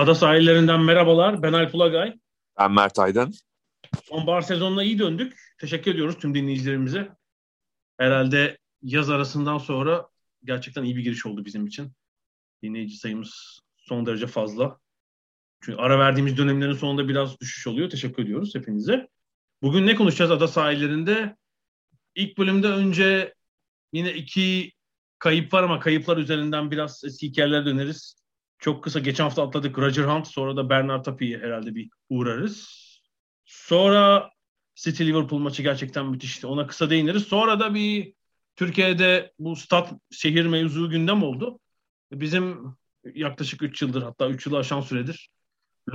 Ada 0.00 0.14
sahillerinden 0.14 0.80
merhabalar. 0.80 1.42
Ben 1.42 1.52
Alp 1.52 1.74
Ulagay. 1.74 2.18
Ben 2.58 2.72
Mert 2.72 2.98
Aydın. 2.98 3.34
Sonbahar 4.04 4.42
sezonuna 4.42 4.82
iyi 4.82 4.98
döndük. 4.98 5.40
Teşekkür 5.58 5.94
ediyoruz 5.94 6.18
tüm 6.18 6.34
dinleyicilerimize. 6.34 7.08
Herhalde 7.98 8.58
yaz 8.82 9.10
arasından 9.10 9.58
sonra 9.58 10.08
gerçekten 10.44 10.84
iyi 10.84 10.96
bir 10.96 11.02
giriş 11.02 11.26
oldu 11.26 11.44
bizim 11.44 11.66
için. 11.66 11.92
Dinleyici 12.62 12.96
sayımız 12.96 13.60
son 13.76 14.06
derece 14.06 14.26
fazla. 14.26 14.78
Çünkü 15.60 15.78
ara 15.78 15.98
verdiğimiz 15.98 16.36
dönemlerin 16.36 16.72
sonunda 16.72 17.08
biraz 17.08 17.40
düşüş 17.40 17.66
oluyor. 17.66 17.90
Teşekkür 17.90 18.22
ediyoruz 18.22 18.54
hepinize. 18.54 19.08
Bugün 19.62 19.86
ne 19.86 19.94
konuşacağız 19.94 20.30
ada 20.30 20.48
sahillerinde? 20.48 21.36
İlk 22.14 22.38
bölümde 22.38 22.68
önce 22.68 23.34
yine 23.92 24.12
iki 24.12 24.72
kayıp 25.18 25.52
var 25.52 25.62
ama 25.62 25.80
kayıplar 25.80 26.16
üzerinden 26.16 26.70
biraz 26.70 27.04
eski 27.04 27.26
hikayelere 27.26 27.66
döneriz. 27.66 28.19
Çok 28.60 28.84
kısa 28.84 28.98
geçen 28.98 29.24
hafta 29.24 29.46
atladık 29.46 29.78
Roger 29.78 30.04
Hunt 30.04 30.26
sonra 30.26 30.56
da 30.56 30.70
Bernard 30.70 31.04
Tapie'ye 31.04 31.38
herhalde 31.38 31.74
bir 31.74 31.90
uğrarız. 32.08 32.80
Sonra 33.44 34.30
City 34.74 35.04
Liverpool 35.04 35.40
maçı 35.40 35.62
gerçekten 35.62 36.06
müthişti. 36.06 36.46
Ona 36.46 36.66
kısa 36.66 36.90
değiniriz. 36.90 37.22
Sonra 37.22 37.60
da 37.60 37.74
bir 37.74 38.14
Türkiye'de 38.56 39.32
bu 39.38 39.56
stat 39.56 39.92
şehir 40.10 40.46
mevzu 40.46 40.90
gündem 40.90 41.22
oldu. 41.22 41.60
Bizim 42.12 42.76
yaklaşık 43.14 43.62
3 43.62 43.82
yıldır 43.82 44.02
hatta 44.02 44.28
3 44.28 44.46
yılı 44.46 44.58
aşan 44.58 44.80
süredir 44.80 45.30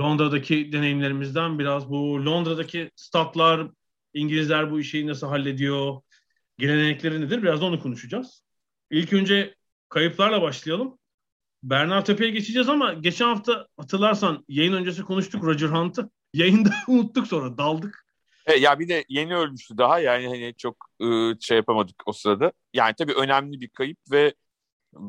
Londra'daki 0.00 0.72
deneyimlerimizden 0.72 1.58
biraz 1.58 1.90
bu 1.90 2.26
Londra'daki 2.26 2.90
statlar, 2.96 3.70
İngilizler 4.14 4.70
bu 4.70 4.80
işi 4.80 5.06
nasıl 5.06 5.26
hallediyor, 5.26 6.00
gelenekleri 6.58 7.20
nedir 7.20 7.42
biraz 7.42 7.60
da 7.60 7.64
onu 7.64 7.80
konuşacağız. 7.80 8.42
İlk 8.90 9.12
önce 9.12 9.54
kayıplarla 9.88 10.42
başlayalım. 10.42 10.98
Bernard 11.62 12.06
Tepe'ye 12.06 12.30
geçeceğiz 12.30 12.68
ama 12.68 12.92
geçen 12.92 13.26
hafta 13.26 13.66
hatırlarsan 13.76 14.44
yayın 14.48 14.72
öncesi 14.72 15.02
konuştuk 15.02 15.44
Roger 15.44 15.68
Hunt'ı. 15.68 16.10
Yayında 16.34 16.70
unuttuk 16.88 17.26
sonra 17.26 17.58
daldık. 17.58 18.06
E, 18.46 18.54
ya 18.54 18.78
bir 18.78 18.88
de 18.88 19.04
yeni 19.08 19.36
ölmüştü 19.36 19.78
daha 19.78 19.98
yani 19.98 20.26
hani 20.26 20.54
çok 20.58 20.76
ıı, 21.02 21.36
şey 21.40 21.56
yapamadık 21.56 22.02
o 22.06 22.12
sırada. 22.12 22.52
Yani 22.74 22.94
tabii 22.98 23.12
önemli 23.12 23.60
bir 23.60 23.68
kayıp 23.68 23.98
ve 24.10 24.34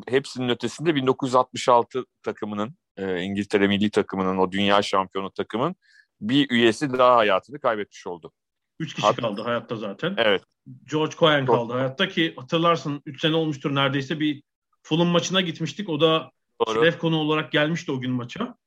hepsinin 0.08 0.50
ötesinde 0.50 0.96
1966 0.96 2.06
takımının 2.24 2.76
e, 2.98 3.22
İngiltere 3.22 3.68
milli 3.68 3.90
takımının 3.90 4.38
o 4.38 4.52
dünya 4.52 4.82
şampiyonu 4.82 5.32
takımın 5.32 5.76
bir 6.22 6.50
üyesi 6.50 6.94
daha 6.94 7.16
hayatını 7.16 7.60
kaybetmiş 7.60 8.08
oldu. 8.08 8.32
Üç 8.80 8.94
kişi 8.94 9.08
Hat- 9.08 9.16
kaldı 9.16 9.42
hayatta 9.42 9.76
zaten. 9.76 10.14
Evet. 10.18 10.44
George 10.92 11.16
Cohen 11.16 11.46
kaldı 11.46 11.74
hayatta 11.74 12.10
ki 12.10 12.34
hatırlarsın 12.38 13.02
3 13.06 13.22
sene 13.22 13.36
olmuştur 13.36 13.76
neredeyse 13.76 14.20
bir 14.20 14.44
Fulham 14.84 15.08
maçına 15.08 15.42
gitmiştik. 15.42 15.90
O 15.90 16.02
da 16.02 16.32
şeref 16.74 17.00
konu 17.00 17.18
olarak 17.18 17.52
gelmişti 17.52 17.92
o 17.92 18.00
gün 18.00 18.12
maça. 18.12 18.58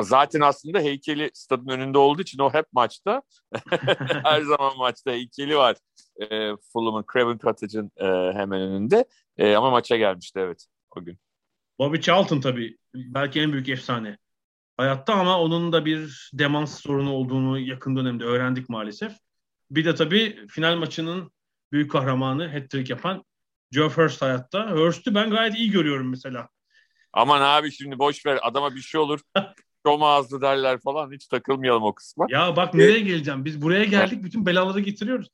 Zaten 0.00 0.40
aslında 0.40 0.78
heykeli 0.78 1.30
stadın 1.34 1.68
önünde 1.68 1.98
olduğu 1.98 2.22
için 2.22 2.38
o 2.38 2.54
hep 2.54 2.66
maçta. 2.72 3.22
Her 4.24 4.42
zaman 4.42 4.76
maçta 4.78 5.10
heykeli 5.10 5.56
var. 5.56 5.76
E, 6.20 6.56
Fulham'ın, 6.72 7.04
Craven 7.12 7.38
Cottage'ın 7.38 7.90
e, 7.96 8.06
hemen 8.34 8.60
önünde. 8.60 9.04
E, 9.36 9.54
ama 9.54 9.70
maça 9.70 9.96
gelmişti 9.96 10.38
evet 10.38 10.66
o 10.96 11.04
gün. 11.04 11.18
Bobby 11.78 12.00
Charlton 12.00 12.40
tabii 12.40 12.78
belki 12.94 13.40
en 13.40 13.52
büyük 13.52 13.68
efsane 13.68 14.18
hayatta 14.76 15.14
ama 15.14 15.40
onun 15.40 15.72
da 15.72 15.84
bir 15.84 16.30
demans 16.34 16.80
sorunu 16.80 17.12
olduğunu 17.12 17.58
yakın 17.58 17.96
dönemde 17.96 18.24
öğrendik 18.24 18.68
maalesef. 18.68 19.12
Bir 19.70 19.84
de 19.84 19.94
tabii 19.94 20.46
final 20.48 20.76
maçının 20.76 21.32
büyük 21.72 21.90
kahramanı 21.90 22.48
hat-trick 22.48 22.92
yapan 22.92 23.24
Joe 23.70 23.90
Hurst 23.90 24.22
hayatta. 24.22 24.70
Hurst'ü 24.70 25.14
ben 25.14 25.30
gayet 25.30 25.54
iyi 25.54 25.70
görüyorum 25.70 26.10
mesela. 26.10 26.48
Aman 27.16 27.40
abi 27.40 27.72
şimdi 27.72 27.98
boş 27.98 28.26
ver 28.26 28.38
adama 28.42 28.74
bir 28.74 28.80
şey 28.80 29.00
olur. 29.00 29.20
Şom 29.86 30.02
ağızlı 30.02 30.40
derler 30.40 30.78
falan 30.80 31.12
hiç 31.12 31.26
takılmayalım 31.26 31.82
o 31.82 31.94
kısma. 31.94 32.26
Ya 32.28 32.56
bak 32.56 32.74
nereye 32.74 33.00
geleceğim? 33.00 33.44
Biz 33.44 33.62
buraya 33.62 33.84
geldik 33.84 34.24
bütün 34.24 34.46
belaları 34.46 34.80
getiriyoruz. 34.80 35.28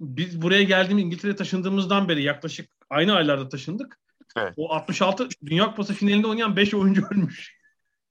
Biz 0.00 0.42
buraya 0.42 0.62
geldiğimiz 0.62 1.04
İngiltere'ye 1.04 1.36
taşındığımızdan 1.36 2.08
beri 2.08 2.22
yaklaşık 2.22 2.70
aynı 2.90 3.14
aylarda 3.14 3.48
taşındık. 3.48 3.98
Evet. 4.36 4.54
O 4.56 4.72
66 4.72 5.28
Dünya 5.46 5.66
Kupası 5.66 5.94
finalinde 5.94 6.26
oynayan 6.26 6.56
5 6.56 6.74
oyuncu 6.74 7.06
ölmüş. 7.10 7.56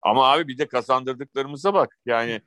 Ama 0.02 0.32
abi 0.32 0.48
bir 0.48 0.58
de 0.58 0.68
kazandırdıklarımıza 0.68 1.74
bak. 1.74 1.98
Yani 2.06 2.42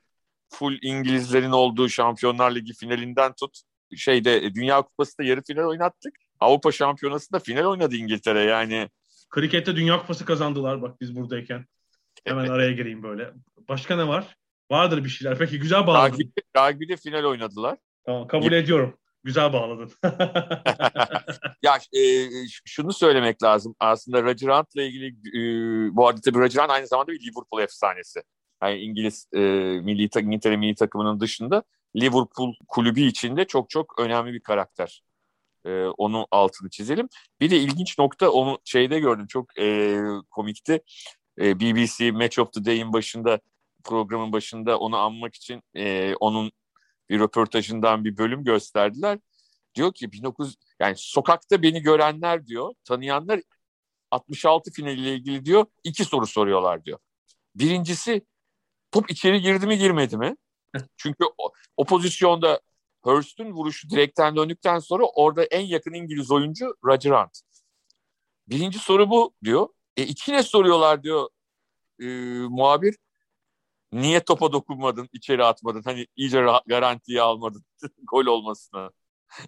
full 0.49 0.77
İngilizlerin 0.81 1.51
olduğu 1.51 1.89
Şampiyonlar 1.89 2.55
Ligi 2.55 2.73
finalinden 2.73 3.33
tut. 3.33 3.61
Şeyde 3.95 4.37
e, 4.37 4.55
Dünya 4.55 4.81
Kupası 4.81 5.17
da 5.17 5.23
yarı 5.23 5.41
final 5.41 5.63
oynattık. 5.63 6.15
Avrupa 6.39 6.71
Şampiyonası 6.71 7.33
da 7.33 7.39
final 7.39 7.65
oynadı 7.65 7.95
İngiltere 7.95 8.41
yani. 8.41 8.89
Krikette 9.29 9.75
Dünya 9.75 10.01
Kupası 10.01 10.25
kazandılar 10.25 10.81
bak 10.81 11.01
biz 11.01 11.15
buradayken. 11.15 11.65
Hemen 12.25 12.47
araya 12.47 12.71
gireyim 12.71 13.03
böyle. 13.03 13.33
Başka 13.69 13.95
ne 13.95 14.07
var? 14.07 14.35
Vardır 14.71 15.03
bir 15.03 15.09
şeyler. 15.09 15.37
Peki 15.37 15.59
güzel 15.59 15.87
bağladın. 15.87 16.13
Rugby'de, 16.13 16.41
rugby'de 16.57 16.97
final 16.97 17.23
oynadılar. 17.23 17.77
Tamam 18.05 18.27
kabul 18.27 18.51
ediyorum. 18.51 18.97
Güzel 19.23 19.53
bağladın. 19.53 19.91
ya 21.61 21.75
e, 21.75 22.01
şunu 22.65 22.93
söylemek 22.93 23.43
lazım. 23.43 23.75
Aslında 23.79 24.23
Roger 24.23 24.47
Hunt'la 24.47 24.81
ilgili 24.81 25.07
e, 25.07 25.41
bu 25.95 26.07
arada 26.07 26.21
tabii 26.21 26.39
Roger 26.39 26.61
Hunt 26.61 26.71
aynı 26.71 26.87
zamanda 26.87 27.11
bir 27.11 27.19
Liverpool 27.19 27.61
efsanesi. 27.61 28.21
Yani 28.63 28.79
İngiliz 28.79 29.27
e, 29.33 29.39
milli 29.83 30.09
İngiltere 30.21 30.57
milli 30.57 30.75
takımının 30.75 31.19
dışında 31.19 31.63
Liverpool 31.95 32.53
kulübü 32.67 33.01
içinde 33.01 33.45
çok 33.45 33.69
çok 33.69 33.99
önemli 33.99 34.33
bir 34.33 34.39
karakter. 34.39 35.01
E, 35.65 35.85
onu 35.85 36.27
altını 36.31 36.69
çizelim. 36.69 37.09
Bir 37.39 37.49
de 37.49 37.57
ilginç 37.57 37.99
nokta 37.99 38.29
onu 38.29 38.59
şeyde 38.65 38.99
gördüm 38.99 39.27
çok 39.27 39.59
e, 39.59 39.97
komikti. 40.31 40.81
E, 41.41 41.59
BBC 41.59 42.11
Match 42.11 42.39
of 42.39 42.53
the 42.53 42.65
Day'in 42.65 42.93
başında 42.93 43.39
programın 43.83 44.33
başında 44.33 44.79
onu 44.79 44.97
anmak 44.97 45.35
için 45.35 45.61
e, 45.75 46.13
onun 46.19 46.51
bir 47.09 47.19
röportajından 47.19 48.05
bir 48.05 48.17
bölüm 48.17 48.43
gösterdiler. 48.43 49.19
Diyor 49.75 49.93
ki 49.93 50.09
19 50.19 50.55
yani 50.79 50.95
sokakta 50.97 51.61
beni 51.61 51.81
görenler 51.81 52.47
diyor, 52.47 52.73
tanıyanlar 52.83 53.41
66 54.11 54.71
finaliyle 54.71 55.13
ilgili 55.13 55.45
diyor 55.45 55.65
iki 55.83 56.05
soru 56.05 56.27
soruyorlar 56.27 56.85
diyor. 56.85 56.99
Birincisi 57.55 58.25
top 58.91 59.11
içeri 59.11 59.41
girdi 59.41 59.67
mi 59.67 59.77
girmedi 59.77 60.17
mi? 60.17 60.35
Çünkü 60.97 61.25
o, 61.37 61.51
o 61.77 61.85
pozisyonda 61.85 62.61
Hurst'un 63.01 63.51
vuruşu 63.51 63.89
direkten 63.89 64.35
döndükten 64.35 64.79
sonra 64.79 65.05
orada 65.05 65.43
en 65.43 65.65
yakın 65.65 65.93
İngiliz 65.93 66.31
oyuncu 66.31 66.75
Roger 66.85 67.11
Hunt. 67.11 67.39
Birinci 68.47 68.79
soru 68.79 69.09
bu 69.09 69.33
diyor. 69.43 69.67
E 69.97 70.03
iki 70.03 70.33
ne 70.33 70.43
soruyorlar 70.43 71.03
diyor 71.03 71.29
e, 71.99 72.05
muhabir 72.49 72.95
niye 73.91 74.19
topa 74.19 74.51
dokunmadın, 74.51 75.09
içeri 75.13 75.43
atmadın? 75.43 75.81
Hani 75.85 76.07
iyice 76.15 76.45
garantiye 76.65 77.21
almadın 77.21 77.63
gol 78.03 78.25
olmasına 78.25 78.91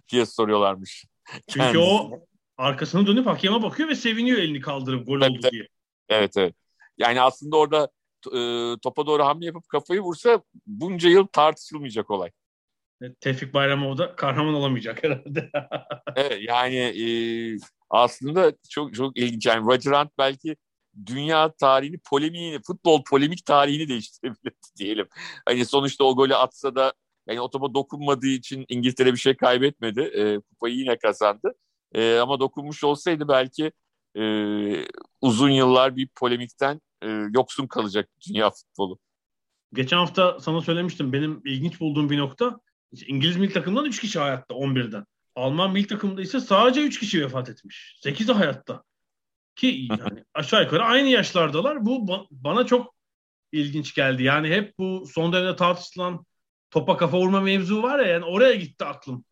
diye 0.08 0.26
soruyorlarmış. 0.26 1.04
Çünkü 1.48 1.58
Kendisi. 1.58 1.78
o 1.78 2.10
arkasını 2.56 3.06
dönüp 3.06 3.26
hakeme 3.26 3.62
bakıyor 3.62 3.88
ve 3.88 3.94
seviniyor 3.94 4.38
elini 4.38 4.60
kaldırıp 4.60 5.06
gol 5.06 5.20
oldu 5.20 5.50
diye. 5.52 5.68
Evet 6.08 6.36
evet. 6.36 6.54
Yani 6.98 7.20
aslında 7.20 7.56
orada 7.56 7.90
e, 8.26 8.38
topa 8.82 9.06
doğru 9.06 9.24
hamle 9.24 9.46
yapıp 9.46 9.68
kafayı 9.68 10.00
vursa 10.00 10.42
bunca 10.66 11.08
yıl 11.08 11.26
tartışılmayacak 11.26 12.10
olay. 12.10 12.30
Tevfik 13.20 13.54
Bayramov 13.54 13.98
da 13.98 14.16
kahraman 14.16 14.54
olamayacak 14.54 15.04
herhalde. 15.04 15.50
evet 16.16 16.38
yani 16.48 16.76
e, 16.76 17.06
aslında 17.90 18.52
çok 18.70 18.94
çok 18.94 19.16
ilginç. 19.16 19.46
Yani 19.46 19.66
Roger 19.66 19.92
Hunt 19.92 20.10
belki 20.18 20.56
dünya 21.06 21.52
tarihini, 21.52 21.98
polemiğini, 21.98 22.62
futbol 22.66 23.04
polemik 23.10 23.46
tarihini 23.46 23.88
değiştirebilir 23.88 24.52
diyelim. 24.78 25.08
Hani 25.46 25.64
sonuçta 25.64 26.04
o 26.04 26.16
golü 26.16 26.34
atsa 26.34 26.74
da 26.74 26.92
yani 27.28 27.40
o 27.40 27.50
topa 27.50 27.74
dokunmadığı 27.74 28.26
için 28.26 28.64
İngiltere 28.68 29.12
bir 29.12 29.18
şey 29.18 29.36
kaybetmedi. 29.36 30.00
E, 30.00 30.38
kupayı 30.38 30.74
yine 30.74 30.98
kazandı. 30.98 31.54
E, 31.94 32.18
ama 32.18 32.40
dokunmuş 32.40 32.84
olsaydı 32.84 33.28
belki 33.28 33.72
e, 34.16 34.22
uzun 35.20 35.50
yıllar 35.50 35.96
bir 35.96 36.08
polemikten 36.08 36.80
e, 37.02 37.08
yoksun 37.34 37.66
kalacak 37.66 38.08
dünya 38.28 38.50
futbolu. 38.50 38.98
Geçen 39.72 39.96
hafta 39.96 40.40
sana 40.40 40.60
söylemiştim 40.60 41.12
benim 41.12 41.42
ilginç 41.44 41.80
bulduğum 41.80 42.10
bir 42.10 42.18
nokta 42.18 42.60
İngiliz 43.06 43.36
milli 43.36 43.52
takımından 43.52 43.84
3 43.84 44.00
kişi 44.00 44.18
hayatta 44.18 44.54
11'den. 44.54 45.04
Alman 45.34 45.72
milli 45.72 45.86
takımında 45.86 46.22
ise 46.22 46.40
sadece 46.40 46.80
3 46.80 47.00
kişi 47.00 47.24
vefat 47.24 47.48
etmiş. 47.48 48.00
8'i 48.04 48.32
hayatta. 48.32 48.82
Ki 49.56 49.88
yani 49.90 50.24
aşağı 50.34 50.62
yukarı 50.62 50.82
aynı 50.82 51.08
yaşlardalar. 51.08 51.86
Bu 51.86 51.96
ba- 51.96 52.26
bana 52.30 52.66
çok 52.66 52.94
ilginç 53.52 53.94
geldi. 53.94 54.22
Yani 54.22 54.48
hep 54.48 54.78
bu 54.78 55.06
son 55.06 55.32
dönemde 55.32 55.56
tartışılan 55.56 56.26
topa 56.70 56.96
kafa 56.96 57.18
vurma 57.18 57.40
mevzu 57.40 57.82
var 57.82 57.98
ya 57.98 58.06
yani 58.06 58.24
oraya 58.24 58.54
gitti 58.54 58.84
aklım. 58.84 59.24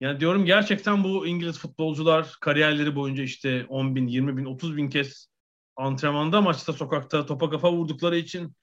Yani 0.00 0.20
diyorum 0.20 0.44
gerçekten 0.44 1.04
bu 1.04 1.26
İngiliz 1.26 1.58
futbolcular 1.58 2.36
kariyerleri 2.40 2.96
boyunca 2.96 3.22
işte 3.22 3.66
10 3.68 3.96
bin, 3.96 4.06
20 4.06 4.36
bin, 4.36 4.44
30 4.44 4.76
bin 4.76 4.90
kez 4.90 5.26
antrenmanda, 5.76 6.40
maçta, 6.40 6.72
sokakta 6.72 7.26
topa 7.26 7.50
kafa 7.50 7.72
vurdukları 7.72 8.16
için 8.16 8.56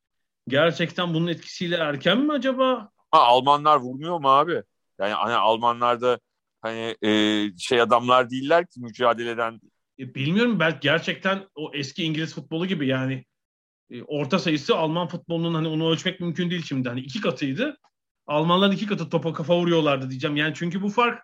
gerçekten 0.47 1.13
bunun 1.13 1.27
etkisiyle 1.27 1.75
erken 1.75 2.17
mi 2.17 2.33
acaba? 2.33 2.91
Ha, 3.11 3.19
Almanlar 3.19 3.77
vurmuyor 3.77 4.19
mu 4.19 4.29
abi? 4.29 4.63
Yani 4.99 5.13
hani 5.13 5.33
Almanlar 5.33 6.01
da 6.01 6.19
hani 6.61 6.95
e, 7.01 7.11
şey 7.57 7.81
adamlar 7.81 8.29
değiller 8.29 8.65
ki 8.67 8.79
mücadeleden. 8.81 9.59
E, 9.99 10.15
bilmiyorum 10.15 10.59
belki 10.59 10.79
gerçekten 10.79 11.47
o 11.55 11.71
eski 11.73 12.03
İngiliz 12.03 12.35
futbolu 12.35 12.65
gibi 12.65 12.87
yani 12.87 13.25
e, 13.89 14.03
orta 14.03 14.39
sayısı 14.39 14.77
Alman 14.77 15.07
futbolunun 15.07 15.53
hani 15.53 15.67
onu 15.67 15.91
ölçmek 15.91 16.19
mümkün 16.19 16.49
değil 16.49 16.63
şimdi. 16.65 16.89
Hani 16.89 16.99
iki 16.99 17.21
katıydı. 17.21 17.77
Almanlar 18.27 18.71
iki 18.71 18.87
katı 18.87 19.09
topa 19.09 19.33
kafa 19.33 19.57
vuruyorlardı 19.57 20.09
diyeceğim. 20.09 20.35
Yani 20.35 20.53
çünkü 20.55 20.81
bu 20.81 20.89
fark 20.89 21.23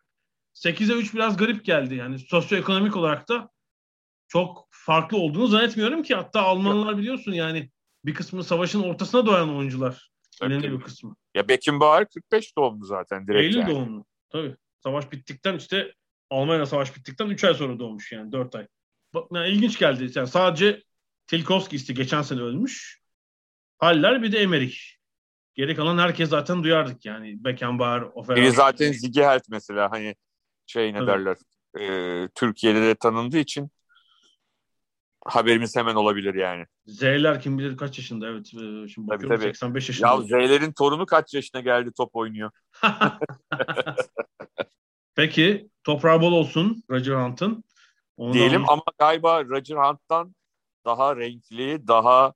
8'e 0.54 0.96
3 0.96 1.14
biraz 1.14 1.38
garip 1.38 1.66
geldi. 1.66 1.96
Yani 1.96 2.20
sosyoekonomik 2.20 2.96
olarak 2.96 3.30
da 3.30 3.50
çok 4.28 4.68
farklı 4.72 5.18
olduğunu 5.18 5.48
zannetmiyorum 5.48 6.04
ki. 6.04 6.16
Hatta 6.16 6.42
Almanlar 6.42 6.98
biliyorsun 6.98 7.32
yani 7.32 7.70
bir 8.06 8.14
kısmı 8.14 8.44
savaşın 8.44 8.84
ortasına 8.84 9.26
doğan 9.26 9.56
oyuncular. 9.56 10.10
Önemli 10.42 10.72
bir 10.72 10.80
kısmı. 10.80 11.16
Ya 11.36 11.48
Beckenbauer 11.48 12.06
45 12.10 12.58
doğumlu 12.58 12.86
zaten 12.86 13.28
direkt 13.28 13.44
Eylül 13.44 13.58
yani. 13.60 13.72
doğumlu. 13.72 14.06
Tabii. 14.30 14.56
Savaş 14.84 15.12
bittikten 15.12 15.58
işte 15.58 15.94
Almanya 16.30 16.66
savaş 16.66 16.96
bittikten 16.96 17.30
3 17.30 17.44
ay 17.44 17.54
sonra 17.54 17.80
doğmuş 17.80 18.12
yani 18.12 18.32
4 18.32 18.56
ay. 18.56 18.68
Bak 19.14 19.28
yani 19.34 19.50
ilginç 19.50 19.80
geldi. 19.80 20.12
Yani 20.16 20.28
sadece 20.28 20.84
Tilkovski 21.28 21.94
geçen 21.94 22.22
sene 22.22 22.42
ölmüş. 22.42 23.02
Haller 23.78 24.24
bir 24.24 24.32
de 24.32 24.40
Emerich. 24.40 24.78
Geri 25.54 25.76
kalan 25.76 25.98
herkes 25.98 26.30
zaten 26.30 26.64
duyardık 26.64 27.06
yani. 27.06 27.44
Beckenbauer, 27.44 28.02
Oferan. 28.02 28.42
Biri 28.42 28.52
zaten 28.52 28.92
Zigihelt 28.92 29.44
mesela 29.50 29.92
hani 29.92 30.16
şey 30.66 30.94
ne 30.94 30.98
Evet. 30.98 31.08
derler 31.08 31.38
e, 31.80 32.28
Türkiye'de 32.36 32.82
de 32.82 32.96
tanındığı 32.96 33.38
için 33.38 33.70
haberimiz 35.26 35.76
hemen 35.76 35.96
olabilir 35.96 36.34
yani. 36.36 36.66
Z'ler 36.86 37.42
kim 37.42 37.58
bilir 37.58 37.78
kaç 37.78 37.98
yaşında 37.98 38.28
evet. 38.28 38.46
Ee, 38.46 38.88
Şimdi 38.88 38.90
Tabii, 38.96 39.08
bakıyorum 39.10 39.38
tabii. 39.38 39.48
85 39.48 39.90
yaşında. 39.90 40.08
Ya 40.08 40.22
Z'lerin 40.22 40.72
torunu 40.72 41.06
kaç 41.06 41.34
yaşına 41.34 41.62
geldi 41.62 41.92
top 41.98 42.16
oynuyor. 42.16 42.52
Peki 45.16 45.70
toprağı 45.84 46.22
bol 46.22 46.32
olsun 46.32 46.84
Roger 46.92 47.16
Hunt'ın. 47.16 47.64
Onu 48.18 48.30
da 48.30 48.34
diyelim 48.34 48.62
onu- 48.64 48.72
ama 48.72 48.84
galiba 49.00 49.46
Roger 49.46 49.76
Hunt'tan 49.76 50.36
daha 50.86 51.16
renkli, 51.16 51.88
daha 51.88 52.34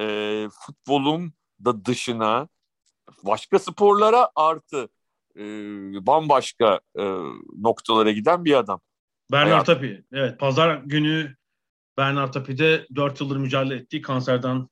e, 0.00 0.48
futbolun 0.60 1.32
da 1.64 1.84
dışına 1.84 2.48
başka 3.22 3.58
sporlara 3.58 4.30
artı 4.36 4.88
e, 5.36 5.42
bambaşka 6.06 6.80
e, 6.98 7.02
noktalara 7.58 8.10
giden 8.10 8.44
bir 8.44 8.54
adam. 8.54 8.80
Bernard 9.32 9.50
Hayat- 9.50 9.66
Tapie. 9.66 10.02
Evet 10.12 10.38
pazar 10.38 10.76
günü 10.84 11.34
Bernard 11.96 12.32
Tapie 12.32 12.58
de 12.58 12.86
4 12.94 13.20
yıldır 13.20 13.36
mücadele 13.36 13.74
ettiği 13.74 14.02
kanserden 14.02 14.68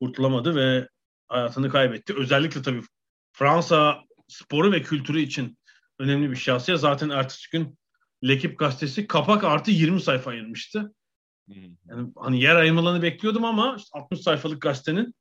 kurtulamadı 0.00 0.56
ve 0.56 0.88
hayatını 1.28 1.70
kaybetti. 1.70 2.14
Özellikle 2.16 2.62
tabii 2.62 2.82
Fransa 3.32 4.02
sporu 4.28 4.72
ve 4.72 4.82
kültürü 4.82 5.20
için 5.20 5.58
önemli 5.98 6.30
bir 6.30 6.36
şahsiyet. 6.36 6.80
Zaten 6.80 7.10
ertesi 7.10 7.50
gün 7.50 7.78
L'Equipe 8.24 8.54
gazetesi 8.54 9.06
kapak 9.06 9.44
artı 9.44 9.70
20 9.70 10.00
sayfa 10.00 10.30
ayırmıştı. 10.30 10.94
Yani 11.48 12.12
hani 12.16 12.42
yer 12.42 12.56
ayırmalarını 12.56 13.02
bekliyordum 13.02 13.44
ama 13.44 13.76
işte 13.78 13.98
60 13.98 14.20
sayfalık 14.20 14.62
gazetenin 14.62 15.14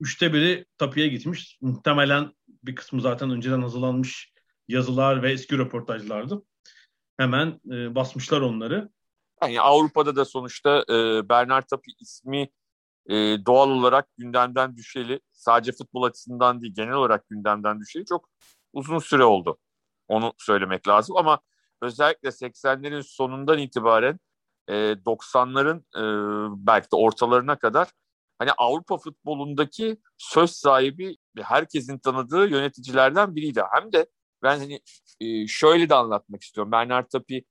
üçte 0.00 0.32
biri 0.32 0.66
Tapie'ye 0.78 1.08
gitmiş. 1.08 1.58
Muhtemelen 1.60 2.32
bir 2.62 2.74
kısmı 2.74 3.00
zaten 3.00 3.30
önceden 3.30 3.62
hazırlanmış 3.62 4.32
yazılar 4.68 5.22
ve 5.22 5.32
eski 5.32 5.58
röportajlardı. 5.58 6.42
Hemen 7.16 7.60
e, 7.70 7.94
basmışlar 7.94 8.40
onları. 8.40 8.88
Yani 9.42 9.60
Avrupa'da 9.60 10.16
da 10.16 10.24
sonuçta 10.24 10.84
e, 10.90 11.28
Bernard 11.28 11.64
Tapie 11.64 11.94
ismi 12.00 12.48
e, 13.06 13.14
doğal 13.46 13.70
olarak 13.70 14.08
gündemden 14.18 14.76
düşeli 14.76 15.20
sadece 15.32 15.72
futbol 15.72 16.02
açısından 16.02 16.60
değil 16.62 16.74
genel 16.74 16.92
olarak 16.92 17.28
gündemden 17.28 17.80
düşeli 17.80 18.04
çok 18.06 18.28
uzun 18.72 18.98
süre 18.98 19.24
oldu. 19.24 19.58
Onu 20.08 20.32
söylemek 20.38 20.88
lazım 20.88 21.16
ama 21.16 21.40
özellikle 21.82 22.28
80'lerin 22.28 23.02
sonundan 23.02 23.58
itibaren 23.58 24.18
e, 24.68 24.74
90'ların 24.74 25.78
e, 25.78 26.02
belki 26.66 26.90
de 26.90 26.96
ortalarına 26.96 27.58
kadar 27.58 27.88
hani 28.38 28.50
Avrupa 28.58 28.98
futbolundaki 28.98 29.96
söz 30.18 30.50
sahibi 30.50 31.16
herkesin 31.38 31.98
tanıdığı 31.98 32.48
yöneticilerden 32.48 33.36
biriydi. 33.36 33.62
Hem 33.72 33.92
de 33.92 34.06
ben 34.42 34.58
hani 34.58 34.80
e, 35.20 35.46
şöyle 35.46 35.88
de 35.88 35.94
anlatmak 35.94 36.42
istiyorum. 36.42 36.72
Bernard 36.72 37.06
Tapie 37.10 37.42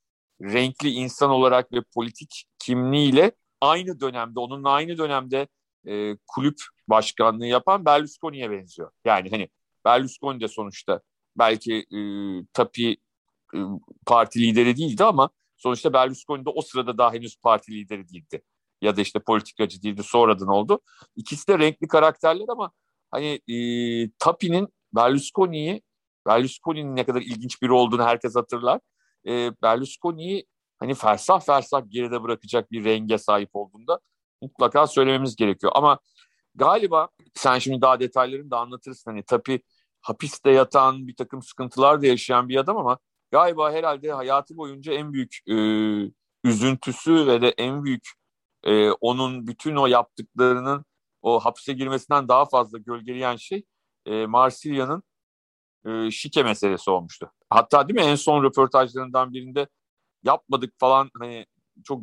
renkli 0.42 0.90
insan 0.90 1.30
olarak 1.30 1.74
ve 1.74 1.82
politik 1.96 2.46
kimliğiyle 2.60 3.32
aynı 3.62 4.00
dönemde, 4.00 4.40
onunla 4.40 4.70
aynı 4.70 4.98
dönemde 4.98 5.48
e, 5.88 6.18
kulüp 6.28 6.58
başkanlığı 6.88 7.46
yapan 7.46 7.86
Berlusconi'ye 7.86 8.52
benziyor. 8.52 8.92
Yani 9.06 9.30
hani 9.30 9.50
Berlusconi 9.86 10.42
de 10.42 10.48
sonuçta 10.48 11.02
belki 11.38 11.76
e, 11.76 12.00
Tapie 12.54 12.92
e, 13.56 13.58
parti 14.06 14.40
lideri 14.40 14.78
değildi 14.78 15.04
ama 15.04 15.30
sonuçta 15.58 15.94
Berlusconi 15.94 16.46
de 16.46 16.50
o 16.50 16.62
sırada 16.62 16.98
daha 16.98 17.14
henüz 17.14 17.38
parti 17.38 17.72
lideri 17.72 18.10
değildi. 18.10 18.42
Ya 18.82 18.98
da 18.98 19.02
işte 19.02 19.20
politikacı 19.20 19.84
değildi 19.84 20.04
sonradan 20.04 20.48
oldu. 20.48 20.80
İkisi 21.16 21.48
de 21.48 21.60
renkli 21.60 21.88
karakterler 21.88 22.46
ama 22.48 22.72
hani 23.12 23.42
e, 23.48 23.56
Tapie'nin 24.20 24.68
Berlusconi'yi 24.96 25.82
Berlusconi'nin 26.28 26.96
ne 26.96 27.06
kadar 27.06 27.22
ilginç 27.22 27.62
biri 27.62 27.72
olduğunu 27.72 28.04
herkes 28.04 28.36
hatırlar. 28.36 28.80
E, 29.28 29.52
Berlusconi'yi 29.62 30.46
hani 30.80 30.94
fersah 30.94 31.40
fersah 31.40 31.82
geride 31.90 32.24
bırakacak 32.24 32.72
bir 32.72 32.86
renge 32.86 33.18
sahip 33.18 33.50
olduğunda 33.54 34.00
mutlaka 34.42 34.88
söylememiz 34.88 35.36
gerekiyor. 35.36 35.72
Ama 35.76 36.00
galiba 36.56 37.10
sen 37.36 37.60
şimdi 37.60 37.82
daha 37.82 38.00
detaylarını 38.00 38.52
da 38.52 38.60
anlatırsın. 38.60 39.12
Hani 39.12 39.24
tabii 39.24 39.62
hapiste 40.02 40.52
yatan 40.52 41.08
bir 41.08 41.16
takım 41.16 41.42
sıkıntılar 41.42 42.02
da 42.02 42.06
yaşayan 42.08 42.50
bir 42.50 42.58
adam 42.58 42.78
ama 42.78 42.98
galiba 43.32 43.72
herhalde 43.72 44.12
hayatı 44.12 44.58
boyunca 44.58 44.94
en 44.94 45.14
büyük 45.14 45.38
e, 45.48 45.56
üzüntüsü 46.44 47.28
ve 47.28 47.42
de 47.42 47.50
en 47.50 47.84
büyük 47.84 48.08
e, 48.64 48.92
onun 48.92 49.48
bütün 49.48 49.76
o 49.76 49.88
yaptıklarının 49.88 50.86
o 51.22 51.40
hapse 51.40 51.74
girmesinden 51.74 52.28
daha 52.28 52.46
fazla 52.46 52.78
gölgeleyen 52.78 53.36
şey 53.36 53.64
e, 54.06 54.26
Marsilya'nın 54.26 55.04
e, 55.86 56.12
şike 56.12 56.44
meselesi 56.44 56.92
olmuştu. 56.92 57.32
Hatta 57.50 57.88
değil 57.88 58.00
mi 58.00 58.06
en 58.06 58.16
son 58.16 58.44
röportajlarından 58.44 59.34
birinde 59.34 59.68
yapmadık 60.24 60.74
falan 60.80 61.10
hani 61.20 61.46
çok 61.84 62.02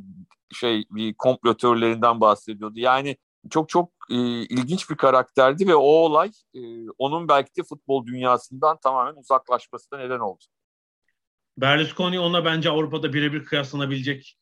şey 0.53 0.85
bir 0.91 1.15
komplo 1.15 1.57
teorilerinden 1.57 2.21
bahsediyordu. 2.21 2.79
Yani 2.79 3.17
çok 3.51 3.69
çok 3.69 3.91
e, 4.11 4.17
ilginç 4.43 4.91
bir 4.91 4.97
karakterdi 4.97 5.67
ve 5.69 5.75
o 5.75 5.81
olay 5.81 6.31
e, 6.55 6.61
onun 6.99 7.29
belki 7.29 7.57
de 7.57 7.63
futbol 7.63 8.07
dünyasından 8.07 8.79
tamamen 8.83 9.21
uzaklaşmasına 9.21 9.99
neden 9.99 10.19
oldu. 10.19 10.45
Berlusconi 11.57 12.21
onunla 12.21 12.45
bence 12.45 12.71
Avrupa'da 12.71 13.13
birebir 13.13 13.45
kıyaslanabilecek 13.45 14.37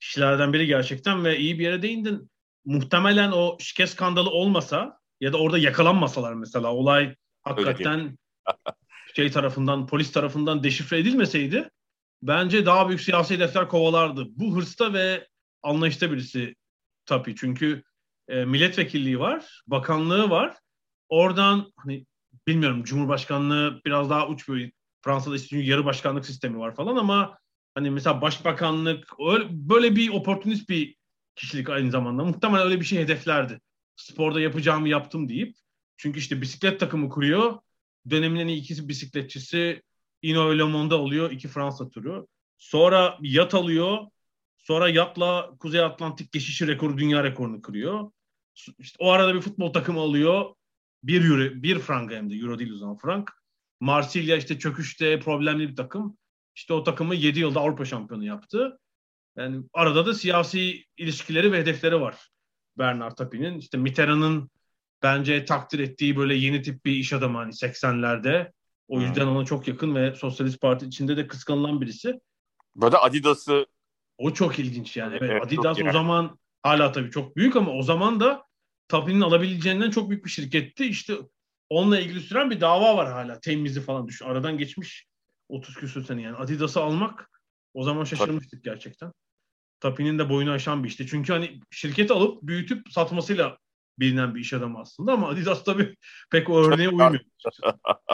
kişilerden 0.00 0.52
biri 0.52 0.66
gerçekten 0.66 1.24
ve 1.24 1.38
iyi 1.38 1.58
bir 1.58 1.64
yere 1.64 1.82
değindin. 1.82 2.30
Muhtemelen 2.64 3.32
o 3.32 3.56
şike 3.60 3.86
skandalı 3.86 4.30
olmasa 4.30 5.00
ya 5.20 5.32
da 5.32 5.36
orada 5.36 5.58
yakalanmasalar 5.58 6.34
mesela 6.34 6.74
olay 6.74 7.14
hakikaten 7.42 8.18
şey 9.16 9.30
tarafından 9.30 9.86
polis 9.86 10.12
tarafından 10.12 10.62
deşifre 10.62 10.98
edilmeseydi 10.98 11.70
bence 12.22 12.66
daha 12.66 12.88
büyük 12.88 13.00
siyasi 13.00 13.34
hedefler 13.34 13.68
kovalardı. 13.68 14.26
Bu 14.28 14.56
hırsta 14.56 14.92
ve 14.92 15.28
anlayışta 15.62 16.12
birisi 16.12 16.54
tabii 17.06 17.36
çünkü 17.36 17.82
e, 18.28 18.44
milletvekilliği 18.44 19.20
var, 19.20 19.62
bakanlığı 19.66 20.30
var. 20.30 20.56
Oradan 21.08 21.72
hani 21.76 22.06
bilmiyorum 22.46 22.84
Cumhurbaşkanlığı 22.84 23.80
biraz 23.86 24.10
daha 24.10 24.28
uç 24.28 24.48
bir 24.48 24.72
Fransa'da 25.02 25.36
işte 25.36 25.58
yarı 25.58 25.84
başkanlık 25.84 26.26
sistemi 26.26 26.58
var 26.58 26.74
falan 26.74 26.96
ama 26.96 27.38
hani 27.74 27.90
mesela 27.90 28.20
başbakanlık 28.22 29.08
öyle, 29.28 29.46
böyle 29.50 29.96
bir 29.96 30.08
oportunist 30.08 30.68
bir 30.68 30.96
kişilik 31.36 31.70
aynı 31.70 31.90
zamanda. 31.90 32.24
Muhtemelen 32.24 32.66
öyle 32.66 32.80
bir 32.80 32.84
şey 32.84 32.98
hedeflerdi. 32.98 33.60
Sporda 33.96 34.40
yapacağımı 34.40 34.88
yaptım 34.88 35.28
deyip. 35.28 35.56
Çünkü 35.96 36.18
işte 36.18 36.40
bisiklet 36.40 36.80
takımı 36.80 37.08
kuruyor. 37.08 37.58
Dönemin 38.10 38.40
en 38.40 38.46
iyi 38.46 38.60
ikisi 38.60 38.88
bisikletçisi 38.88 39.82
Ino 40.22 40.58
Le 40.58 40.62
Monde 40.62 40.94
oluyor. 40.94 41.30
iki 41.30 41.48
Fransa 41.48 41.90
turu. 41.90 42.28
Sonra 42.58 43.18
yat 43.20 43.54
alıyor. 43.54 43.98
Sonra 44.56 44.88
yatla 44.88 45.50
Kuzey 45.58 45.80
Atlantik 45.80 46.32
geçişi 46.32 46.66
rekoru, 46.66 46.98
dünya 46.98 47.24
rekorunu 47.24 47.62
kırıyor. 47.62 48.10
İşte 48.78 48.96
o 48.98 49.10
arada 49.10 49.34
bir 49.34 49.40
futbol 49.40 49.72
takımı 49.72 50.00
alıyor. 50.00 50.54
Bir 51.02 51.24
euro, 51.24 51.62
bir 51.62 51.78
frank 51.78 52.12
hem 52.12 52.30
de 52.30 52.34
euro 52.34 52.58
değil 52.58 52.72
o 52.72 52.76
zaman 52.76 52.96
frank. 52.96 53.30
Marsilya 53.80 54.36
işte 54.36 54.58
çöküşte 54.58 55.20
problemli 55.20 55.68
bir 55.68 55.76
takım. 55.76 56.18
İşte 56.54 56.74
o 56.74 56.84
takımı 56.84 57.14
7 57.14 57.40
yılda 57.40 57.60
Avrupa 57.60 57.84
şampiyonu 57.84 58.24
yaptı. 58.24 58.78
Yani 59.36 59.64
arada 59.72 60.06
da 60.06 60.14
siyasi 60.14 60.84
ilişkileri 60.96 61.52
ve 61.52 61.58
hedefleri 61.58 62.00
var 62.00 62.28
Bernard 62.78 63.16
Tapie'nin. 63.16 63.58
İşte 63.58 63.78
Mitterrand'ın 63.78 64.50
bence 65.02 65.44
takdir 65.44 65.78
ettiği 65.78 66.16
böyle 66.16 66.34
yeni 66.34 66.62
tip 66.62 66.84
bir 66.84 66.92
iş 66.92 67.12
adamı 67.12 67.38
hani 67.38 67.52
80'lerde. 67.52 68.52
O 68.88 69.00
yüzden 69.00 69.26
ona 69.26 69.44
çok 69.44 69.68
yakın 69.68 69.94
ve 69.94 70.14
Sosyalist 70.14 70.60
Parti 70.60 70.86
içinde 70.86 71.16
de 71.16 71.26
kıskanılan 71.26 71.80
birisi. 71.80 72.20
Böyle 72.76 72.96
Adidas'ı 72.96 73.66
o 74.18 74.32
çok 74.32 74.58
ilginç 74.58 74.96
yani. 74.96 75.16
Evet, 75.20 75.30
evet 75.30 75.42
Adidas 75.42 75.78
o 75.88 75.92
zaman 75.92 76.38
hala 76.62 76.92
tabii 76.92 77.10
çok 77.10 77.36
büyük 77.36 77.56
ama 77.56 77.70
o 77.70 77.82
zaman 77.82 78.20
da 78.20 78.44
Tapie'nin 78.88 79.20
alabileceğinden 79.20 79.90
çok 79.90 80.10
büyük 80.10 80.24
bir 80.24 80.30
şirketti. 80.30 80.84
İşte 80.84 81.14
onunla 81.70 82.00
ilgili 82.00 82.20
süren 82.20 82.50
bir 82.50 82.60
dava 82.60 82.96
var 82.96 83.12
hala. 83.12 83.40
Temizi 83.40 83.80
falan 83.80 84.08
düşün. 84.08 84.24
Aradan 84.26 84.58
geçmiş 84.58 85.06
30 85.48 85.74
küsur 85.74 86.04
sene 86.04 86.22
yani. 86.22 86.36
Adidas'ı 86.36 86.80
almak 86.80 87.30
o 87.74 87.84
zaman 87.84 88.04
şaşırmıştık 88.04 88.64
gerçekten. 88.64 89.12
Tapie'nin 89.80 90.18
de 90.18 90.28
boyunu 90.28 90.50
aşan 90.50 90.84
bir 90.84 90.88
işti. 90.88 91.06
Çünkü 91.06 91.32
hani 91.32 91.60
şirketi 91.70 92.12
alıp 92.12 92.42
büyütüp 92.42 92.92
satmasıyla 92.92 93.58
bilinen 94.00 94.34
bir 94.34 94.40
iş 94.40 94.52
adamı 94.52 94.78
aslında 94.78 95.12
ama 95.12 95.28
Adidas 95.28 95.64
tabii 95.64 95.94
pek 96.30 96.50
o 96.50 96.64
örneğe 96.64 96.88
uymuyor. 96.88 97.20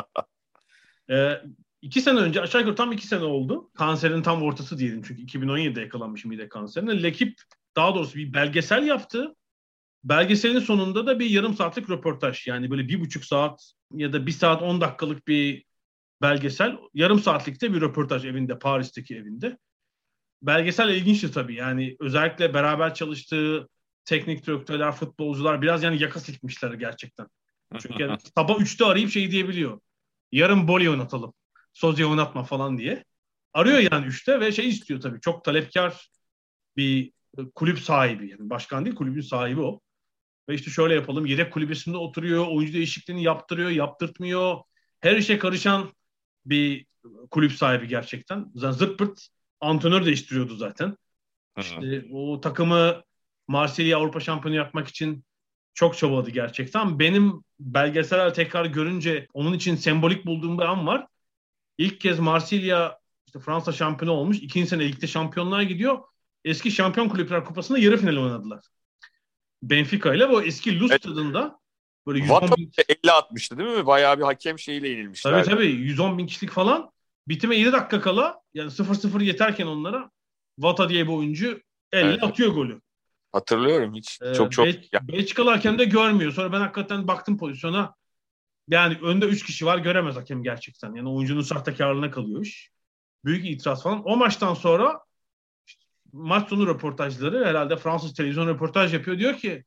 ee, 1.11 1.43
iki 1.83 2.01
sene 2.01 2.19
önce 2.19 2.41
aşağı 2.41 2.61
yukarı 2.61 2.77
tam 2.77 2.93
iki 2.93 3.07
sene 3.07 3.25
oldu. 3.25 3.71
Kanserin 3.75 4.23
tam 4.23 4.43
ortası 4.43 4.79
diyelim 4.79 5.03
çünkü 5.03 5.23
2017'de 5.23 5.81
yakalanmış 5.81 6.25
mide 6.25 6.49
kanserine. 6.49 7.03
Lekip 7.03 7.41
daha 7.77 7.95
doğrusu 7.95 8.19
bir 8.19 8.33
belgesel 8.33 8.87
yaptı. 8.87 9.35
Belgeselin 10.05 10.59
sonunda 10.59 11.07
da 11.07 11.19
bir 11.19 11.31
yarım 11.31 11.55
saatlik 11.55 11.91
röportaj. 11.91 12.47
Yani 12.47 12.71
böyle 12.71 12.89
bir 12.89 13.01
buçuk 13.01 13.25
saat 13.25 13.73
ya 13.95 14.13
da 14.13 14.27
bir 14.27 14.33
saat 14.33 14.63
on 14.63 14.81
dakikalık 14.81 15.29
bir 15.29 15.65
belgesel. 16.23 16.77
Yarım 16.95 17.21
saatlikte 17.21 17.75
bir 17.75 17.81
röportaj 17.81 18.25
evinde, 18.25 18.59
Paris'teki 18.59 19.17
evinde. 19.17 19.59
Belgesel 20.43 20.89
ilginçti 20.89 21.33
tabii. 21.33 21.55
Yani 21.55 21.97
özellikle 22.01 22.55
beraber 22.55 22.95
çalıştığı 22.95 23.69
teknik 24.05 24.47
direktörler, 24.47 24.93
futbolcular 24.93 25.63
biraz 25.63 25.83
yani 25.83 26.03
yaka 26.03 26.21
sikmişler 26.21 26.73
gerçekten. 26.73 27.27
Çünkü 27.79 28.03
yani 28.03 28.19
sabah 28.37 28.61
3'te 28.61 28.85
arayıp 28.85 29.11
şey 29.11 29.31
diyebiliyor. 29.31 29.81
Yarın 30.33 30.69
Boli 30.69 30.91
oynatalım. 30.91 31.33
Sozya 31.73 32.09
oynatma 32.09 32.45
falan 32.45 32.79
diye. 32.79 33.05
Arıyor 33.53 33.79
yani 33.79 34.07
3'te 34.07 34.41
ve 34.41 34.53
şey 34.53 34.69
istiyor 34.69 35.01
tabii. 35.01 35.21
Çok 35.21 35.45
talepkar 35.45 36.09
bir 36.77 37.13
kulüp 37.55 37.79
sahibi. 37.79 38.31
Yani 38.31 38.51
başkan 38.51 38.85
değil 38.85 38.97
kulübün 38.97 39.21
sahibi 39.21 39.61
o. 39.61 39.81
Ve 40.49 40.55
işte 40.55 40.71
şöyle 40.71 40.95
yapalım. 40.95 41.27
Yedek 41.27 41.53
kulübesinde 41.53 41.97
oturuyor. 41.97 42.47
Oyuncu 42.49 42.73
değişikliğini 42.73 43.23
yaptırıyor, 43.23 43.71
yaptırtmıyor. 43.71 44.59
Her 45.01 45.17
işe 45.17 45.39
karışan 45.39 45.93
bir 46.47 46.87
kulüp 47.31 47.53
sahibi 47.53 47.89
gerçekten. 47.89 48.53
Zırt 48.55 48.99
pırt 48.99 49.29
antrenör 49.61 50.07
değiştiriyordu 50.07 50.57
zaten. 50.57 50.97
İşte 51.59 52.05
o 52.13 52.41
takımı 52.41 53.03
Marsilya 53.49 53.99
Avrupa 53.99 54.21
şampiyonu 54.21 54.57
yapmak 54.57 54.89
için 54.89 55.25
çok 55.75 55.99
çabaladı 55.99 56.31
gerçekten. 56.31 56.99
Benim 56.99 57.45
belgeseler 57.61 58.35
tekrar 58.35 58.65
görünce 58.65 59.27
onun 59.35 59.53
için 59.53 59.77
sembolik 59.77 60.27
bulduğum 60.27 60.59
bir 60.59 60.63
an 60.65 60.87
var. 60.87 61.07
İlk 61.79 62.01
kez 62.01 62.19
Marsilya 62.19 62.99
işte 63.27 63.39
Fransa 63.39 63.73
şampiyonu 63.73 64.17
olmuş. 64.17 64.39
İkinci 64.39 64.69
sene 64.69 64.89
ligde 64.89 65.07
şampiyonlar 65.07 65.63
gidiyor. 65.63 65.99
Eski 66.45 66.71
Şampiyon 66.71 67.09
Kulüpler 67.09 67.45
Kupası'nda 67.45 67.79
yarı 67.79 67.97
final 67.97 68.17
oynadılar. 68.17 68.65
Benfica 69.63 70.15
ile 70.15 70.31
bu 70.31 70.43
eski 70.43 70.81
Luz 70.81 70.91
evet. 70.91 71.01
stadında 71.01 71.59
böyle 72.07 72.19
110 72.19 72.43
bin... 72.57 72.73
50 73.05 73.13
atmıştı 73.13 73.59
değil 73.59 73.71
mi? 73.71 73.87
Bayağı 73.87 74.19
bir 74.19 74.23
hakem 74.23 74.59
şeyiyle 74.59 74.89
yenilmişler. 74.89 75.33
Tabii 75.33 75.55
tabii 75.55 75.67
110 75.67 76.19
bin 76.19 76.27
kişilik 76.27 76.53
falan. 76.53 76.91
Bitime 77.29 77.57
7 77.57 77.73
dakika 77.73 78.01
kala 78.01 78.41
yani 78.55 78.71
0-0 78.71 79.23
yeterken 79.23 79.67
onlara 79.67 80.11
Vata 80.59 80.89
diye 80.89 81.07
bir 81.07 81.13
oyuncu 81.13 81.61
elle 81.93 82.09
evet. 82.09 82.23
atıyor 82.23 82.53
golü. 82.53 82.81
Hatırlıyorum 83.35 83.95
hiç. 83.95 84.19
Ee, 84.23 84.35
çok 84.35 84.53
çok. 84.53 84.67
Be- 84.67 84.81
Belçikalı 85.03 85.51
hakem 85.51 85.79
de 85.79 85.85
görmüyor. 85.85 86.33
Sonra 86.33 86.53
ben 86.53 86.61
hakikaten 86.61 87.09
baktım 87.09 87.39
pozisyona. 87.39 87.95
Yani 88.69 88.99
önde 89.03 89.27
3 89.27 89.45
kişi 89.45 89.67
var 89.67 89.79
göremez 89.79 90.17
hakem 90.17 90.43
gerçekten. 90.43 90.95
Yani 90.95 91.09
oyuncunun 91.09 91.41
sahtekarlığına 91.41 92.11
kalıyor 92.11 92.43
iş. 92.43 92.71
Büyük 93.25 93.47
itiraz 93.47 93.83
falan. 93.83 94.03
O 94.05 94.17
maçtan 94.17 94.55
sonra 94.55 95.01
maç 96.13 96.49
sonu 96.49 96.67
röportajları 96.67 97.47
herhalde 97.47 97.77
Fransız 97.77 98.15
televizyon 98.15 98.47
röportaj 98.49 98.95
yapıyor. 98.95 99.19
Diyor 99.19 99.37
ki 99.37 99.65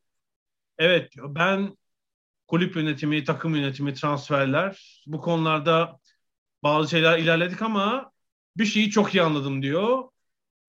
evet 0.77 1.11
diyor 1.11 1.35
ben 1.35 1.77
kulüp 2.47 2.75
yönetimi, 2.75 3.23
takım 3.23 3.55
yönetimi, 3.55 3.93
transferler 3.93 5.03
bu 5.07 5.21
konularda 5.21 5.99
bazı 6.63 6.89
şeyler 6.89 7.19
ilerledik 7.19 7.61
ama 7.61 8.11
bir 8.57 8.65
şeyi 8.65 8.89
çok 8.89 9.15
iyi 9.15 9.21
anladım 9.21 9.61
diyor. 9.61 10.03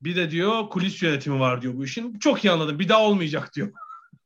Bir 0.02 0.17
de 0.17 0.31
diyor 0.31 0.69
kulis 0.69 1.02
yönetimi 1.02 1.40
var 1.40 1.62
diyor 1.62 1.75
bu 1.76 1.85
işin. 1.85 2.19
Çok 2.19 2.45
iyi 2.45 2.50
anladım. 2.50 2.78
Bir 2.78 2.88
daha 2.88 3.02
olmayacak 3.02 3.55
diyor. 3.55 3.73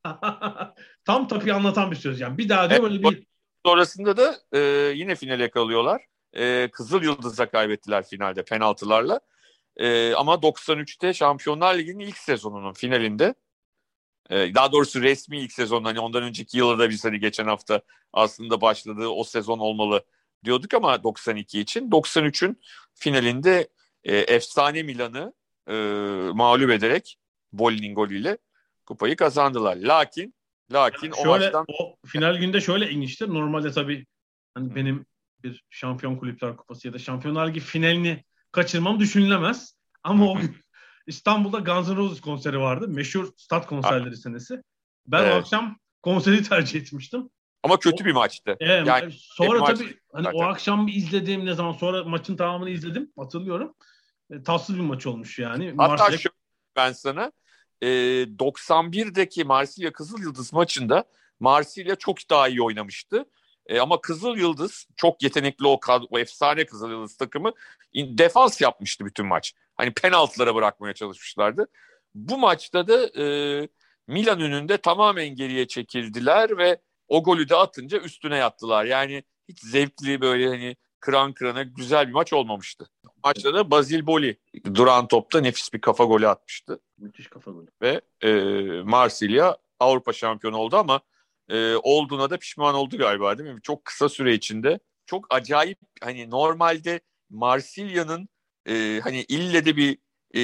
Tam 1.05 1.29
tabii 1.29 1.53
anlatan 1.53 1.91
bir 1.91 1.97
söz 1.97 2.21
yani. 2.21 2.39
Bir 2.39 2.49
daha 2.49 2.71
diyor 2.71 2.83
böyle 2.83 3.03
bir... 3.03 3.27
Sonrasında 3.67 4.17
da 4.17 4.37
e, 4.53 4.59
yine 4.95 5.15
finale 5.15 5.51
kalıyorlar. 5.51 6.03
E, 6.37 6.69
Kızıl 6.73 7.03
Yıldız'a 7.03 7.51
kaybettiler 7.51 8.07
finalde 8.07 8.45
penaltılarla. 8.45 9.21
E, 9.77 10.15
ama 10.15 10.35
93'te 10.35 11.15
Şampiyonlar 11.15 11.79
Ligi'nin 11.79 11.99
ilk 11.99 12.19
sezonunun 12.19 12.73
finalinde 12.73 13.35
e, 14.31 14.55
daha 14.55 14.73
doğrusu 14.73 15.03
resmi 15.03 15.39
ilk 15.39 15.53
sezon 15.53 15.85
hani 15.85 16.01
ondan 16.01 16.23
önceki 16.23 16.59
yılda 16.59 16.91
biz 16.91 17.05
hani 17.05 17.21
geçen 17.21 17.47
hafta 17.47 17.83
aslında 18.13 18.61
başladığı 18.61 19.09
o 19.09 19.25
sezon 19.25 19.59
olmalı 19.59 20.05
diyorduk 20.45 20.75
ama 20.75 21.03
92 21.03 21.61
için 21.61 21.91
93'ün 21.91 22.61
finalinde 22.95 23.69
e, 24.05 24.17
efsane 24.17 24.83
Milan'ı 24.83 25.33
e, 25.69 25.75
mağlup 26.35 26.71
ederek 26.71 27.17
Bolli'nin 27.53 27.95
golüyle 27.95 28.39
kupayı 28.87 29.17
kazandılar. 29.17 29.77
Lakin 29.77 30.35
lakin 30.73 31.07
yani 31.07 31.17
şöyle, 31.17 31.29
o 31.29 31.39
maçtan 31.39 31.67
o 31.81 31.97
final 32.07 32.37
günde 32.37 32.61
şöyle 32.61 32.91
ilginçtir. 32.91 33.29
Normalde 33.29 33.73
tabii 33.73 34.07
hani 34.55 34.75
benim 34.75 35.07
bir 35.43 35.65
şampiyon 35.71 36.17
kulüpler 36.17 36.57
kupası 36.57 36.87
ya 36.87 36.95
da 36.95 36.99
şampiyonlar 36.99 37.49
ligi 37.49 37.61
finalini 37.61 38.25
kaçırmam 38.53 39.01
düşünülemez. 39.01 39.77
Ama 40.05 40.33
o 40.33 40.39
İstanbul'da 41.07 41.59
Guns 41.59 41.89
N' 41.89 41.97
Roses 41.97 42.21
konseri 42.21 42.61
vardı. 42.61 42.89
Meşhur 42.89 43.29
stat 43.37 43.67
konserleri 43.67 44.17
senesi. 44.17 44.63
Ben 45.07 45.23
evet. 45.23 45.35
o 45.35 45.37
akşam 45.37 45.77
konseri 46.03 46.43
tercih 46.43 46.81
etmiştim. 46.81 47.31
Ama 47.63 47.79
kötü 47.79 48.05
bir 48.05 48.13
maçtı. 48.13 48.57
Evet, 48.61 48.87
yani 48.87 49.13
sonra 49.13 49.65
tabii 49.65 49.85
maç, 49.85 49.95
hani 50.13 50.25
zaten. 50.25 50.39
o 50.39 50.43
akşam 50.43 50.89
izlediğim 50.89 51.47
ne 51.47 51.55
zaman 51.55 51.73
sonra 51.73 52.05
maçın 52.05 52.37
tamamını 52.37 52.71
izledim 52.71 53.13
hatırlıyorum. 53.19 53.75
E, 54.33 54.43
tatsız 54.43 54.77
bir 54.77 54.81
maç 54.81 55.07
olmuş 55.07 55.39
yani. 55.39 55.75
Hatta 55.77 55.89
Marsilya... 55.89 56.19
şu 56.19 56.31
ben 56.77 56.93
sana 56.93 57.33
e, 57.83 57.87
91'deki 58.23 59.45
Marsilya 59.45 59.93
Kızıl 59.93 60.19
Yıldız 60.23 60.53
maçında 60.53 61.05
Marsilya 61.41 61.97
çok 61.97 62.31
daha 62.31 62.49
iyi 62.49 62.63
oynamıştı. 62.63 63.25
E, 63.67 63.81
ama 63.81 64.01
Kızıl 64.01 64.37
Yıldız 64.37 64.87
çok 64.97 65.23
yetenekli 65.23 65.67
o, 65.67 65.81
o 66.11 66.19
efsane 66.19 66.67
Kızıl 66.67 66.91
Yıldız 66.91 67.17
takımı 67.17 67.53
defans 67.95 68.61
yapmıştı 68.61 69.05
bütün 69.05 69.27
maç. 69.27 69.55
Hani 69.75 69.95
penaltılara 69.95 70.55
bırakmaya 70.55 70.95
çalışmışlardı. 70.95 71.67
Bu 72.15 72.39
maçta 72.39 72.89
da 72.89 73.23
e, 73.23 73.69
Milan 74.07 74.41
önünde 74.41 74.77
tamamen 74.77 75.29
geriye 75.29 75.67
çekildiler 75.67 76.59
ve 76.59 76.81
o 77.09 77.23
golü 77.23 77.49
de 77.49 77.57
atınca 77.57 77.99
üstüne 77.99 78.37
yattılar. 78.37 78.85
Yani 78.85 79.23
hiç 79.49 79.61
zevkli 79.61 80.21
böyle 80.21 80.49
hani 80.49 80.77
kıran 81.03 81.33
kırana 81.33 81.63
güzel 81.63 82.09
bir 82.09 82.13
maç 82.13 82.33
olmamıştı. 82.33 82.89
Maçta 83.25 83.55
da 83.55 83.71
Bazil 83.71 84.07
Boli 84.07 84.39
duran 84.75 85.09
topta 85.09 85.41
nefis 85.41 85.73
bir 85.73 85.81
kafa 85.81 86.05
golü 86.05 86.29
atmıştı. 86.29 86.81
Müthiş 86.99 87.27
kafa 87.27 87.51
golü. 87.51 87.67
Ve 87.83 88.01
e, 88.21 88.33
Marsilya 88.83 89.57
Avrupa 89.81 90.13
şampiyonu 90.13 90.57
oldu 90.57 90.77
ama 90.77 91.01
e, 91.49 91.75
olduğuna 91.75 92.31
da 92.31 92.37
pişman 92.39 92.75
oldu 92.75 92.99
galiba 92.99 93.39
değil 93.39 93.51
mi? 93.51 93.63
Çok 93.63 93.85
kısa 93.85 94.09
süre 94.09 94.35
içinde. 94.35 94.79
Çok 95.07 95.35
acayip 95.35 95.79
hani 96.01 96.31
normalde 96.31 97.01
Marsilya'nın 97.31 98.29
e, 98.69 99.01
hani 99.03 99.23
ille 99.29 99.65
de 99.65 99.77
bir 99.77 99.99
e, 100.35 100.41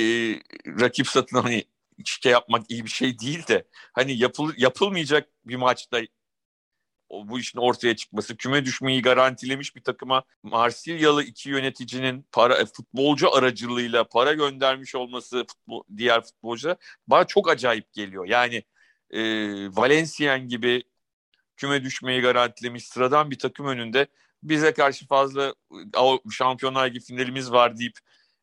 rakip 0.80 1.06
satın 1.06 1.36
hani 1.36 1.64
şey 2.04 2.32
yapmak 2.32 2.70
iyi 2.70 2.84
bir 2.84 2.90
şey 2.90 3.18
değil 3.18 3.46
de 3.46 3.68
hani 3.92 4.18
yapıl, 4.18 4.52
yapılmayacak 4.56 5.28
bir 5.44 5.56
maçta 5.56 6.00
bu 7.10 7.38
işin 7.38 7.58
ortaya 7.58 7.96
çıkması, 7.96 8.36
küme 8.36 8.64
düşmeyi 8.64 9.02
garantilemiş 9.02 9.76
bir 9.76 9.82
takıma 9.82 10.22
Marsilyalı 10.42 11.22
iki 11.22 11.50
yöneticinin 11.50 12.26
para 12.32 12.66
futbolcu 12.66 13.34
aracılığıyla 13.34 14.04
para 14.04 14.32
göndermiş 14.32 14.94
olması 14.94 15.44
futbol, 15.48 15.82
diğer 15.96 16.22
futbolcular 16.22 16.76
bana 17.06 17.24
çok 17.24 17.50
acayip 17.50 17.92
geliyor. 17.92 18.26
Yani 18.26 18.62
e, 19.10 19.20
Valenciennes 19.76 20.50
gibi 20.50 20.82
küme 21.56 21.84
düşmeyi 21.84 22.20
garantilemiş 22.20 22.84
sıradan 22.84 23.30
bir 23.30 23.38
takım 23.38 23.66
önünde 23.66 24.06
bize 24.42 24.72
karşı 24.72 25.06
fazla 25.06 25.54
şampiyonlar 26.30 26.86
gibi 26.86 27.00
finalimiz 27.00 27.52
var 27.52 27.78
deyip 27.78 27.98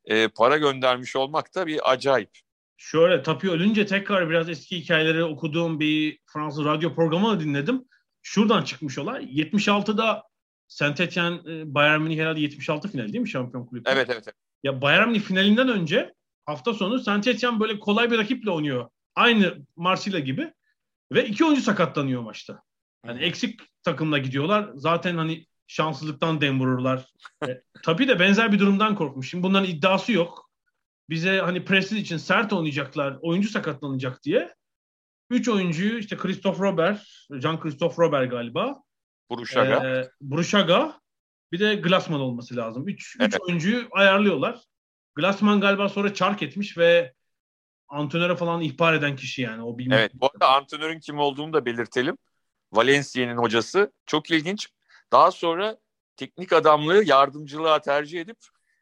e, 0.06 0.28
para 0.28 0.58
göndermiş 0.58 1.16
olmak 1.16 1.56
da 1.56 1.68
bir 1.68 1.92
acayip. 1.92 2.30
Şöyle 2.78 3.24
Tapi 3.24 3.50
ölünce 3.50 3.86
tekrar 3.86 4.30
biraz 4.30 4.50
eski 4.50 4.78
hikayeleri 4.78 5.24
okuduğum 5.24 5.80
bir 5.80 6.20
Fransız 6.26 6.66
radyo 6.66 6.96
programı 6.96 7.40
dinledim. 7.40 7.86
Şuradan 8.28 8.64
çıkmış 8.64 8.98
olay. 8.98 9.24
76'da 9.24 10.24
Saint 10.68 11.00
Etienne 11.00 11.40
Bayern 11.76 12.02
Münih 12.02 12.20
herhalde 12.20 12.40
76 12.40 12.88
final 12.88 13.08
değil 13.08 13.20
mi 13.20 13.30
şampiyon 13.30 13.66
kulübü? 13.66 13.90
Evet 13.90 14.10
evet. 14.10 14.24
evet. 14.26 14.36
Ya 14.64 14.82
Bayern 14.82 15.08
Münih 15.08 15.22
finalinden 15.22 15.70
önce 15.70 16.14
hafta 16.46 16.74
sonu 16.74 17.00
Saint 17.00 17.28
Etienne 17.28 17.60
böyle 17.60 17.80
kolay 17.80 18.12
bir 18.12 18.18
rakiple 18.18 18.52
oynuyor. 18.52 18.90
Aynı 19.16 19.58
Marsilya 19.76 20.20
gibi. 20.20 20.54
Ve 21.12 21.28
iki 21.28 21.46
oyuncu 21.46 21.62
sakatlanıyor 21.62 22.22
maçta. 22.22 22.62
Yani 23.06 23.24
eksik 23.24 23.60
takımla 23.84 24.18
gidiyorlar. 24.18 24.70
Zaten 24.76 25.18
hani 25.18 25.46
şanssızlıktan 25.68 26.42
dem 26.42 26.60
vururlar. 26.60 27.06
e, 27.48 27.62
tabii 27.84 28.08
de 28.08 28.20
benzer 28.20 28.52
bir 28.52 28.60
durumdan 28.60 28.96
korkmuş. 28.96 29.30
Şimdi 29.30 29.44
bunların 29.44 29.70
iddiası 29.70 30.12
yok. 30.12 30.50
Bize 31.10 31.40
hani 31.40 31.66
Preston 31.66 31.98
için 31.98 32.18
sert 32.18 32.54
oynayacaklar, 32.54 33.18
oyuncu 33.22 33.50
sakatlanacak 33.50 34.24
diye. 34.24 34.56
Üç 35.30 35.50
oyuncuyu 35.50 35.98
işte 35.98 36.18
Christoph 36.18 36.60
Robert, 36.60 37.02
Jean 37.32 37.60
Christoph 37.60 38.00
Robert 38.00 38.32
galiba. 38.32 38.84
Buruşaga. 39.30 39.88
E, 39.88 40.10
Buruşaga. 40.22 41.00
Bir 41.52 41.60
de 41.60 41.76
Glassman 41.76 42.22
olması 42.22 42.56
lazım. 42.56 42.88
Üç, 42.88 43.18
evet. 43.20 43.34
üç 43.34 43.42
oyuncuyu 43.42 43.88
ayarlıyorlar. 43.92 44.60
Glassman 45.16 45.62
galiba 45.62 45.90
sonra 45.90 46.14
çark 46.14 46.44
etmiş 46.44 46.78
ve 46.78 47.14
antrenöre 47.88 48.36
falan 48.36 48.62
ihbar 48.62 48.94
eden 48.94 49.16
kişi 49.16 49.42
yani. 49.42 49.64
O 49.64 49.78
bilmiyorum. 49.78 50.02
Evet 50.02 50.22
bu 50.22 50.30
arada 50.34 50.50
antrenörün 50.50 51.00
kim 51.00 51.20
olduğunu 51.20 51.54
da 51.54 51.66
belirtelim. 51.66 52.18
Valencia'nın 52.74 53.38
hocası. 53.38 53.94
Çok 54.06 54.32
ilginç. 54.32 54.70
Daha 55.12 55.32
sonra 55.32 55.78
teknik 56.18 56.54
adamlığı 56.54 57.04
yardımcılığa 57.04 57.82
tercih 57.82 58.22
edip 58.22 58.38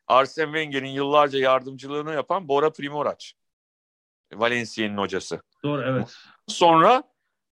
Arsene 0.08 0.46
Wenger'in 0.46 0.92
yıllarca 0.92 1.40
yardımcılığını 1.40 2.14
yapan 2.14 2.48
Bora 2.48 2.72
Primorac. 2.72 3.32
Valencia'nın 4.34 4.98
hocası. 4.98 5.42
Doğru 5.64 5.82
evet. 5.82 6.16
Sonra 6.48 7.04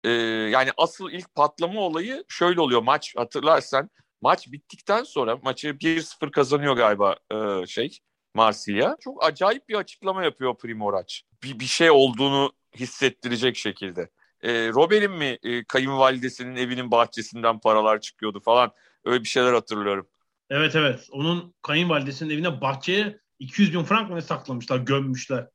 e, 0.04 0.10
yani 0.50 0.70
asıl 0.76 1.10
ilk 1.10 1.34
patlama 1.34 1.80
olayı 1.80 2.24
şöyle 2.28 2.60
oluyor. 2.60 2.82
Maç 2.82 3.14
hatırlarsan 3.16 3.90
maç 4.20 4.52
bittikten 4.52 5.02
sonra 5.02 5.36
maçı 5.36 5.68
1-0 5.68 6.30
kazanıyor 6.30 6.76
galiba 6.76 7.16
e, 7.34 7.66
şey 7.66 7.98
Marsilya. 8.34 8.96
Çok 9.00 9.24
acayip 9.24 9.68
bir 9.68 9.74
açıklama 9.74 10.24
yapıyor 10.24 10.58
Primorac. 10.58 11.14
Bir, 11.42 11.60
bir 11.60 11.64
şey 11.64 11.90
olduğunu 11.90 12.52
hissettirecek 12.76 13.56
şekilde. 13.56 14.10
E, 14.42 14.68
Robel'in 14.68 15.12
mi 15.12 15.38
e, 15.42 15.64
kayınvalidesinin 15.64 16.56
evinin 16.56 16.90
bahçesinden 16.90 17.60
paralar 17.60 18.00
çıkıyordu 18.00 18.40
falan. 18.40 18.72
Öyle 19.04 19.24
bir 19.24 19.28
şeyler 19.28 19.52
hatırlıyorum. 19.52 20.08
Evet 20.50 20.76
evet. 20.76 21.08
Onun 21.10 21.54
kayınvalidesinin 21.62 22.30
evine 22.30 22.60
bahçeye 22.60 23.20
200 23.38 23.74
bin 23.74 23.84
frank 23.84 24.10
mı 24.10 24.22
saklamışlar, 24.22 24.78
gömmüşler. 24.78 25.48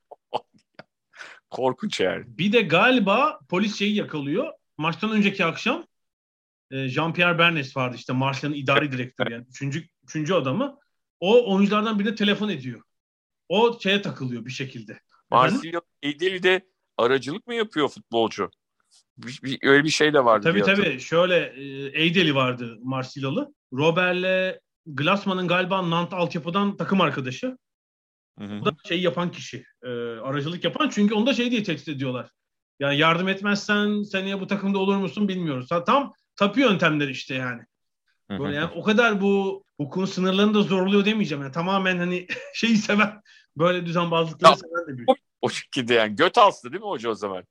Korkunç 1.51 1.99
yani. 1.99 2.23
Bir 2.27 2.51
de 2.51 2.61
galiba 2.61 3.39
polis 3.49 3.79
şeyi 3.79 3.95
yakalıyor. 3.95 4.53
Maçtan 4.77 5.11
önceki 5.11 5.45
akşam 5.45 5.85
e, 6.71 6.75
Jean-Pierre 6.75 7.37
Bernes 7.37 7.77
vardı 7.77 7.95
işte 7.95 8.13
Marsilya'nın 8.13 8.55
idari 8.55 8.91
direktörü 8.91 9.33
yani. 9.33 9.45
Üçüncü, 9.49 9.87
üçüncü 10.03 10.33
adamı. 10.33 10.79
O 11.19 11.55
oyunculardan 11.55 11.99
birine 11.99 12.15
telefon 12.15 12.49
ediyor. 12.49 12.81
O 13.49 13.79
şeye 13.79 14.01
takılıyor 14.01 14.45
bir 14.45 14.51
şekilde. 14.51 14.99
Marsilya 15.31 15.81
de 16.43 16.65
aracılık 16.97 17.47
mı 17.47 17.55
yapıyor 17.55 17.89
futbolcu? 17.89 18.49
Bir, 19.17 19.39
bir, 19.43 19.59
öyle 19.63 19.83
bir 19.83 19.89
şey 19.89 20.13
de 20.13 20.25
vardı. 20.25 20.43
Tabii 20.43 20.61
tabii. 20.61 20.99
Şöyle 20.99 21.37
e, 21.37 21.63
Eydeli 22.01 22.35
vardı 22.35 22.77
Marsilyalı. 22.83 23.53
Robert'le 23.73 24.59
Glassman'ın 24.85 25.47
galiba 25.47 25.89
Nant 25.89 26.13
altyapıdan 26.13 26.77
takım 26.77 27.01
arkadaşı. 27.01 27.57
Hı-hı. 28.39 28.61
Bu 28.61 28.65
da 28.65 28.71
şey 28.87 29.01
yapan 29.01 29.31
kişi. 29.31 29.65
E, 29.83 29.89
aracılık 30.19 30.63
yapan. 30.63 30.89
Çünkü 30.89 31.13
onda 31.13 31.33
şey 31.33 31.51
diye 31.51 31.63
tehdit 31.63 31.87
ediyorlar. 31.87 32.29
Yani 32.79 32.97
yardım 32.97 33.27
etmezsen 33.27 34.03
seneye 34.03 34.39
bu 34.39 34.47
takımda 34.47 34.79
olur 34.79 34.97
musun 34.97 35.27
bilmiyoruz. 35.27 35.69
Tam 35.85 36.13
tapu 36.35 36.59
yöntemleri 36.59 37.11
işte 37.11 37.35
yani. 37.35 37.61
Böyle 38.29 38.55
yani 38.55 38.71
o 38.75 38.83
kadar 38.83 39.21
bu 39.21 39.63
hukukun 39.77 40.05
sınırlarını 40.05 40.53
da 40.53 40.61
zorluyor 40.61 41.05
demeyeceğim. 41.05 41.43
Yani 41.43 41.51
tamamen 41.53 41.97
hani 41.97 42.27
şeyi 42.53 42.77
seven 42.77 43.21
böyle 43.57 43.85
düzenbazlıkları 43.85 44.55
seven 44.55 44.87
de 44.87 44.97
bir. 44.97 45.03
O, 45.07 45.15
o 45.41 45.49
şekilde 45.49 45.93
yani. 45.93 46.15
Götals'tı 46.15 46.71
değil 46.71 46.83
mi 46.83 46.89
hoca 46.89 47.09
o 47.09 47.15
zaman? 47.15 47.43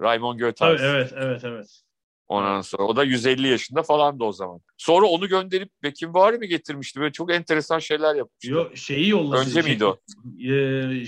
Raymond 0.00 0.38
Götals. 0.38 0.80
Evet 0.80 1.12
evet 1.16 1.44
evet. 1.44 1.83
Ondan 2.28 2.60
sonra 2.60 2.82
o 2.82 2.96
da 2.96 3.04
150 3.04 3.48
yaşında 3.48 3.82
falan 3.82 4.20
da 4.20 4.24
o 4.24 4.32
zaman. 4.32 4.60
Sonra 4.76 5.06
onu 5.06 5.28
gönderip 5.28 5.70
Beckenbauer'i 5.82 6.38
mi 6.38 6.48
getirmişti? 6.48 7.00
Böyle 7.00 7.12
çok 7.12 7.32
enteresan 7.32 7.78
şeyler 7.78 8.14
yapmıştı. 8.14 8.52
Yo, 8.52 8.76
şeyi 8.76 9.08
yolladı. 9.08 9.40
Önce 9.40 9.62
şey, 9.62 9.72
miydi 9.72 9.84
o? 9.84 9.98
E, 10.38 10.50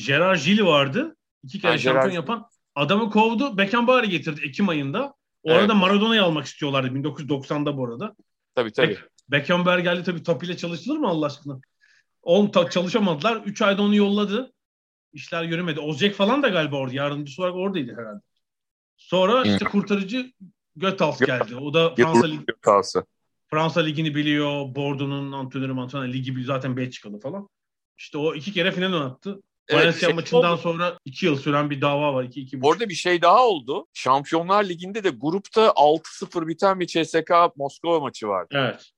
Gerard 0.07 0.41
Gilles 0.45 0.67
vardı. 0.67 1.17
İki 1.43 1.61
kere 1.61 1.73
ha, 1.73 1.79
şampiyon 1.79 2.11
Gerard... 2.11 2.15
yapan. 2.15 2.47
Adamı 2.75 3.11
kovdu. 3.11 3.59
Beckenbauer'i 3.59 4.09
getirdi 4.09 4.41
Ekim 4.45 4.69
ayında. 4.69 5.15
O 5.43 5.53
evet. 5.53 5.75
Maradona'yı 5.75 6.23
almak 6.23 6.47
istiyorlardı 6.47 6.89
1990'da 6.89 7.77
bu 7.77 7.87
arada. 7.87 8.17
Tabii 8.55 8.73
tabii. 8.73 8.89
Be- 8.89 9.09
Beckenbauer 9.29 9.79
geldi 9.79 10.03
tabii 10.25 10.47
ile 10.47 10.57
çalışılır 10.57 10.97
mı 10.97 11.09
Allah 11.09 11.27
aşkına? 11.27 11.61
Oğlum 12.23 12.51
ta- 12.51 12.71
çalışamadılar. 12.71 13.37
3 13.37 13.63
ayda 13.63 13.83
onu 13.83 13.95
yolladı. 13.95 14.53
İşler 15.13 15.43
yürümedi. 15.43 15.81
Ozcek 15.81 16.15
falan 16.15 16.43
da 16.43 16.49
galiba 16.49 16.77
orada. 16.77 16.95
Yardımcısı 16.95 17.43
olarak 17.43 17.57
oradaydı 17.57 17.93
herhalde. 17.93 18.21
Sonra 18.97 19.45
işte 19.45 19.65
kurtarıcı 19.65 20.33
Götals 20.77 21.19
geldi. 21.19 21.57
O 21.57 21.75
da 21.75 21.95
Fransa 21.95 22.27
Ligi. 22.27 22.45
Fransa 23.51 23.81
Ligi'ni 23.81 24.15
biliyor. 24.15 24.75
Bordeaux'un 24.75 25.33
antrenörü 25.33 25.73
antrenörü 25.73 26.13
ligi 26.13 26.31
biliyor. 26.31 26.47
Zaten 26.47 26.77
Belçikalı 26.77 27.21
falan. 27.21 27.49
İşte 27.99 28.19
o 28.19 28.35
iki 28.35 28.53
kere 28.53 28.73
final 28.73 28.93
oynattı. 28.93 29.43
Evet, 29.69 29.83
Valencia 29.83 30.07
şey 30.07 30.15
maçından 30.15 30.53
oldu. 30.53 30.61
sonra 30.61 30.99
iki 31.05 31.27
yıl 31.27 31.37
süren 31.37 31.71
bir 31.71 31.81
dava 31.81 32.15
var. 32.15 32.25
İki, 32.25 32.41
iki 32.41 32.59
Orada 32.63 32.89
bir 32.89 32.95
şey 32.95 33.23
daha 33.23 33.47
oldu. 33.47 33.87
Şampiyonlar 33.95 34.65
Ligi'nde 34.65 35.05
de 35.05 35.11
grupta 35.11 35.67
6-0 35.67 36.49
biten 36.49 36.81
bir 36.81 36.87
CSK 36.87 37.57
Moskova 37.57 38.01
maçı 38.01 38.29
vardı. 38.29 38.49
Evet. 38.53 38.93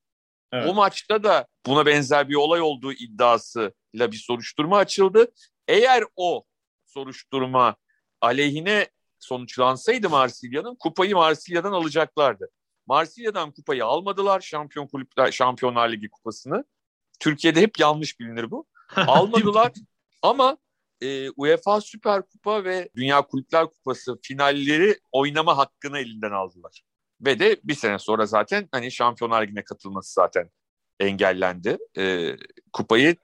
evet. 0.52 0.68
O 0.68 0.74
maçta 0.74 1.22
da 1.22 1.46
buna 1.66 1.86
benzer 1.86 2.28
bir 2.28 2.34
olay 2.34 2.60
olduğu 2.60 2.92
iddiasıyla 2.92 4.12
bir 4.12 4.16
soruşturma 4.16 4.78
açıldı. 4.78 5.26
Eğer 5.68 6.04
o 6.16 6.44
soruşturma 6.86 7.76
aleyhine 8.20 8.88
sonuçlansaydı 9.20 10.08
Marsilya'nın 10.10 10.74
kupayı 10.74 11.14
Marsilya'dan 11.14 11.72
alacaklardı. 11.72 12.50
Marsilya'dan 12.86 13.52
kupayı 13.52 13.84
almadılar 13.84 14.40
şampiyon 14.40 14.86
kulüpler 14.86 15.32
Şampiyonlar 15.32 15.92
Ligi 15.92 16.08
kupasını. 16.08 16.64
Türkiye'de 17.20 17.60
hep 17.60 17.78
yanlış 17.78 18.20
bilinir 18.20 18.50
bu. 18.50 18.66
Almadılar 18.96 19.72
ama 20.22 20.56
e, 21.00 21.30
UEFA 21.30 21.80
Süper 21.80 22.22
Kupa 22.22 22.64
ve 22.64 22.88
Dünya 22.96 23.22
Kulüpler 23.22 23.66
Kupası 23.66 24.18
finalleri 24.22 24.98
oynama 25.12 25.56
hakkını 25.56 25.98
elinden 25.98 26.30
aldılar. 26.30 26.82
Ve 27.20 27.38
de 27.38 27.60
bir 27.64 27.74
sene 27.74 27.98
sonra 27.98 28.26
zaten 28.26 28.68
hani 28.72 28.92
Şampiyonlar 28.92 29.42
Ligi'ne 29.42 29.64
katılması 29.64 30.12
zaten 30.12 30.50
engellendi. 31.00 31.78
E, 31.98 32.36
kupayı 32.72 33.16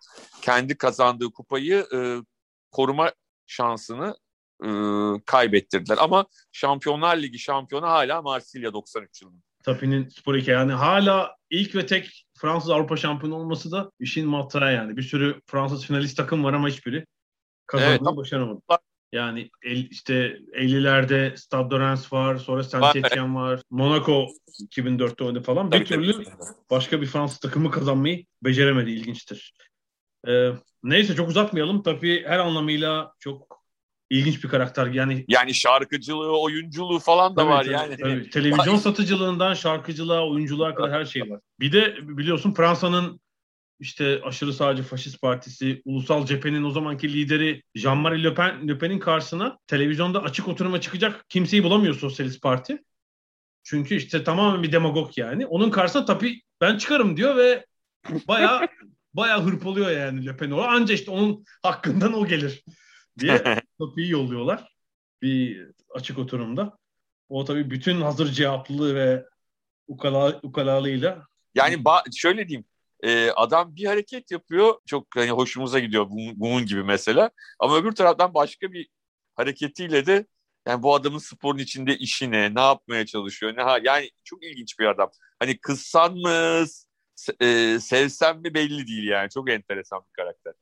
kendi 0.42 0.78
kazandığı 0.78 1.30
kupayı 1.32 1.86
e, 1.94 1.98
koruma 2.70 3.12
şansını 3.46 4.16
e, 4.64 4.68
kaybettirdiler. 5.26 5.98
Ama 6.00 6.26
Şampiyonlar 6.52 7.16
Ligi 7.16 7.38
şampiyonu 7.38 7.86
hala 7.86 8.22
Marsilya 8.22 8.72
93 8.72 9.22
yılında. 9.22 9.42
Tapi'nin 9.64 10.08
spor 10.08 10.34
yani 10.34 10.72
hala 10.72 11.36
ilk 11.50 11.74
ve 11.74 11.86
tek 11.86 12.26
Fransız 12.38 12.70
Avrupa 12.70 12.96
şampiyonu 12.96 13.34
olması 13.34 13.72
da 13.72 13.90
işin 14.00 14.28
matrağı 14.28 14.74
yani. 14.74 14.96
Bir 14.96 15.02
sürü 15.02 15.40
Fransız 15.46 15.86
finalist 15.86 16.16
takım 16.16 16.44
var 16.44 16.52
ama 16.52 16.68
hiçbiri 16.68 17.06
kazanmayı 17.66 17.98
evet, 18.06 18.16
başaramadı. 18.16 18.60
Yani 19.12 19.50
el, 19.62 19.90
işte 19.90 20.38
50'lerde 20.52 21.36
Stade 21.36 21.78
Reims 21.78 22.12
var, 22.12 22.36
sonra 22.36 22.62
Saint 22.62 22.96
Etienne 22.96 23.34
var, 23.34 23.60
Monaco 23.70 24.26
2004'te 24.70 25.24
oynadı 25.24 25.42
falan. 25.42 25.72
Bir 25.72 25.84
türlü 25.84 26.24
başka 26.70 27.00
bir 27.00 27.06
Fransız 27.06 27.38
takımı 27.38 27.70
kazanmayı 27.70 28.24
beceremedi. 28.44 28.90
ilginçtir. 28.90 29.54
Ee, 30.28 30.50
neyse 30.82 31.14
çok 31.14 31.28
uzatmayalım. 31.28 31.82
Tabii 31.82 32.24
her 32.26 32.38
anlamıyla 32.38 33.12
çok 33.18 33.63
ilginç 34.10 34.44
bir 34.44 34.48
karakter. 34.48 34.86
Yani 34.86 35.24
yani 35.28 35.54
şarkıcılığı, 35.54 36.40
oyunculuğu 36.40 36.98
falan 36.98 37.36
da 37.36 37.40
tabii, 37.40 37.50
var 37.50 37.64
tabii, 37.64 37.72
yani. 37.72 37.96
Tabii. 37.96 38.30
Televizyon 38.30 38.76
satıcılığından 38.76 39.54
şarkıcılığa, 39.54 40.28
oyunculuğa 40.28 40.74
kadar 40.74 40.92
her 40.92 41.04
şey 41.04 41.30
var. 41.30 41.40
Bir 41.60 41.72
de 41.72 41.96
biliyorsun 42.00 42.54
Fransa'nın 42.54 43.20
işte 43.80 44.20
aşırı 44.24 44.52
sağcı 44.52 44.82
faşist 44.82 45.22
partisi, 45.22 45.82
ulusal 45.84 46.26
cephenin 46.26 46.64
o 46.64 46.70
zamanki 46.70 47.12
lideri 47.12 47.62
Jean-Marie 47.74 48.24
Le, 48.24 48.34
Pen, 48.34 48.68
Le 48.68 48.78
Pen'in 48.78 48.98
karşısına 48.98 49.58
televizyonda 49.66 50.22
açık 50.22 50.48
oturuma 50.48 50.80
çıkacak 50.80 51.24
kimseyi 51.28 51.64
bulamıyor 51.64 51.94
Sosyalist 51.94 52.42
Parti. 52.42 52.78
Çünkü 53.64 53.94
işte 53.94 54.24
tamamen 54.24 54.62
bir 54.62 54.72
demagog 54.72 55.18
yani. 55.18 55.46
Onun 55.46 55.70
karşısına 55.70 56.04
tabii 56.04 56.42
ben 56.60 56.78
çıkarım 56.78 57.16
diyor 57.16 57.36
ve 57.36 57.66
baya 58.28 58.68
baya 59.14 59.44
hırpalıyor 59.44 59.90
yani 59.90 60.26
Le 60.26 60.36
Pen. 60.36 60.50
Anca 60.50 60.94
işte 60.94 61.10
onun 61.10 61.44
hakkından 61.62 62.12
o 62.12 62.26
gelir 62.26 62.64
diye 63.18 63.42
Sofi'yi 63.78 64.10
yolluyorlar 64.10 64.74
bir 65.22 65.68
açık 65.94 66.18
oturumda. 66.18 66.78
O 67.28 67.44
tabii 67.44 67.70
bütün 67.70 68.00
hazır 68.00 68.32
cevaplılığı 68.32 68.94
ve 68.94 69.26
ukala, 69.88 70.40
ukalalığıyla. 70.42 71.26
Yani 71.54 71.74
ba- 71.74 72.16
şöyle 72.16 72.48
diyeyim 72.48 72.64
e, 73.02 73.30
adam 73.30 73.76
bir 73.76 73.84
hareket 73.84 74.30
yapıyor 74.30 74.74
çok 74.86 75.16
hani 75.16 75.30
hoşumuza 75.30 75.78
gidiyor 75.78 76.06
bunun 76.36 76.66
gibi 76.66 76.82
mesela 76.84 77.30
ama 77.58 77.76
öbür 77.76 77.92
taraftan 77.92 78.34
başka 78.34 78.72
bir 78.72 78.88
hareketiyle 79.34 80.06
de 80.06 80.26
yani 80.68 80.82
bu 80.82 80.94
adamın 80.94 81.18
sporun 81.18 81.58
içinde 81.58 81.96
işi 81.96 82.30
ne, 82.30 82.54
ne 82.54 82.60
yapmaya 82.60 83.06
çalışıyor, 83.06 83.56
ne 83.56 83.62
ha 83.62 83.78
yani 83.82 84.10
çok 84.24 84.44
ilginç 84.44 84.78
bir 84.78 84.86
adam. 84.86 85.10
Hani 85.38 85.58
kızsan 85.58 86.14
mı, 86.16 86.64
e, 87.40 87.78
sevsen 87.80 88.38
mi 88.40 88.54
belli 88.54 88.86
değil 88.86 89.08
yani. 89.08 89.30
Çok 89.30 89.50
enteresan 89.50 90.00
bir 90.00 90.12
karakter. 90.12 90.52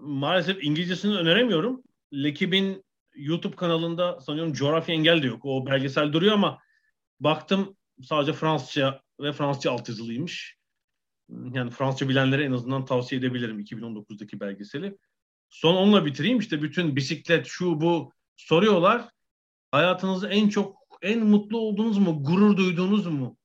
Maalesef 0.00 0.64
İngilizcesini 0.64 1.16
öneremiyorum. 1.16 1.82
Lekib'in 2.12 2.84
YouTube 3.14 3.56
kanalında 3.56 4.20
sanıyorum 4.20 4.52
coğrafya 4.52 4.94
engel 4.94 5.22
de 5.22 5.26
yok. 5.26 5.44
O 5.44 5.66
belgesel 5.66 6.12
duruyor 6.12 6.34
ama 6.34 6.58
baktım 7.20 7.76
sadece 8.02 8.32
Fransızca 8.32 9.02
ve 9.20 9.32
Fransızca 9.32 9.72
altyazılıymış. 9.72 10.56
Yani 11.28 11.70
Fransızca 11.70 12.08
bilenlere 12.08 12.44
en 12.44 12.52
azından 12.52 12.84
tavsiye 12.84 13.18
edebilirim 13.18 13.60
2019'daki 13.60 14.40
belgeseli. 14.40 14.96
Son 15.50 15.74
onunla 15.74 16.06
bitireyim. 16.06 16.38
İşte 16.38 16.62
bütün 16.62 16.96
bisiklet, 16.96 17.46
şu 17.46 17.80
bu 17.80 18.12
soruyorlar. 18.36 19.08
Hayatınızda 19.70 20.28
en 20.28 20.48
çok, 20.48 20.76
en 21.02 21.26
mutlu 21.26 21.58
olduğunuz 21.58 21.98
mu, 21.98 22.24
gurur 22.24 22.56
duyduğunuz 22.56 23.06
mu 23.06 23.36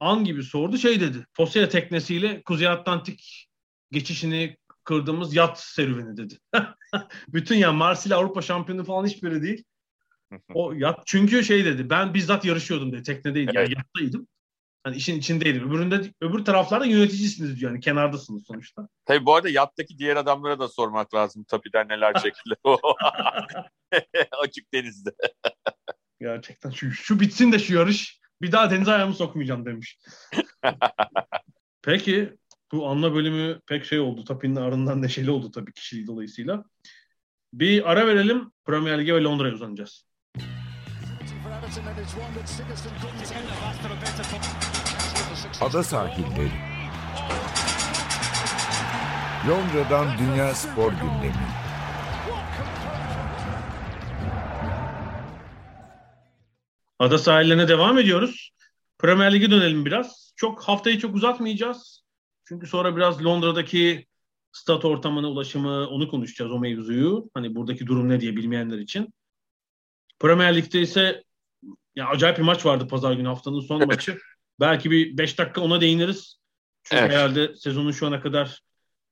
an 0.00 0.24
gibi 0.24 0.42
sordu. 0.42 0.78
Şey 0.78 1.00
dedi, 1.00 1.26
Fosya 1.32 1.68
teknesiyle 1.68 2.42
Kuzey 2.42 2.68
Atlantik 2.68 3.48
geçişini 3.92 4.56
kırdığımız 4.90 5.34
yat 5.34 5.60
serüveni 5.60 6.16
dedi. 6.16 6.38
bütün 7.28 7.56
ya 7.56 7.72
Marsilya 7.72 8.16
Avrupa 8.16 8.42
şampiyonu 8.42 8.84
falan 8.84 9.06
hiçbiri 9.06 9.42
değil. 9.42 9.64
O 10.54 10.72
yat 10.72 11.02
çünkü 11.06 11.44
şey 11.44 11.64
dedi. 11.64 11.90
Ben 11.90 12.14
bizzat 12.14 12.44
yarışıyordum 12.44 12.92
dedi. 12.92 13.02
Teknedeydim. 13.02 13.56
Evet. 13.56 13.68
Yani 13.68 13.78
yattaydım. 13.78 14.28
Hani 14.84 14.96
işin 14.96 15.18
içindeydim. 15.18 15.68
Öbüründe 15.68 16.12
öbür 16.20 16.44
taraflarda 16.44 16.86
yöneticisiniz 16.86 17.60
diyor. 17.60 17.70
Yani 17.70 17.80
kenardasınız 17.80 18.46
sonuçta. 18.46 18.88
Tabii 19.04 19.26
bu 19.26 19.34
arada 19.34 19.48
yattaki 19.48 19.98
diğer 19.98 20.16
adamlara 20.16 20.58
da 20.58 20.68
sormak 20.68 21.14
lazım. 21.14 21.44
Tapiden 21.44 21.88
neler 21.88 22.14
çektiler. 22.22 22.58
Açık 24.42 24.72
denizde. 24.74 25.10
Gerçekten 26.20 26.70
şu, 26.70 26.90
şu 26.90 27.20
bitsin 27.20 27.52
de 27.52 27.58
şu 27.58 27.74
yarış. 27.74 28.20
Bir 28.42 28.52
daha 28.52 28.70
denize 28.70 28.92
ayağımı 28.92 29.14
sokmayacağım 29.14 29.66
demiş. 29.66 29.98
Peki 31.82 32.36
bu 32.72 32.88
anla 32.88 33.14
bölümü 33.14 33.60
pek 33.66 33.84
şey 33.84 34.00
oldu. 34.00 34.24
Tapinin 34.24 34.56
ardından 34.56 35.02
neşeli 35.02 35.30
oldu 35.30 35.50
tabii 35.50 35.72
kişiliği 35.72 36.06
dolayısıyla. 36.06 36.64
Bir 37.52 37.90
ara 37.90 38.06
verelim. 38.06 38.52
Premier 38.64 38.98
Lig'e 38.98 39.14
ve 39.14 39.22
Londra'ya 39.22 39.54
uzanacağız. 39.54 40.04
Ada 45.60 45.82
sahilleri. 45.82 46.50
Londra'dan 49.48 50.18
Dünya 50.18 50.54
Spor 50.54 50.92
Gündemi. 50.92 51.46
Ada 56.98 57.18
sahillerine 57.18 57.68
devam 57.68 57.98
ediyoruz. 57.98 58.50
Premier 58.98 59.34
Lig'e 59.34 59.50
dönelim 59.50 59.84
biraz. 59.84 60.32
Çok 60.36 60.62
haftayı 60.62 60.98
çok 60.98 61.14
uzatmayacağız. 61.14 62.04
Çünkü 62.50 62.66
sonra 62.66 62.96
biraz 62.96 63.24
Londra'daki 63.24 64.06
stat 64.52 64.84
ortamına 64.84 65.28
ulaşımı 65.28 65.88
onu 65.88 66.08
konuşacağız 66.08 66.52
o 66.52 66.58
mevzuyu. 66.58 67.30
Hani 67.34 67.54
buradaki 67.54 67.86
durum 67.86 68.08
ne 68.08 68.20
diye 68.20 68.36
bilmeyenler 68.36 68.78
için. 68.78 69.14
Premier 70.18 70.56
Lig'de 70.56 70.80
ise 70.80 71.24
ya 71.96 72.06
acayip 72.06 72.38
bir 72.38 72.42
maç 72.42 72.66
vardı 72.66 72.88
pazar 72.88 73.12
günü 73.12 73.28
haftanın 73.28 73.60
son 73.60 73.86
maçı. 73.86 74.18
Belki 74.60 74.90
bir 74.90 75.18
5 75.18 75.38
dakika 75.38 75.60
ona 75.60 75.80
değiniriz. 75.80 76.38
Çünkü 76.82 77.02
evet. 77.02 77.12
herhalde 77.12 77.56
sezonun 77.56 77.92
şu 77.92 78.06
ana 78.06 78.20
kadar 78.20 78.62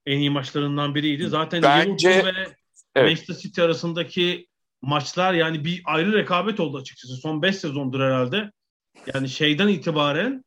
en 0.06 0.18
iyi 0.18 0.30
maçlarından 0.30 0.94
biriydi. 0.94 1.28
Zaten 1.28 1.62
Bence, 1.62 2.10
Liverpool 2.10 2.34
ve 2.34 2.54
evet. 2.94 3.08
Manchester 3.08 3.34
City 3.34 3.62
arasındaki 3.62 4.48
maçlar 4.82 5.34
yani 5.34 5.64
bir 5.64 5.82
ayrı 5.84 6.12
rekabet 6.12 6.60
oldu 6.60 6.78
açıkçası. 6.78 7.16
Son 7.16 7.42
5 7.42 7.56
sezondur 7.56 8.00
herhalde. 8.00 8.52
Yani 9.14 9.28
şeyden 9.28 9.68
itibaren 9.68 10.44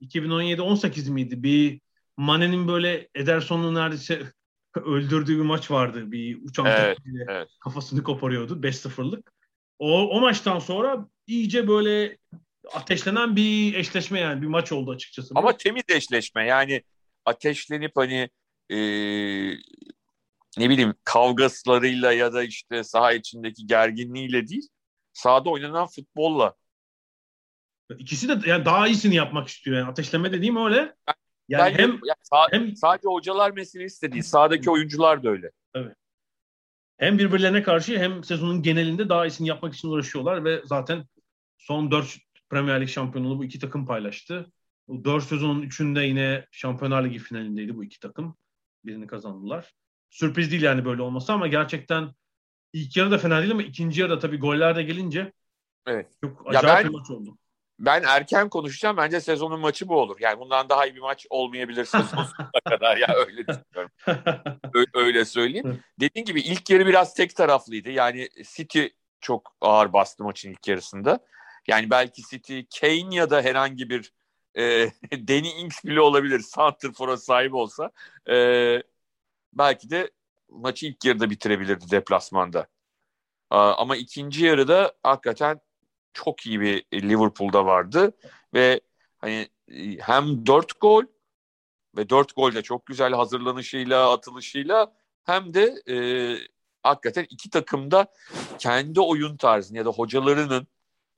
2017-18 0.00 1.10
miydi? 1.10 1.42
Bir 1.42 1.80
Mane'nin 2.16 2.68
böyle 2.68 3.08
Ederson'u 3.14 3.74
neredeyse 3.74 4.22
öldürdüğü 4.84 5.36
bir 5.36 5.44
maç 5.44 5.70
vardı. 5.70 6.12
Bir 6.12 6.44
uçan 6.44 6.66
evet, 6.66 6.98
evet. 7.28 7.48
kafasını 7.60 8.02
koparıyordu. 8.02 8.60
5-0'lık. 8.60 9.32
O, 9.78 10.08
o 10.08 10.20
maçtan 10.20 10.58
sonra 10.58 11.08
iyice 11.26 11.68
böyle 11.68 12.18
ateşlenen 12.72 13.36
bir 13.36 13.74
eşleşme 13.74 14.20
yani 14.20 14.42
bir 14.42 14.46
maç 14.46 14.72
oldu 14.72 14.90
açıkçası. 14.90 15.32
Ama 15.34 15.56
temiz 15.56 15.84
eşleşme 15.88 16.46
yani 16.46 16.82
ateşlenip 17.24 17.92
hani 17.94 18.30
e, 18.70 18.76
ne 20.58 20.70
bileyim 20.70 20.94
kavgaslarıyla 21.04 22.12
ya 22.12 22.32
da 22.32 22.42
işte 22.42 22.84
saha 22.84 23.12
içindeki 23.12 23.66
gerginliğiyle 23.66 24.48
değil 24.48 24.68
sahada 25.12 25.50
oynanan 25.50 25.86
futbolla. 25.86 26.54
İkisi 27.98 28.28
de 28.28 28.48
yani 28.48 28.64
daha 28.64 28.86
iyisini 28.86 29.14
yapmak 29.14 29.48
istiyor 29.48 29.78
yani 29.78 29.88
ateşleme 29.90 30.32
dediğim 30.32 30.56
öyle. 30.56 30.94
Yani 31.52 31.74
ben, 31.78 31.82
hem, 31.82 31.90
yani 31.90 32.18
sağ, 32.22 32.46
hem 32.50 32.76
sadece 32.76 33.08
hocalar 33.08 33.50
meselesi 33.50 34.12
değil 34.12 34.22
sahadaki 34.22 34.70
oyuncular 34.70 35.22
da 35.22 35.28
öyle. 35.28 35.50
Evet. 35.74 35.96
Hem 36.98 37.18
birbirlerine 37.18 37.62
karşı 37.62 37.98
hem 37.98 38.24
sezonun 38.24 38.62
genelinde 38.62 39.08
daha 39.08 39.26
iyisini 39.26 39.48
yapmak 39.48 39.74
için 39.74 39.88
uğraşıyorlar 39.88 40.44
ve 40.44 40.62
zaten 40.64 41.04
son 41.58 41.90
4 41.90 42.18
Premier 42.50 42.80
Lig 42.80 42.88
şampiyonluğu 42.88 43.38
bu 43.38 43.44
iki 43.44 43.58
takım 43.58 43.86
paylaştı. 43.86 44.52
Bu 44.88 45.04
4 45.04 45.24
sezonun 45.24 45.62
3'ünde 45.62 46.06
yine 46.06 46.46
Şampiyonlar 46.50 47.04
Ligi 47.04 47.18
finalindeydi 47.18 47.76
bu 47.76 47.84
iki 47.84 48.00
takım. 48.00 48.36
Birini 48.84 49.06
kazandılar. 49.06 49.74
Sürpriz 50.10 50.50
değil 50.50 50.62
yani 50.62 50.84
böyle 50.84 51.02
olması 51.02 51.32
ama 51.32 51.46
gerçekten 51.46 52.14
ilk 52.72 52.96
yarı 52.96 53.10
da 53.10 53.18
fena 53.18 53.40
değil 53.40 53.52
ama 53.52 53.62
ikinci 53.62 54.00
yarıda 54.00 54.18
tabii 54.18 54.38
goller 54.38 54.76
de 54.76 54.82
gelince 54.82 55.32
evet. 55.86 56.12
çok 56.24 56.46
acayip 56.46 56.68
ya 56.68 56.76
ben, 56.76 56.84
bir 56.84 56.98
maç 56.98 57.10
oldu. 57.10 57.38
Ben 57.82 58.02
erken 58.02 58.48
konuşacağım. 58.48 58.96
Bence 58.96 59.20
sezonun 59.20 59.60
maçı 59.60 59.88
bu 59.88 59.96
olur. 59.96 60.16
Yani 60.20 60.40
bundan 60.40 60.68
daha 60.68 60.86
iyi 60.86 60.94
bir 60.94 61.00
maç 61.00 61.26
olmayabilir 61.30 61.84
sezon 61.84 62.26
kadar. 62.68 62.96
Ya 62.96 63.14
öyle 63.14 63.46
düşünüyorum. 63.46 63.90
öyle 64.94 65.24
söyleyeyim. 65.24 65.80
Dediğim 66.00 66.24
gibi 66.24 66.40
ilk 66.40 66.70
yarı 66.70 66.86
biraz 66.86 67.14
tek 67.14 67.36
taraflıydı. 67.36 67.90
Yani 67.90 68.28
City 68.54 68.84
çok 69.20 69.56
ağır 69.60 69.92
bastı 69.92 70.24
maçın 70.24 70.50
ilk 70.50 70.68
yarısında. 70.68 71.18
Yani 71.68 71.90
belki 71.90 72.22
City, 72.22 72.60
Kane 72.80 73.14
ya 73.14 73.30
da 73.30 73.42
herhangi 73.42 73.90
bir 73.90 74.12
e, 74.58 74.90
Danny 75.12 75.60
Ings 75.60 75.84
bile 75.84 76.00
olabilir. 76.00 76.40
Santrfor'a 76.40 77.16
sahip 77.16 77.54
olsa 77.54 77.90
e, 78.30 78.36
belki 79.52 79.90
de 79.90 80.10
maçı 80.48 80.86
ilk 80.86 81.04
yarıda 81.04 81.30
bitirebilirdi 81.30 81.90
deplasmanda. 81.90 82.66
Ama 83.50 83.96
ikinci 83.96 84.44
yarıda 84.44 84.92
hakikaten 85.02 85.60
çok 86.14 86.46
iyi 86.46 86.60
bir 86.60 86.84
Liverpool'da 86.94 87.66
vardı 87.66 88.12
ve 88.54 88.80
hani 89.18 89.48
hem 90.00 90.46
dört 90.46 90.80
gol 90.80 91.04
ve 91.96 92.08
dört 92.10 92.36
gol 92.36 92.54
de 92.54 92.62
çok 92.62 92.86
güzel 92.86 93.12
hazırlanışıyla, 93.12 94.12
atılışıyla 94.12 94.92
hem 95.24 95.54
de 95.54 95.82
e, 95.88 95.96
hakikaten 96.82 97.26
iki 97.30 97.50
takımda 97.50 98.06
kendi 98.58 99.00
oyun 99.00 99.36
tarzını 99.36 99.78
ya 99.78 99.84
da 99.84 99.90
hocalarının 99.90 100.66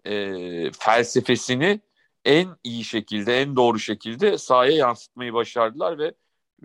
e, 0.04 0.72
felsefesini 0.72 1.80
en 2.24 2.48
iyi 2.64 2.84
şekilde, 2.84 3.40
en 3.40 3.56
doğru 3.56 3.78
şekilde 3.78 4.38
sahaya 4.38 4.72
yansıtmayı 4.72 5.34
başardılar 5.34 5.98
ve 5.98 6.14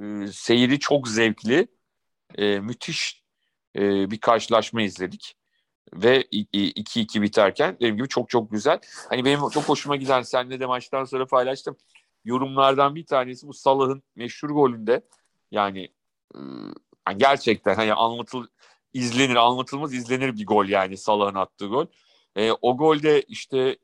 e, 0.02 0.28
seyri 0.28 0.80
çok 0.80 1.08
zevkli, 1.08 1.68
e, 2.38 2.60
müthiş 2.60 3.24
e, 3.76 4.12
bir 4.12 4.20
karşılaşma 4.20 4.82
izledik. 4.82 5.36
Ve 5.93 6.21
2-2 6.21 7.21
biterken 7.21 7.75
dediğim 7.75 7.97
gibi 7.97 8.08
çok 8.08 8.30
çok 8.30 8.52
güzel. 8.52 8.80
Hani 9.10 9.25
benim 9.25 9.49
çok 9.49 9.63
hoşuma 9.63 9.95
giden 9.95 10.21
senle 10.21 10.60
de 10.60 10.65
maçtan 10.65 11.04
sonra 11.06 11.25
paylaştım. 11.25 11.78
Yorumlardan 12.25 12.95
bir 12.95 13.06
tanesi 13.06 13.47
bu 13.47 13.54
Salah'ın 13.54 14.04
meşhur 14.15 14.49
golünde 14.49 15.02
yani, 15.52 15.89
gerçekten 17.17 17.75
hani 17.75 17.93
anlatıl 17.93 18.47
izlenir 18.93 19.36
anlatılmaz 19.36 19.93
izlenir 19.93 20.38
bir 20.38 20.45
gol 20.45 20.65
yani 20.65 20.97
Salah'ın 20.97 21.36
attığı 21.36 21.67
gol. 21.67 21.86
E, 22.36 22.52
o 22.52 22.78
golde 22.78 23.21
işte 23.21 23.78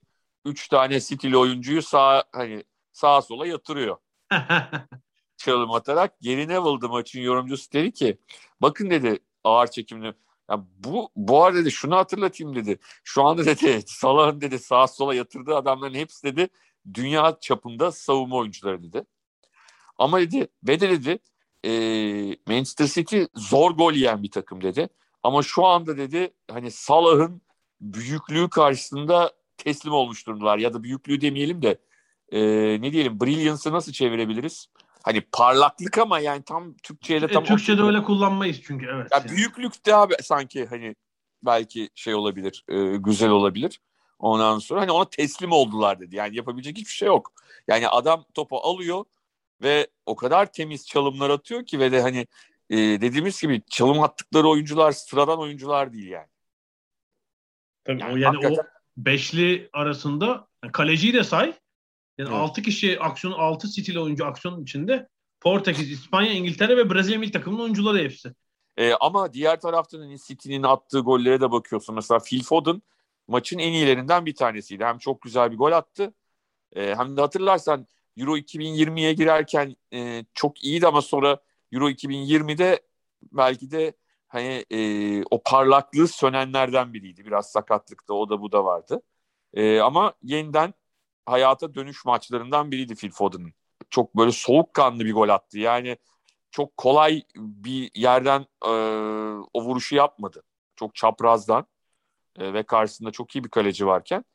üç 0.45 0.67
tane 0.67 0.99
City'li 0.99 1.37
oyuncuyu 1.37 1.81
sağ 1.81 2.23
hani 2.31 2.63
sağa 2.93 3.21
sola 3.21 3.47
yatırıyor. 3.47 3.97
Çalım 5.37 5.71
atarak 5.71 6.19
geri 6.21 6.47
Neville'dı 6.47 6.89
maçın 6.89 7.21
yorumcusu 7.21 7.71
dedi 7.71 7.91
ki 7.91 8.17
bakın 8.61 8.89
dedi 8.89 9.19
ağır 9.43 9.67
çekimli 9.67 10.13
ya 10.49 10.65
bu 10.79 11.09
bu 11.15 11.43
arada 11.43 11.57
dedi 11.57 11.71
şunu 11.71 11.95
hatırlatayım 11.95 12.55
dedi. 12.55 12.79
Şu 13.03 13.23
anda 13.23 13.45
dedi 13.45 13.81
Salah'ın 13.87 14.41
dedi 14.41 14.59
sağa 14.59 14.87
sola 14.87 15.15
yatırdığı 15.15 15.55
adamların 15.55 15.93
hepsi 15.93 16.23
dedi 16.23 16.49
dünya 16.93 17.37
çapında 17.41 17.91
savunma 17.91 18.35
oyuncuları 18.35 18.83
dedi. 18.83 19.05
Ama 19.97 20.21
dedi 20.21 20.47
ve 20.63 20.79
de 20.79 20.89
dedi 20.89 21.19
e, 21.65 21.71
Manchester 22.47 22.87
City 22.87 23.23
zor 23.35 23.71
gol 23.71 23.93
yiyen 23.93 24.23
bir 24.23 24.31
takım 24.31 24.61
dedi. 24.61 24.89
Ama 25.23 25.43
şu 25.43 25.65
anda 25.65 25.97
dedi 25.97 26.33
hani 26.51 26.71
Salah'ın 26.71 27.41
büyüklüğü 27.81 28.49
karşısında 28.49 29.31
teslim 29.57 29.93
olmuş 29.93 30.27
durumdalar. 30.27 30.57
Ya 30.57 30.73
da 30.73 30.83
büyüklüğü 30.83 31.21
demeyelim 31.21 31.61
de 31.61 31.79
e, 32.31 32.41
ne 32.81 32.91
diyelim 32.91 33.19
brilliance'ı 33.21 33.73
nasıl 33.73 33.91
çevirebiliriz? 33.91 34.69
Hani 35.05 35.21
parlaklık 35.21 35.97
ama 35.97 36.19
yani 36.19 36.43
tam 36.43 36.73
Türkçe'de 36.73 37.27
tam... 37.27 37.43
E, 37.43 37.45
Türkçe'de 37.45 37.81
öyle 37.81 38.03
kullanmayız 38.03 38.61
çünkü 38.63 38.85
evet. 38.85 39.11
Ya 39.11 39.17
yani. 39.17 39.29
büyüklük 39.29 39.85
de 39.85 39.95
abi 39.95 40.13
sanki 40.21 40.65
hani 40.65 40.95
belki 41.43 41.89
şey 41.95 42.15
olabilir, 42.15 42.63
e, 42.67 42.97
güzel 42.97 43.29
olabilir. 43.29 43.79
Ondan 44.19 44.59
sonra 44.59 44.81
hani 44.81 44.91
ona 44.91 45.09
teslim 45.09 45.51
oldular 45.51 45.99
dedi. 45.99 46.15
Yani 46.15 46.35
yapabilecek 46.35 46.77
hiçbir 46.77 46.93
şey 46.93 47.07
yok. 47.07 47.33
Yani 47.67 47.87
adam 47.87 48.25
topu 48.33 48.57
alıyor 48.57 49.05
ve 49.61 49.87
o 50.05 50.15
kadar 50.15 50.51
temiz 50.51 50.87
çalımlar 50.87 51.29
atıyor 51.29 51.65
ki 51.65 51.79
ve 51.79 51.91
de 51.91 52.01
hani 52.01 52.27
e, 52.69 52.77
dediğimiz 52.77 53.41
gibi 53.41 53.61
çalım 53.69 54.03
attıkları 54.03 54.47
oyuncular 54.47 54.91
sıradan 54.91 55.39
oyuncular 55.39 55.93
değil 55.93 56.07
yani. 56.07 56.29
Tabii 57.83 58.01
yani 58.01 58.13
o 58.13 58.17
yani 58.17 58.35
hakikaten... 58.35 58.63
o 58.63 58.67
beşli 58.97 59.69
arasında 59.73 60.47
kaleciyi 60.73 61.13
de 61.13 61.23
say. 61.23 61.53
Yani 62.17 62.29
evet. 62.29 62.39
6 62.39 62.61
kişi 62.61 62.99
aksiyon 62.99 63.33
6 63.33 63.67
stili 63.67 63.99
oyuncu 63.99 64.25
aksiyonun 64.25 64.63
içinde 64.63 65.07
Portekiz, 65.39 65.91
İspanya, 65.91 66.33
İngiltere 66.33 66.77
ve 66.77 66.89
Brezilya 66.89 67.19
milli 67.19 67.31
takımının 67.31 67.63
oyuncuları 67.63 67.97
hepsi. 67.97 68.33
E, 68.77 68.93
ama 68.93 69.33
diğer 69.33 69.61
taraftan 69.61 69.99
hani 69.99 70.17
City'nin 70.19 70.63
attığı 70.63 70.99
gollere 70.99 71.41
de 71.41 71.51
bakıyorsun. 71.51 71.95
Mesela 71.95 72.19
Phil 72.19 72.43
Foden 72.43 72.81
maçın 73.27 73.59
en 73.59 73.73
iyilerinden 73.73 74.25
bir 74.25 74.35
tanesiydi. 74.35 74.85
Hem 74.85 74.97
çok 74.97 75.21
güzel 75.21 75.51
bir 75.51 75.57
gol 75.57 75.71
attı. 75.71 76.13
E, 76.75 76.95
hem 76.95 77.17
de 77.17 77.21
hatırlarsan 77.21 77.87
Euro 78.17 78.37
2020'ye 78.37 79.13
girerken 79.13 79.75
e, 79.93 80.25
çok 80.33 80.63
iyiydi 80.63 80.87
ama 80.87 81.01
sonra 81.01 81.39
Euro 81.71 81.89
2020'de 81.89 82.81
belki 83.31 83.71
de 83.71 83.93
hani 84.27 84.65
e, 84.71 84.79
o 85.31 85.41
parlaklığı 85.43 86.07
sönenlerden 86.07 86.93
biriydi. 86.93 87.25
Biraz 87.25 87.51
sakatlıkta 87.51 88.13
o 88.13 88.29
da 88.29 88.41
bu 88.41 88.51
da 88.51 88.65
vardı. 88.65 89.01
E, 89.53 89.79
ama 89.79 90.13
yeniden 90.23 90.73
hayata 91.25 91.75
dönüş 91.75 92.05
maçlarından 92.05 92.71
biriydi 92.71 92.95
Phil 92.95 93.11
Foden'ın. 93.11 93.53
Çok 93.89 94.17
böyle 94.17 94.31
soğukkanlı 94.31 95.05
bir 95.05 95.13
gol 95.13 95.29
attı. 95.29 95.59
Yani 95.59 95.97
çok 96.51 96.77
kolay 96.77 97.23
bir 97.35 97.91
yerden 97.95 98.45
e, 98.65 98.69
o 99.53 99.61
vuruşu 99.63 99.95
yapmadı. 99.95 100.43
Çok 100.75 100.95
çaprazdan 100.95 101.67
e, 102.39 102.53
ve 102.53 102.63
karşısında 102.63 103.11
çok 103.11 103.35
iyi 103.35 103.43
bir 103.43 103.49
kaleci 103.49 103.87
varken 103.87 104.25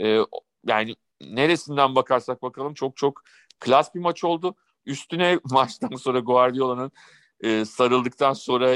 e, 0.00 0.18
yani 0.66 0.96
neresinden 1.20 1.94
bakarsak 1.94 2.42
bakalım 2.42 2.74
çok 2.74 2.96
çok 2.96 3.22
klas 3.60 3.94
bir 3.94 4.00
maç 4.00 4.24
oldu. 4.24 4.54
Üstüne 4.86 5.38
maçtan 5.50 5.96
sonra 5.96 6.20
Guardiola'nın 6.20 6.92
e, 7.40 7.64
sarıldıktan 7.64 8.32
sonra 8.32 8.74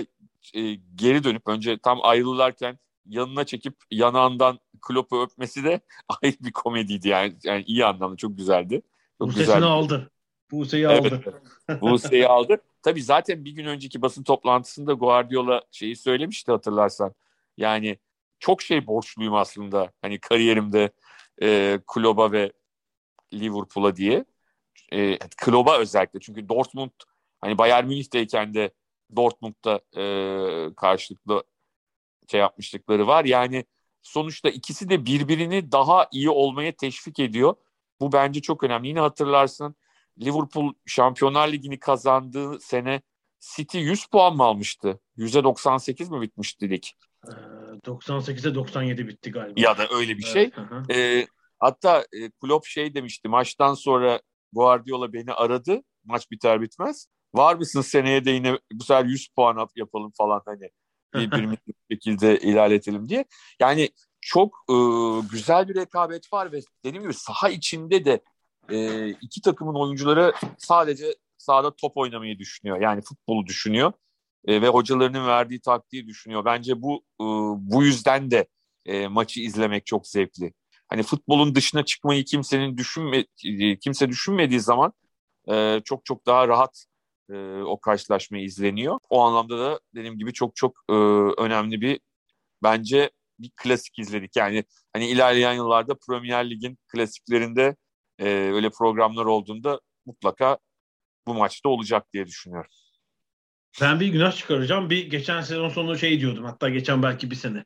e, 0.54 0.74
geri 0.94 1.24
dönüp 1.24 1.48
önce 1.48 1.78
tam 1.78 1.98
ayrılırken 2.02 2.78
yanına 3.06 3.44
çekip 3.44 3.76
yanağından 3.90 4.58
Klopp'u 4.80 5.22
öpmesi 5.22 5.64
de 5.64 5.80
ayrı 6.22 6.36
bir 6.40 6.52
komediydi 6.52 7.08
yani. 7.08 7.36
yani 7.44 7.62
iyi 7.66 7.84
anlamda 7.84 8.16
çok 8.16 8.36
güzeldi. 8.36 8.82
Çok 9.18 9.28
Buse'sini 9.28 9.46
güzeldi. 9.46 9.64
aldı. 9.64 10.10
Buse'yi 10.50 10.86
evet, 10.86 11.12
aldı. 11.12 11.42
Buse'yi 11.80 12.28
aldı. 12.28 12.56
Tabii 12.82 13.02
zaten 13.02 13.44
bir 13.44 13.50
gün 13.52 13.66
önceki 13.66 14.02
basın 14.02 14.22
toplantısında 14.22 14.92
Guardiola 14.92 15.62
şeyi 15.70 15.96
söylemişti 15.96 16.52
hatırlarsan. 16.52 17.14
Yani 17.56 17.98
çok 18.38 18.62
şey 18.62 18.86
borçluyum 18.86 19.34
aslında 19.34 19.92
hani 20.02 20.20
kariyerimde 20.20 20.90
e, 21.42 21.80
Klopp'a 21.86 22.32
ve 22.32 22.52
Liverpool'a 23.32 23.96
diye. 23.96 24.24
E, 24.92 25.18
Klopp'a 25.18 25.78
özellikle 25.78 26.20
çünkü 26.20 26.48
Dortmund 26.48 26.90
hani 27.40 27.58
Bayern 27.58 27.86
Münih'teyken 27.86 28.54
de 28.54 28.70
Dortmund'da 29.16 29.80
e, 29.96 30.74
karşılıklı 30.74 31.44
şey 32.30 32.40
yapmışlıkları 32.40 33.06
var. 33.06 33.24
Yani 33.24 33.64
sonuçta 34.02 34.48
ikisi 34.48 34.88
de 34.88 35.06
birbirini 35.06 35.72
daha 35.72 36.08
iyi 36.12 36.30
olmaya 36.30 36.72
teşvik 36.72 37.18
ediyor. 37.18 37.54
Bu 38.00 38.12
bence 38.12 38.42
çok 38.42 38.64
önemli. 38.64 38.88
Yine 38.88 39.00
hatırlarsın 39.00 39.76
Liverpool 40.20 40.72
Şampiyonlar 40.86 41.48
Ligi'ni 41.52 41.78
kazandığı 41.78 42.60
sene 42.60 43.02
City 43.40 43.78
100 43.78 44.06
puan 44.06 44.36
mı 44.36 44.44
almıştı? 44.44 45.00
%98 45.16 46.10
mi 46.10 46.20
bitmişti 46.20 46.70
lig? 46.70 46.84
98'e 47.84 48.50
ee, 48.50 48.54
97 48.54 49.08
bitti 49.08 49.30
galiba. 49.30 49.60
Ya 49.60 49.78
da 49.78 49.88
öyle 49.90 50.18
bir 50.18 50.22
şey. 50.22 50.50
Evet, 50.88 50.90
ee, 50.90 51.26
hatta 51.58 52.00
e, 52.00 52.30
Klopp 52.30 52.66
şey 52.66 52.94
demişti 52.94 53.28
maçtan 53.28 53.74
sonra 53.74 54.20
Guardiola 54.52 55.12
beni 55.12 55.32
aradı 55.32 55.82
maç 56.04 56.30
biter 56.30 56.60
bitmez. 56.60 57.06
Var 57.34 57.54
mısın 57.54 57.80
seneye 57.80 58.24
de 58.24 58.30
yine 58.30 58.58
bu 58.72 58.84
sefer 58.84 59.04
100 59.04 59.28
puan 59.28 59.68
yapalım 59.76 60.12
falan 60.16 60.42
hani 60.44 60.70
birbirimizi 61.14 61.60
bir 61.68 61.94
şekilde 61.94 62.38
ilerletelim 62.38 63.08
diye. 63.08 63.24
Yani 63.60 63.90
çok 64.20 64.64
e, 64.70 64.74
güzel 65.30 65.68
bir 65.68 65.74
rekabet 65.74 66.32
var 66.32 66.52
ve 66.52 66.60
dediğim 66.84 67.02
gibi 67.02 67.14
saha 67.14 67.48
içinde 67.48 68.04
de 68.04 68.20
e, 68.70 69.08
iki 69.08 69.40
takımın 69.40 69.74
oyuncuları 69.74 70.32
sadece 70.58 71.14
sahada 71.38 71.76
top 71.76 71.96
oynamayı 71.96 72.38
düşünüyor. 72.38 72.80
Yani 72.80 73.02
futbolu 73.02 73.46
düşünüyor 73.46 73.92
e, 74.46 74.62
ve 74.62 74.68
hocalarının 74.68 75.26
verdiği 75.26 75.60
taktiği 75.60 76.06
düşünüyor. 76.06 76.44
Bence 76.44 76.82
bu 76.82 77.04
e, 77.20 77.24
bu 77.70 77.84
yüzden 77.84 78.30
de 78.30 78.46
e, 78.86 79.08
maçı 79.08 79.40
izlemek 79.40 79.86
çok 79.86 80.06
zevkli. 80.06 80.52
Hani 80.88 81.02
futbolun 81.02 81.54
dışına 81.54 81.84
çıkmayı 81.84 82.24
kimsenin 82.24 82.76
düşünme 82.76 83.24
kimse 83.80 84.08
düşünmediği 84.08 84.60
zaman 84.60 84.92
e, 85.50 85.80
çok 85.84 86.04
çok 86.04 86.26
daha 86.26 86.48
rahat 86.48 86.86
e, 87.30 87.62
o 87.62 87.80
karşılaşma 87.80 88.38
izleniyor. 88.38 88.98
O 89.10 89.20
anlamda 89.20 89.58
da 89.58 89.80
dediğim 89.94 90.18
gibi 90.18 90.32
çok 90.32 90.56
çok 90.56 90.76
e, 90.88 90.94
önemli 91.42 91.80
bir 91.80 92.00
bence 92.62 93.10
bir 93.38 93.50
klasik 93.56 93.98
izledik. 93.98 94.36
Yani 94.36 94.64
hani 94.92 95.08
ilerleyen 95.08 95.52
yıllarda 95.52 95.94
Premier 96.08 96.50
Lig'in 96.50 96.78
klasiklerinde 96.88 97.76
e, 98.18 98.28
öyle 98.28 98.70
programlar 98.70 99.24
olduğunda 99.24 99.80
mutlaka 100.06 100.58
bu 101.26 101.34
maçta 101.34 101.68
olacak 101.68 102.12
diye 102.12 102.26
düşünüyorum. 102.26 102.70
Ben 103.80 104.00
bir 104.00 104.06
günah 104.06 104.36
çıkaracağım. 104.36 104.90
Bir 104.90 105.10
geçen 105.10 105.40
sezon 105.40 105.68
sonu 105.68 105.98
şey 105.98 106.20
diyordum. 106.20 106.44
Hatta 106.44 106.68
geçen 106.68 107.02
belki 107.02 107.30
bir 107.30 107.36
sene. 107.36 107.64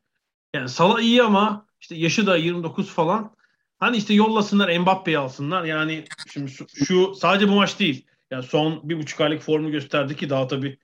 Yani 0.54 0.68
Salah 0.68 1.00
iyi 1.00 1.22
ama 1.22 1.66
işte 1.80 1.94
yaşı 1.94 2.26
da 2.26 2.36
29 2.36 2.90
falan. 2.90 3.36
Hani 3.78 3.96
işte 3.96 4.14
yollasınlar 4.14 4.78
Mbappe'yi 4.78 5.18
alsınlar. 5.18 5.64
Yani 5.64 6.04
şimdi 6.32 6.50
şu, 6.50 6.66
şu 6.84 7.14
sadece 7.14 7.48
bu 7.48 7.54
maç 7.54 7.80
değil. 7.80 8.06
Yani 8.30 8.42
son 8.42 8.88
bir 8.88 8.98
buçuk 8.98 9.20
aylık 9.20 9.42
formu 9.42 9.70
gösterdi 9.70 10.16
ki 10.16 10.30
daha 10.30 10.46
tabii 10.46 10.78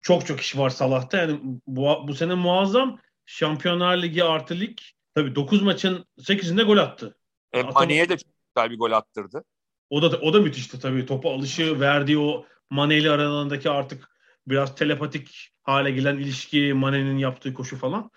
çok 0.00 0.26
çok 0.26 0.40
iş 0.40 0.56
var 0.56 0.70
Salah'ta. 0.70 1.16
Yani 1.18 1.40
bu, 1.66 2.08
bu 2.08 2.14
sene 2.14 2.34
muazzam. 2.34 2.98
Şampiyonlar 3.26 4.02
Ligi 4.02 4.24
artı 4.24 4.60
lig. 4.60 4.78
Tabii 5.14 5.34
9 5.34 5.62
maçın 5.62 6.06
8'inde 6.18 6.62
gol 6.62 6.76
attı. 6.76 7.18
E, 7.52 7.62
Mane'ye 7.62 8.08
de 8.08 8.16
çok 8.16 8.32
güzel 8.54 8.70
bir 8.70 8.78
gol 8.78 8.92
attırdı. 8.92 9.44
O 9.90 10.02
da 10.02 10.18
o 10.20 10.32
da 10.32 10.40
müthişti 10.40 10.80
tabii. 10.80 11.06
Topa 11.06 11.34
alışı, 11.34 11.80
verdiği 11.80 12.18
o 12.18 12.46
Mane 12.70 12.98
ile 12.98 13.10
aralarındaki 13.10 13.70
artık 13.70 14.10
biraz 14.46 14.74
telepatik 14.74 15.50
hale 15.62 15.90
gelen 15.90 16.16
ilişki, 16.16 16.72
Mane'nin 16.74 17.18
yaptığı 17.18 17.54
koşu 17.54 17.76
falan. 17.76 18.10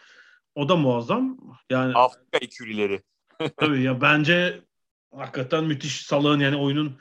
O 0.55 0.69
da 0.69 0.75
muazzam. 0.75 1.37
Yani 1.69 1.93
Afrika 1.95 2.37
ikürileri. 2.37 3.01
tabii 3.57 3.83
ya 3.83 4.01
bence 4.01 4.61
hakikaten 5.15 5.63
müthiş 5.63 6.05
Salah'ın 6.05 6.39
yani 6.39 6.55
oyunun 6.55 6.99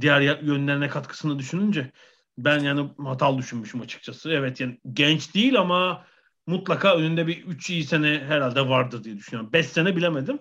diğer 0.00 0.40
yönlerine 0.42 0.88
katkısını 0.88 1.38
düşününce 1.38 1.90
ben 2.38 2.58
yani 2.58 2.90
hatalı 2.98 3.38
düşünmüşüm 3.38 3.80
açıkçası. 3.80 4.30
Evet 4.30 4.60
yani 4.60 4.78
genç 4.92 5.34
değil 5.34 5.60
ama 5.60 6.06
mutlaka 6.46 6.96
önünde 6.96 7.26
bir 7.26 7.44
3 7.44 7.70
iyi 7.70 7.84
sene 7.84 8.24
herhalde 8.28 8.68
vardır 8.68 9.04
diye 9.04 9.16
düşünüyorum. 9.16 9.52
5 9.52 9.66
sene 9.66 9.96
bilemedim. 9.96 10.38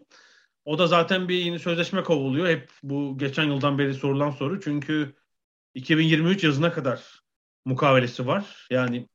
O 0.66 0.80
da 0.80 0.88
zaten 0.88 1.30
bir 1.30 1.38
yeni 1.38 1.60
sözleşme 1.60 2.04
kovuluyor. 2.04 2.48
Hep 2.48 2.70
bu 2.84 3.18
geçen 3.18 3.44
yıldan 3.44 3.78
beri 3.78 3.94
sorulan 3.94 4.32
soru. 4.32 4.62
Çünkü 4.62 5.16
2023 5.74 6.44
yazına 6.44 6.72
kadar 6.72 7.22
mukavelesi 7.66 8.28
var. 8.28 8.68
Yani 8.72 9.08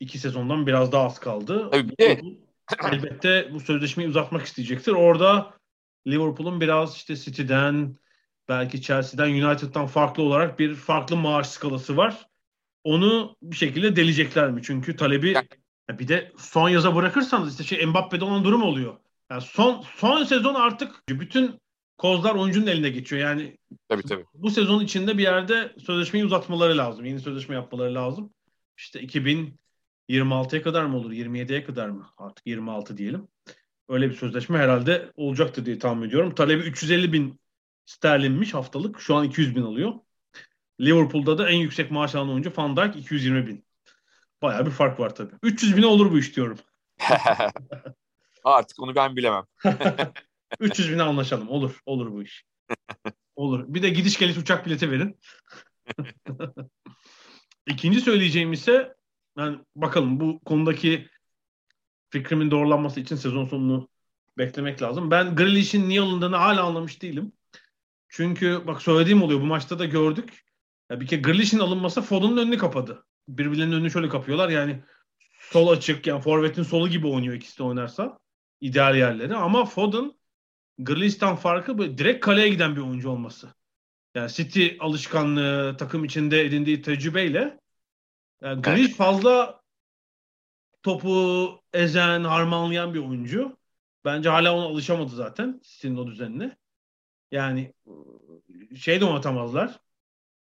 iki 0.00 0.18
sezondan 0.18 0.66
biraz 0.66 0.92
daha 0.92 1.06
az 1.06 1.20
kaldı. 1.20 1.70
Tabii 2.66 2.92
Elbette 2.92 3.48
bu 3.52 3.60
sözleşmeyi 3.60 4.08
uzatmak 4.08 4.46
isteyecektir. 4.46 4.92
Orada 4.92 5.54
Liverpool'un 6.06 6.60
biraz 6.60 6.96
işte 6.96 7.16
City'den 7.16 7.96
belki 8.52 8.82
Chelsea'den 8.82 9.42
United'dan 9.42 9.86
farklı 9.86 10.22
olarak 10.22 10.58
bir 10.58 10.74
farklı 10.74 11.16
maaş 11.16 11.46
skalası 11.46 11.96
var. 11.96 12.26
Onu 12.84 13.36
bir 13.42 13.56
şekilde 13.56 13.96
delecekler 13.96 14.50
mi? 14.50 14.60
Çünkü 14.64 14.96
talebi 14.96 15.30
ya. 15.30 15.44
bir 15.98 16.08
de 16.08 16.32
son 16.38 16.68
yaza 16.68 16.94
bırakırsanız 16.94 17.60
işte 17.60 17.76
şey 17.76 17.86
Mbappe'de 17.86 18.24
olan 18.24 18.44
durum 18.44 18.62
oluyor. 18.62 18.96
Yani 19.30 19.40
son 19.40 19.84
son 19.96 20.24
sezon 20.24 20.54
artık 20.54 21.02
bütün 21.08 21.60
kozlar 21.98 22.34
oyuncunun 22.34 22.66
eline 22.66 22.90
geçiyor. 22.90 23.22
Yani 23.22 23.56
tabii, 23.88 24.02
tabii. 24.02 24.24
bu 24.34 24.50
sezon 24.50 24.84
içinde 24.84 25.18
bir 25.18 25.22
yerde 25.22 25.72
sözleşmeyi 25.86 26.24
uzatmaları 26.24 26.78
lazım. 26.78 27.04
Yeni 27.04 27.20
sözleşme 27.20 27.54
yapmaları 27.54 27.94
lazım. 27.94 28.30
İşte 28.76 29.00
2026'ya 29.00 30.62
kadar 30.62 30.84
mı 30.84 30.96
olur? 30.96 31.12
27'ye 31.12 31.64
kadar 31.64 31.88
mı? 31.88 32.06
Artık 32.18 32.46
26 32.46 32.96
diyelim. 32.96 33.28
Öyle 33.88 34.10
bir 34.10 34.14
sözleşme 34.14 34.58
herhalde 34.58 35.12
olacaktır 35.16 35.66
diye 35.66 35.78
tahmin 35.78 36.08
ediyorum. 36.08 36.34
Talebi 36.34 36.62
350 36.62 37.12
bin 37.12 37.41
sterlinmiş 37.84 38.54
haftalık. 38.54 39.00
Şu 39.00 39.14
an 39.14 39.24
200 39.24 39.56
bin 39.56 39.62
alıyor. 39.62 39.92
Liverpool'da 40.80 41.38
da 41.38 41.50
en 41.50 41.56
yüksek 41.56 41.90
maaş 41.90 42.14
alan 42.14 42.30
oyuncu 42.30 42.52
Van 42.56 42.76
Dijk 42.76 42.96
220 42.96 43.46
bin. 43.46 43.64
Bayağı 44.42 44.66
bir 44.66 44.70
fark 44.70 45.00
var 45.00 45.14
tabii. 45.14 45.34
300 45.42 45.76
bine 45.76 45.86
olur 45.86 46.12
bu 46.12 46.18
iş 46.18 46.36
diyorum. 46.36 46.58
Artık 48.44 48.80
onu 48.80 48.94
ben 48.94 49.16
bilemem. 49.16 49.44
300 50.60 50.92
bine 50.92 51.02
anlaşalım. 51.02 51.48
Olur. 51.48 51.80
Olur 51.86 52.12
bu 52.12 52.22
iş. 52.22 52.44
Olur. 53.36 53.64
Bir 53.68 53.82
de 53.82 53.90
gidiş 53.90 54.18
geliş 54.18 54.36
uçak 54.36 54.66
bileti 54.66 54.90
verin. 54.90 55.20
İkinci 57.66 58.00
söyleyeceğim 58.00 58.52
ise 58.52 58.94
yani 59.38 59.58
bakalım 59.76 60.20
bu 60.20 60.40
konudaki 60.44 61.08
fikrimin 62.10 62.50
doğrulanması 62.50 63.00
için 63.00 63.16
sezon 63.16 63.46
sonunu 63.46 63.88
beklemek 64.38 64.82
lazım. 64.82 65.10
Ben 65.10 65.36
Grealish'in 65.36 65.88
niye 65.88 66.00
alındığını 66.00 66.36
hala 66.36 66.64
anlamış 66.64 67.02
değilim. 67.02 67.32
Çünkü 68.14 68.62
bak 68.66 68.82
söylediğim 68.82 69.22
oluyor 69.22 69.40
bu 69.40 69.44
maçta 69.44 69.78
da 69.78 69.84
gördük. 69.84 70.44
Ya 70.90 71.00
bir 71.00 71.06
kere 71.06 71.20
Grealish'in 71.20 71.58
alınması 71.58 72.02
Foden'ın 72.02 72.36
önünü 72.36 72.58
kapadı. 72.58 73.04
birbirlerinin 73.28 73.76
önünü 73.76 73.90
şöyle 73.90 74.08
kapıyorlar. 74.08 74.48
Yani 74.48 74.82
sol 75.40 75.68
açık 75.68 76.06
yani 76.06 76.20
forvetin 76.22 76.62
solu 76.62 76.88
gibi 76.88 77.06
oynuyor 77.06 77.34
ikisi 77.34 77.58
de 77.58 77.62
oynarsa. 77.62 78.18
ideal 78.60 78.96
yerleri. 78.96 79.34
Ama 79.34 79.64
Foden 79.64 80.12
Grealish'ten 80.78 81.36
farkı 81.36 81.78
böyle 81.78 81.98
direkt 81.98 82.24
kaleye 82.24 82.48
giden 82.48 82.76
bir 82.76 82.80
oyuncu 82.80 83.10
olması. 83.10 83.48
Yani 84.14 84.32
City 84.32 84.68
alışkanlığı, 84.80 85.76
takım 85.76 86.04
içinde 86.04 86.40
edindiği 86.40 86.82
tecrübeyle 86.82 87.58
yani 88.42 88.62
Grealish 88.62 88.94
fazla 88.94 89.62
topu 90.82 91.60
ezen, 91.72 92.24
harmanlayan 92.24 92.94
bir 92.94 92.98
oyuncu. 92.98 93.56
Bence 94.04 94.28
hala 94.28 94.56
ona 94.56 94.64
alışamadı 94.64 95.16
zaten 95.16 95.60
City'nin 95.64 95.96
o 95.96 96.06
düzenine. 96.06 96.61
Yani 97.32 97.72
şey 98.76 99.00
de 99.00 99.04
oynatamazlar. 99.04 99.80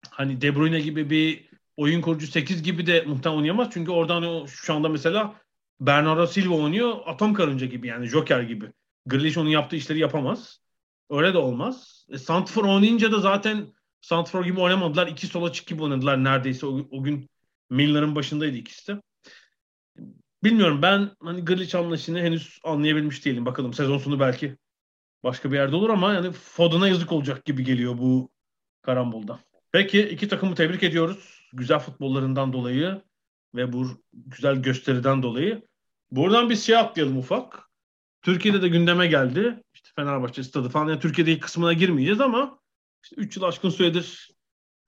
Hani 0.10 0.42
De 0.42 0.56
Bruyne 0.56 0.80
gibi 0.80 1.10
bir 1.10 1.50
oyun 1.78 2.02
kurucu 2.02 2.28
8 2.28 2.64
gibi 2.64 2.88
de 2.88 3.02
muhtemelen 3.02 3.38
oynayamaz. 3.38 3.70
Çünkü 3.74 3.92
oradan 3.92 4.24
o, 4.24 4.48
şu 4.48 4.74
anda 4.74 4.90
mesela 4.90 5.36
Bernardo 5.80 6.28
Silva 6.28 6.56
oynuyor. 6.56 6.98
Atom 7.06 7.34
karınca 7.34 7.66
gibi 7.66 7.88
yani 7.88 8.08
Joker 8.08 8.42
gibi. 8.42 8.72
Grealish 9.06 9.38
onun 9.38 9.50
yaptığı 9.50 9.76
işleri 9.76 10.00
yapamaz. 10.00 10.60
Öyle 11.10 11.34
de 11.34 11.38
olmaz. 11.38 12.06
E, 12.10 12.18
Santfor 12.18 12.64
oynayınca 12.64 13.12
da 13.12 13.20
zaten 13.20 13.74
Santfor 14.02 14.46
gibi 14.46 14.60
oynamadılar. 14.60 15.08
İki 15.08 15.28
sola 15.28 15.52
çık 15.52 15.68
gibi 15.68 15.84
oynadılar 15.84 16.24
neredeyse. 16.24 16.66
O, 16.66 16.88
o 16.92 17.04
gün 17.04 17.30
Miller'ın 17.70 18.16
başındaydı 18.16 18.58
ikisi 18.58 18.88
de. 18.88 19.02
Bilmiyorum 20.44 20.82
ben 20.82 21.12
hani 21.20 21.46
Grealish 21.46 21.76
anlayışını 21.76 22.20
henüz 22.20 22.60
anlayabilmiş 22.64 23.26
değilim. 23.26 23.46
Bakalım 23.46 23.74
sezon 23.74 23.98
sonu 23.98 24.20
belki 24.20 24.58
başka 25.26 25.52
bir 25.52 25.58
yerde 25.58 25.76
olur 25.76 25.90
ama 25.90 26.14
yani 26.14 26.32
Foden'a 26.32 26.88
yazık 26.88 27.12
olacak 27.12 27.46
gibi 27.46 27.64
geliyor 27.64 27.98
bu 27.98 28.30
karambolda. 28.82 29.40
Peki 29.72 30.02
iki 30.02 30.28
takımı 30.28 30.56
tebrik 30.56 30.84
ediyoruz. 30.84 31.50
Güzel 31.54 31.80
futbollarından 31.80 32.54
dolayı 32.54 33.02
ve 33.56 33.74
bu 33.74 33.88
güzel 34.14 34.56
gösteriden 34.56 35.24
dolayı. 35.24 35.62
Buradan 36.12 36.50
bir 36.50 36.56
şey 36.56 36.78
atlayalım 36.78 37.18
ufak. 37.18 37.70
Türkiye'de 38.22 38.62
de 38.62 38.68
gündeme 38.68 39.08
geldi. 39.08 39.64
İşte 39.74 39.90
Fenerbahçe 39.96 40.44
stadı 40.44 40.70
falan. 40.70 40.90
Yani 40.90 41.00
Türkiye'deki 41.00 41.40
kısmına 41.40 41.74
girmeyeceğiz 41.74 42.22
ama 42.22 42.60
işte 43.04 43.16
3 43.16 43.38
yıl 43.38 43.44
aşkın 43.44 43.70
süredir 43.70 44.32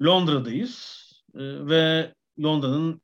Londra'dayız. 0.02 1.04
Ee, 1.36 1.40
ve 1.68 2.14
Londra'nın 2.44 3.02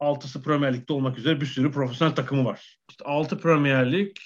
altısı 0.00 0.42
Premier 0.42 0.74
Lig'de 0.74 0.92
olmak 0.92 1.18
üzere 1.18 1.40
bir 1.40 1.46
sürü 1.46 1.72
profesyonel 1.72 2.14
takımı 2.14 2.44
var. 2.44 2.78
İşte 2.90 3.04
6 3.04 3.38
Premier 3.38 3.92
Lig, 3.92 4.16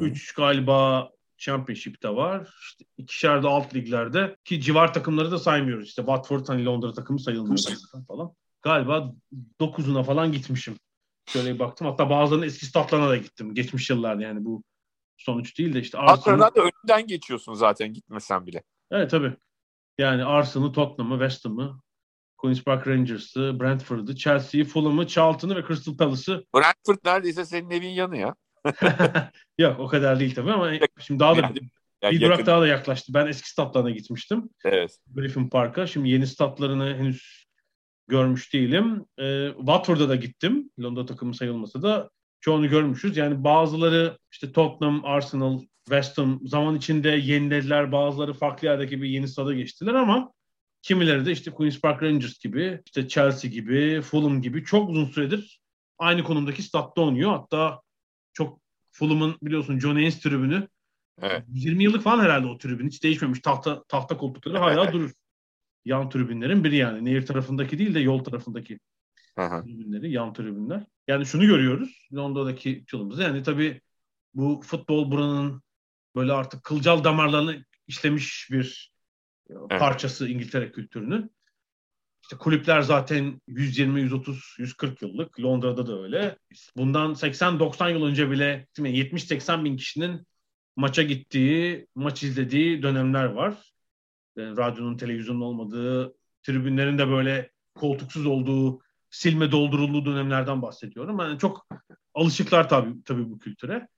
3 0.00 0.34
galiba 0.34 1.10
Championship'te 1.38 2.08
var. 2.08 2.54
İşte 2.60 2.84
ikişer 2.98 3.42
de 3.42 3.48
alt 3.48 3.74
liglerde 3.74 4.36
ki 4.44 4.60
civar 4.60 4.94
takımları 4.94 5.30
da 5.30 5.38
saymıyoruz. 5.38 5.88
İşte 5.88 6.02
Watford 6.02 6.48
hani 6.48 6.64
Londra 6.64 6.92
takımı 6.92 7.20
sayılmıyor 7.20 7.58
falan. 8.08 8.32
Galiba 8.62 9.12
9'una 9.60 10.04
falan 10.04 10.32
gitmişim. 10.32 10.76
Şöyle 11.28 11.54
bir 11.54 11.58
baktım. 11.58 11.86
Hatta 11.86 12.10
bazılarının 12.10 12.46
eski 12.46 12.66
statlarına 12.66 13.08
da 13.08 13.16
gittim. 13.16 13.54
Geçmiş 13.54 13.90
yıllarda 13.90 14.22
yani 14.22 14.44
bu 14.44 14.62
sonuç 15.16 15.58
değil 15.58 15.74
de 15.74 15.80
işte 15.80 15.98
Arsenal'dan 15.98 16.54
da 16.54 16.60
önünden 16.60 17.06
geçiyorsun 17.06 17.54
zaten 17.54 17.92
gitmesen 17.92 18.46
bile. 18.46 18.62
Evet 18.90 19.10
tabii. 19.10 19.36
Yani 19.98 20.24
Arsenal'ı, 20.24 20.72
Tottenham'ı, 20.72 21.14
West 21.14 21.44
Ham'ı, 21.44 21.80
Queen's 22.36 22.64
Park 22.64 22.86
Rangers'ı, 22.86 23.60
Brentford'ı, 23.60 24.16
Chelsea'yi, 24.16 24.64
Fulham'ı, 24.64 25.06
Charlton'ı 25.06 25.56
ve 25.56 25.66
Crystal 25.68 25.96
Palace'ı. 25.96 26.44
Brentford 26.54 26.98
neredeyse 27.04 27.44
senin 27.44 27.70
evin 27.70 27.88
yanı 27.88 28.16
ya. 28.16 28.34
Yok 29.58 29.80
o 29.80 29.86
kadar 29.86 30.20
değil 30.20 30.34
tabii 30.34 30.52
ama 30.52 30.72
şimdi 31.00 31.20
daha 31.20 31.36
da 31.36 31.40
yani, 31.40 31.58
yani 32.02 32.14
bir 32.14 32.20
durak 32.20 32.46
daha 32.46 32.60
da 32.60 32.66
yaklaştı. 32.66 33.14
Ben 33.14 33.26
eski 33.26 33.50
statlarına 33.50 33.90
gitmiştim. 33.90 34.50
Evet. 34.64 34.98
Griffin 35.14 35.48
Park'a. 35.48 35.86
Şimdi 35.86 36.08
yeni 36.08 36.26
statlarını 36.26 36.96
henüz 36.96 37.46
görmüş 38.08 38.52
değilim. 38.52 39.04
E, 39.18 39.48
Watford'a 39.56 40.08
da 40.08 40.16
gittim. 40.16 40.70
Londra 40.80 41.06
takımı 41.06 41.34
sayılmasa 41.34 41.82
da 41.82 42.10
çoğunu 42.40 42.68
görmüşüz. 42.68 43.16
Yani 43.16 43.44
bazıları 43.44 44.18
işte 44.32 44.52
Tottenham, 44.52 45.04
Arsenal, 45.04 45.60
West 45.84 46.18
Ham 46.18 46.40
zaman 46.44 46.76
içinde 46.76 47.08
yenilediler. 47.08 47.92
Bazıları 47.92 48.32
farklı 48.32 48.68
yerdeki 48.68 49.02
bir 49.02 49.08
yeni 49.08 49.28
stada 49.28 49.54
geçtiler 49.54 49.94
ama 49.94 50.32
kimileri 50.82 51.26
de 51.26 51.32
işte 51.32 51.50
Queen's 51.50 51.80
Park 51.80 52.02
Rangers 52.02 52.38
gibi, 52.38 52.80
işte 52.86 53.08
Chelsea 53.08 53.50
gibi, 53.50 54.00
Fulham 54.02 54.42
gibi 54.42 54.64
çok 54.64 54.90
uzun 54.90 55.04
süredir 55.04 55.60
aynı 55.98 56.24
konumdaki 56.24 56.62
statta 56.62 57.02
oynuyor. 57.02 57.30
Hatta 57.30 57.80
çok 58.36 58.60
Fulham'ın 58.90 59.36
biliyorsun 59.42 59.78
John 59.78 59.94
Haynes 59.94 60.20
tribünü 60.20 60.68
evet. 61.22 61.44
20 61.48 61.84
yıllık 61.84 62.02
falan 62.02 62.24
herhalde 62.24 62.46
o 62.46 62.58
tribün. 62.58 62.88
Hiç 62.88 63.02
değişmemiş. 63.02 63.40
Tahta 63.40 63.84
tahta 63.84 64.16
koltukları 64.16 64.58
hala 64.58 64.92
durur. 64.92 65.12
Yan 65.84 66.10
tribünlerin 66.10 66.64
biri 66.64 66.76
yani. 66.76 67.04
Nehir 67.04 67.26
tarafındaki 67.26 67.78
değil 67.78 67.94
de 67.94 68.00
yol 68.00 68.24
tarafındaki 68.24 68.80
Aha. 69.36 69.62
tribünleri, 69.62 70.12
yan 70.12 70.32
tribünler. 70.32 70.84
Yani 71.08 71.26
şunu 71.26 71.46
görüyoruz 71.46 72.08
Londra'daki 72.14 72.84
yılımızda. 72.92 73.22
Yani 73.22 73.42
tabii 73.42 73.80
bu 74.34 74.60
futbol 74.64 75.10
buranın 75.10 75.62
böyle 76.16 76.32
artık 76.32 76.64
kılcal 76.64 77.04
damarlarını 77.04 77.64
işlemiş 77.86 78.48
bir 78.50 78.92
evet. 79.50 79.80
parçası 79.80 80.28
İngiltere 80.28 80.72
kültürünün. 80.72 81.35
İşte 82.26 82.36
kulüpler 82.36 82.80
zaten 82.80 83.40
120, 83.46 84.00
130, 84.00 84.54
140 84.58 85.02
yıllık. 85.02 85.40
Londra'da 85.40 85.86
da 85.86 86.02
öyle. 86.02 86.36
Bundan 86.76 87.12
80-90 87.12 87.92
yıl 87.92 88.04
önce 88.04 88.30
bile 88.30 88.66
70-80 88.78 89.64
bin 89.64 89.76
kişinin 89.76 90.26
maça 90.76 91.02
gittiği, 91.02 91.86
maç 91.94 92.22
izlediği 92.22 92.82
dönemler 92.82 93.24
var. 93.24 93.72
Yani 94.36 94.52
e, 94.52 94.56
radyonun, 94.56 94.96
televizyonun 94.96 95.40
olmadığı, 95.40 96.14
tribünlerin 96.42 96.98
de 96.98 97.08
böyle 97.08 97.50
koltuksuz 97.74 98.26
olduğu, 98.26 98.80
silme 99.10 99.52
doldurulduğu 99.52 100.06
dönemlerden 100.06 100.62
bahsediyorum. 100.62 101.18
Yani 101.18 101.38
çok 101.38 101.66
alışıklar 102.14 102.68
tabii, 102.68 103.02
tabii 103.04 103.30
bu 103.30 103.38
kültüre. 103.38 103.88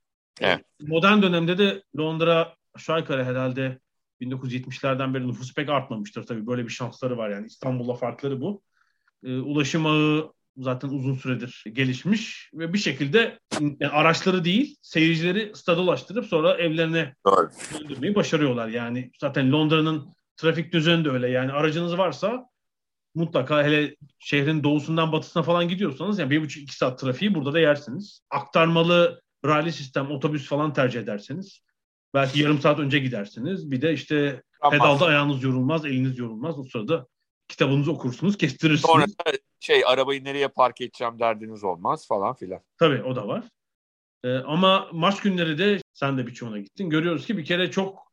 Evet. 0.41 0.65
Modern 0.81 1.23
dönemde 1.23 1.59
de 1.59 1.83
Londra 1.99 2.55
aşağı 2.75 2.99
yukarı 2.99 3.25
herhalde 3.25 3.79
1970'lerden 4.21 5.15
beri 5.15 5.29
nüfus 5.29 5.55
pek 5.55 5.69
artmamıştır 5.69 6.27
tabii. 6.27 6.47
Böyle 6.47 6.65
bir 6.65 6.73
şansları 6.73 7.17
var 7.17 7.31
yani. 7.31 7.47
İstanbul'la 7.47 7.95
farkları 7.95 8.41
bu. 8.41 8.63
E, 9.25 9.37
ulaşım 9.37 9.87
ağı 9.87 10.33
zaten 10.57 10.89
uzun 10.89 11.15
süredir 11.15 11.65
gelişmiş 11.73 12.51
ve 12.55 12.73
bir 12.73 12.79
şekilde 12.79 13.39
yani 13.61 13.89
araçları 13.89 14.45
değil 14.45 14.77
seyircileri 14.83 15.53
stada 15.55 15.81
ulaştırıp 15.81 16.27
sonra 16.27 16.55
evlerine 16.55 17.15
Doğru. 17.27 17.51
döndürmeyi 17.75 18.15
başarıyorlar. 18.15 18.69
Yani 18.69 19.11
zaten 19.21 19.53
Londra'nın 19.53 20.15
trafik 20.37 20.73
düzeni 20.73 21.05
de 21.05 21.11
öyle. 21.11 21.29
Yani 21.29 21.53
aracınız 21.53 21.99
varsa 21.99 22.49
mutlaka 23.15 23.65
hele 23.65 23.97
şehrin 24.19 24.65
doğusundan 24.65 25.13
batısına 25.13 25.43
falan 25.43 25.69
gidiyorsanız 25.69 26.19
yani 26.19 26.31
bir 26.31 26.43
buçuk 26.43 26.63
iki 26.63 26.77
saat 26.77 26.99
trafiği 27.01 27.35
burada 27.35 27.53
da 27.53 27.61
yersiniz. 27.61 28.21
Aktarmalı 28.31 29.23
raylı 29.45 29.73
sistem, 29.73 30.11
otobüs 30.11 30.49
falan 30.49 30.73
tercih 30.73 31.01
ederseniz 31.01 31.61
belki 32.15 32.41
yarım 32.41 32.61
saat 32.61 32.79
önce 32.79 32.99
gidersiniz. 32.99 33.71
Bir 33.71 33.83
de 33.83 33.93
işte 33.93 34.43
Tamam. 34.63 34.79
Pedalda 34.79 35.07
ayağınız 35.07 35.43
yorulmaz, 35.43 35.87
eliniz 35.87 36.19
yorulmaz. 36.19 36.59
O 36.59 36.63
sırada 36.63 37.07
kitabınızı 37.49 37.93
okursunuz, 37.93 38.39
kestirirsiniz. 38.39 38.81
Sonra 38.87 39.07
şey 39.61 39.83
arabayı 39.87 40.25
nereye 40.25 40.49
park 40.49 40.81
edeceğim 40.81 41.19
derdiniz 41.19 41.65
olmaz 41.65 42.09
falan 42.09 42.35
filan. 42.35 42.61
Tabii 42.79 43.03
o 43.03 43.17
da 43.17 43.29
var. 43.29 43.45
Ee, 44.25 44.35
ama 44.35 44.89
maç 44.93 45.21
günleri 45.21 45.59
de 45.59 45.81
sen 45.93 46.19
de 46.19 46.27
birçoğuna 46.27 46.59
gittin. 46.59 46.91
Görüyoruz 46.91 47.27
ki 47.27 47.39
bir 47.39 47.45
kere 47.45 47.71
çok 47.71 48.13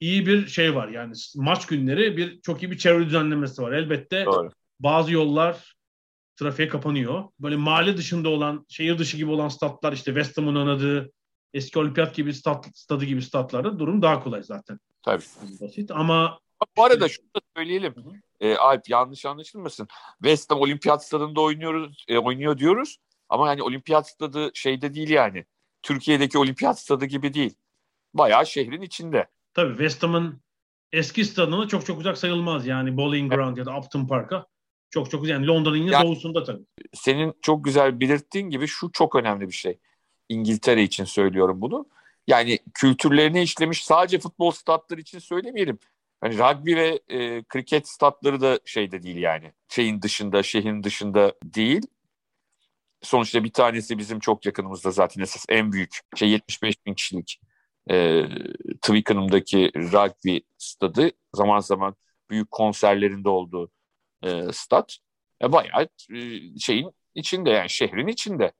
iyi 0.00 0.26
bir 0.26 0.46
şey 0.46 0.74
var. 0.74 0.88
Yani 0.88 1.14
maç 1.36 1.66
günleri 1.66 2.16
bir 2.16 2.40
çok 2.40 2.62
iyi 2.62 2.70
bir 2.70 2.78
çevre 2.78 3.06
düzenlemesi 3.06 3.62
var. 3.62 3.72
Elbette 3.72 4.24
Doğru. 4.24 4.50
bazı 4.80 5.12
yollar 5.12 5.74
trafiğe 6.36 6.68
kapanıyor. 6.68 7.24
Böyle 7.40 7.56
mahalle 7.56 7.96
dışında 7.96 8.28
olan, 8.28 8.66
şehir 8.68 8.98
dışı 8.98 9.16
gibi 9.16 9.30
olan 9.30 9.48
statlar 9.48 9.92
işte 9.92 10.10
West 10.10 10.38
Ham'ın 10.38 10.56
oynadığı 10.56 11.12
eski 11.54 11.78
olimpiyat 11.78 12.14
gibi 12.14 12.34
stat, 12.34 12.66
stadı 12.74 13.04
gibi 13.04 13.22
statlarda 13.22 13.78
durum 13.78 14.02
daha 14.02 14.22
kolay 14.22 14.42
zaten. 14.42 14.80
Tabii. 15.02 15.24
Basit 15.60 15.90
ama 15.90 16.40
bu 16.76 16.84
arada 16.84 17.08
şunu 17.08 17.26
da 17.36 17.40
söyleyelim. 17.56 17.94
E, 18.40 18.56
Alp 18.56 18.88
yanlış 18.88 19.26
anlaşılmasın. 19.26 19.88
West 20.22 20.50
Ham 20.50 20.60
olimpiyat 20.60 21.04
stadında 21.04 21.40
oynuyoruz, 21.40 22.04
e, 22.08 22.18
oynuyor 22.18 22.58
diyoruz. 22.58 22.98
Ama 23.28 23.48
yani 23.48 23.62
olimpiyat 23.62 24.08
stadı 24.08 24.50
şeyde 24.54 24.94
değil 24.94 25.10
yani. 25.10 25.44
Türkiye'deki 25.82 26.38
olimpiyat 26.38 26.78
stadı 26.78 27.04
gibi 27.04 27.34
değil. 27.34 27.54
Bayağı 28.14 28.46
şehrin 28.46 28.82
içinde. 28.82 29.26
Tabii 29.54 29.70
West 29.70 30.02
Ham'ın 30.02 30.40
eski 30.92 31.24
stadına 31.24 31.68
çok 31.68 31.86
çok 31.86 31.98
uzak 31.98 32.18
sayılmaz. 32.18 32.66
Yani 32.66 32.96
Bowling 32.96 33.34
Ground 33.34 33.56
evet. 33.56 33.66
ya 33.66 33.74
da 33.74 33.78
Upton 33.78 34.06
Park'a. 34.06 34.46
Çok 34.90 35.10
çok 35.10 35.26
yani 35.26 35.46
Londra'nın 35.46 35.76
yine 35.76 35.90
yani, 35.90 36.06
doğusunda 36.06 36.44
tabii. 36.44 36.62
Senin 36.94 37.34
çok 37.42 37.64
güzel 37.64 38.00
belirttiğin 38.00 38.50
gibi 38.50 38.66
şu 38.66 38.90
çok 38.92 39.14
önemli 39.14 39.48
bir 39.48 39.52
şey. 39.52 39.78
İngiltere 40.28 40.82
için 40.82 41.04
söylüyorum 41.04 41.60
bunu. 41.60 41.86
Yani 42.26 42.58
kültürlerini 42.74 43.42
işlemiş 43.42 43.84
sadece 43.84 44.18
futbol 44.18 44.50
statları 44.50 45.00
için 45.00 45.18
söylemeyelim. 45.18 45.78
Hani 46.20 46.38
rugby 46.38 46.76
ve 46.76 47.00
e, 47.08 47.42
kriket 47.44 47.88
statları 47.88 48.40
da 48.40 48.60
şeyde 48.64 49.02
değil 49.02 49.16
yani. 49.16 49.52
Şeyin 49.68 50.02
dışında, 50.02 50.42
şehrin 50.42 50.82
dışında 50.82 51.34
değil. 51.44 51.82
Sonuçta 53.02 53.44
bir 53.44 53.52
tanesi 53.52 53.98
bizim 53.98 54.20
çok 54.20 54.46
yakınımızda 54.46 54.90
zaten 54.90 55.22
esas 55.22 55.44
en 55.48 55.72
büyük 55.72 56.00
şey 56.16 56.30
75 56.30 56.86
bin 56.86 56.94
kişilik 56.94 57.40
e, 57.90 58.22
Twickenham'daki 58.82 59.72
rugby 59.74 60.38
stadı 60.58 61.10
zaman 61.34 61.60
zaman 61.60 61.96
büyük 62.30 62.50
konserlerinde 62.50 63.28
olduğu 63.28 63.70
e, 64.22 64.52
stat. 64.52 64.96
E, 65.42 65.52
bayağı 65.52 65.88
e, 66.14 66.58
şeyin 66.58 66.90
içinde 67.14 67.50
yani 67.50 67.70
şehrin 67.70 68.06
içinde. 68.06 68.52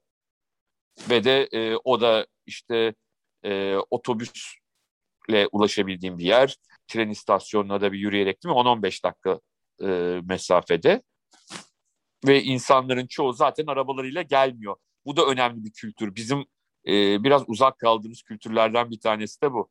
Ve 1.11 1.25
de 1.25 1.49
e, 1.53 1.77
o 1.85 2.01
da 2.01 2.27
işte 2.47 2.95
e, 3.43 3.77
otobüsle 3.91 5.49
ulaşabildiğim 5.53 6.19
bir 6.19 6.25
yer. 6.25 6.57
Tren 6.89 7.09
istasyonuna 7.09 7.81
da 7.81 7.93
bir 7.93 7.99
yürüyerek 7.99 8.45
değil 8.45 8.55
mi? 8.55 8.61
10-15 8.61 9.05
dakika 9.05 9.41
e, 9.83 10.21
mesafede. 10.25 11.03
Ve 12.27 12.43
insanların 12.43 13.07
çoğu 13.07 13.33
zaten 13.33 13.67
arabalarıyla 13.67 14.23
gelmiyor. 14.23 14.77
Bu 15.05 15.17
da 15.17 15.27
önemli 15.27 15.65
bir 15.65 15.73
kültür. 15.73 16.15
Bizim 16.15 16.47
e, 16.87 17.25
biraz 17.25 17.45
uzak 17.47 17.79
kaldığımız 17.79 18.23
kültürlerden 18.23 18.91
bir 18.91 19.01
tanesi 19.01 19.43
de 19.43 19.53
bu. 19.53 19.69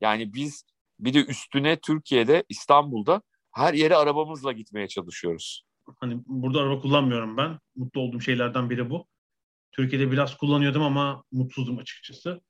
Yani 0.00 0.34
biz 0.34 0.64
bir 1.00 1.14
de 1.14 1.24
üstüne 1.24 1.76
Türkiye'de, 1.76 2.44
İstanbul'da 2.48 3.22
her 3.52 3.74
yere 3.74 3.96
arabamızla 3.96 4.52
gitmeye 4.52 4.88
çalışıyoruz. 4.88 5.64
Hani 5.96 6.22
burada 6.26 6.60
araba 6.60 6.80
kullanmıyorum 6.80 7.36
ben. 7.36 7.58
Mutlu 7.76 8.00
olduğum 8.00 8.20
şeylerden 8.20 8.70
biri 8.70 8.90
bu. 8.90 9.06
Türkiye'de 9.72 10.12
biraz 10.12 10.36
kullanıyordum 10.36 10.82
ama 10.82 11.24
mutsuzdum 11.32 11.78
açıkçası. 11.78 12.40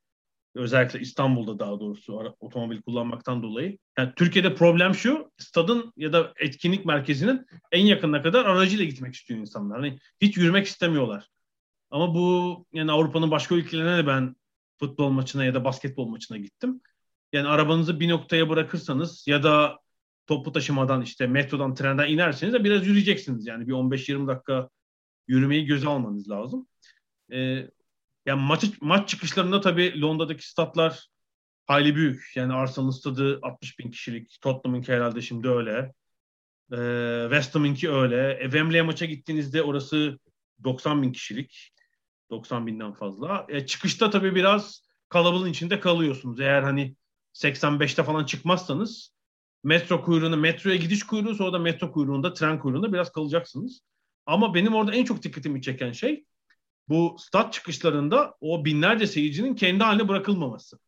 Özellikle 0.54 1.00
İstanbul'da 1.00 1.58
daha 1.58 1.80
doğrusu 1.80 2.36
otomobil 2.40 2.82
kullanmaktan 2.82 3.42
dolayı. 3.42 3.78
Yani 3.98 4.12
Türkiye'de 4.16 4.54
problem 4.54 4.94
şu, 4.94 5.30
stadın 5.38 5.92
ya 5.96 6.12
da 6.12 6.32
etkinlik 6.36 6.84
merkezinin 6.84 7.46
en 7.72 7.86
yakınına 7.86 8.22
kadar 8.22 8.44
aracıyla 8.44 8.84
gitmek 8.84 9.14
istiyor 9.14 9.40
insanlar. 9.40 9.80
Hani 9.80 9.98
hiç 10.20 10.36
yürümek 10.36 10.66
istemiyorlar. 10.66 11.28
Ama 11.90 12.14
bu 12.14 12.66
yani 12.72 12.92
Avrupa'nın 12.92 13.30
başka 13.30 13.54
ülkelerine 13.54 13.96
de 13.96 14.06
ben 14.06 14.36
futbol 14.78 15.10
maçına 15.10 15.44
ya 15.44 15.54
da 15.54 15.64
basketbol 15.64 16.06
maçına 16.06 16.38
gittim. 16.38 16.80
Yani 17.32 17.48
arabanızı 17.48 18.00
bir 18.00 18.08
noktaya 18.08 18.48
bırakırsanız 18.48 19.24
ya 19.26 19.42
da 19.42 19.78
toplu 20.26 20.52
taşımadan 20.52 21.02
işte 21.02 21.26
metrodan 21.26 21.74
trenden 21.74 22.08
inerseniz 22.08 22.54
de 22.54 22.64
biraz 22.64 22.86
yürüyeceksiniz. 22.86 23.46
Yani 23.46 23.68
bir 23.68 23.72
15-20 23.72 24.28
dakika 24.28 24.68
yürümeyi 25.28 25.66
göze 25.66 25.88
almanız 25.88 26.30
lazım. 26.30 26.66
Ee, 27.33 27.70
yani 28.26 28.43
maç, 28.43 28.64
maç 28.81 29.09
çıkışlarında 29.09 29.61
tabii 29.61 30.01
Londra'daki 30.01 30.49
statlar 30.49 31.09
hayli 31.66 31.97
büyük. 31.97 32.33
Yani 32.35 32.53
Arsenal'ın 32.53 32.91
stadı 32.91 33.39
60 33.43 33.78
bin 33.78 33.91
kişilik. 33.91 34.39
Tottenham'ınki 34.41 34.93
herhalde 34.93 35.20
şimdi 35.20 35.49
öyle. 35.49 35.93
Ee, 36.72 37.22
West 37.31 37.55
Ham'ınki 37.55 37.91
öyle. 37.91 38.39
E, 38.41 38.43
Wembley'e 38.43 38.83
maça 38.83 39.07
gittiğinizde 39.07 39.62
orası 39.62 40.18
90 40.64 41.03
bin 41.03 41.12
kişilik. 41.12 41.72
90 42.31 42.66
binden 42.66 42.93
fazla. 42.93 43.47
E, 43.49 43.66
çıkışta 43.66 44.11
tabii 44.11 44.35
biraz 44.35 44.83
kalabalığın 45.09 45.51
içinde 45.51 45.81
kalıyorsunuz. 45.81 46.41
Eğer 46.41 46.62
hani 46.62 46.97
85'te 47.35 48.03
falan 48.03 48.24
çıkmazsanız 48.24 49.14
metro 49.64 50.05
kuyruğunu, 50.05 50.37
metroya 50.37 50.76
gidiş 50.76 51.03
kuyruğu 51.03 51.35
sonra 51.35 51.53
da 51.53 51.59
metro 51.59 51.93
kuyruğunda, 51.93 52.33
tren 52.33 52.59
kuyruğunda 52.59 52.93
biraz 52.93 53.12
kalacaksınız. 53.12 53.81
Ama 54.26 54.55
benim 54.55 54.74
orada 54.74 54.95
en 54.95 55.05
çok 55.05 55.22
dikkatimi 55.22 55.62
çeken 55.62 55.93
şey 55.93 56.24
bu 56.89 57.16
stat 57.18 57.53
çıkışlarında 57.53 58.35
o 58.41 58.64
binlerce 58.64 59.07
seyircinin 59.07 59.55
kendi 59.55 59.85
haline 59.85 60.09
bırakılmaması. 60.09 60.78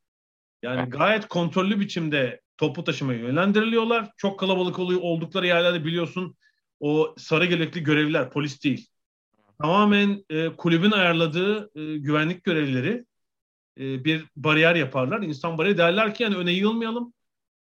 Yani 0.63 0.91
gayet 0.91 1.29
kontrollü 1.29 1.81
biçimde 1.81 2.41
topu 2.57 2.85
taşımaya 2.85 3.19
yönlendiriliyorlar. 3.19 4.11
Çok 4.17 4.41
kalabalık 4.41 4.79
oluyor 4.79 5.01
oldukları 5.01 5.47
yerlerde 5.47 5.85
biliyorsun 5.85 6.37
o 6.81 7.15
sarı 7.19 7.47
gelekli 7.47 7.83
görevliler 7.83 8.31
polis 8.31 8.65
değil. 8.65 8.89
Tamamen 9.63 10.25
e, 10.31 10.49
kulübün 10.49 10.91
ayarladığı 10.91 11.71
e, 11.81 11.99
güvenlik 11.99 12.45
görevlileri 12.45 13.05
e, 13.79 14.05
bir 14.05 14.25
bariyer 14.37 14.75
yaparlar. 14.75 15.23
İnsan 15.23 15.59
bariyeri 15.59 15.79
derler 15.79 16.15
ki 16.15 16.23
yani 16.23 16.37
öne 16.37 16.53
yığılmayalım. 16.53 17.15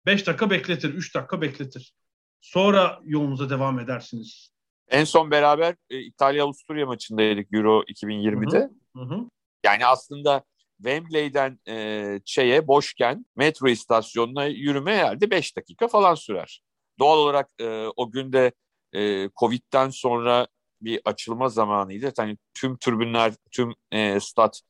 5 0.07 0.27
dakika 0.27 0.51
bekletir, 0.51 0.95
3 0.95 1.15
dakika 1.15 1.41
bekletir. 1.41 1.93
Sonra 2.41 3.01
yolunuza 3.05 3.51
devam 3.51 3.79
edersiniz. 3.81 4.53
En 4.91 5.05
son 5.05 5.31
beraber 5.31 5.77
e, 5.91 6.01
İtalya-Avusturya 6.01 6.87
maçındaydık 6.87 7.55
Euro 7.55 7.83
2020'de. 7.83 8.71
Hı 8.97 9.03
hı. 9.03 9.29
Yani 9.65 9.87
aslında 9.87 10.45
Wembley'den 10.77 11.59
e, 11.69 12.21
şeye 12.25 12.67
boşken 12.67 13.27
metro 13.37 13.69
istasyonuna 13.69 14.45
yürüme 14.45 14.97
herhalde 14.97 15.31
5 15.31 15.57
dakika 15.57 15.89
falan 15.89 16.15
sürer. 16.15 16.63
Doğal 16.99 17.19
olarak 17.19 17.51
e, 17.61 17.87
o 17.97 18.11
günde 18.11 18.53
e, 18.93 19.29
Covid'den 19.37 19.91
sonra 19.91 20.47
bir 20.81 21.01
açılma 21.05 21.49
zamanıydı. 21.49 22.13
Yani 22.19 22.37
tüm 22.55 22.77
türbünler, 22.77 23.35
tüm 23.51 23.75
e, 23.93 24.21
stat 24.21 24.61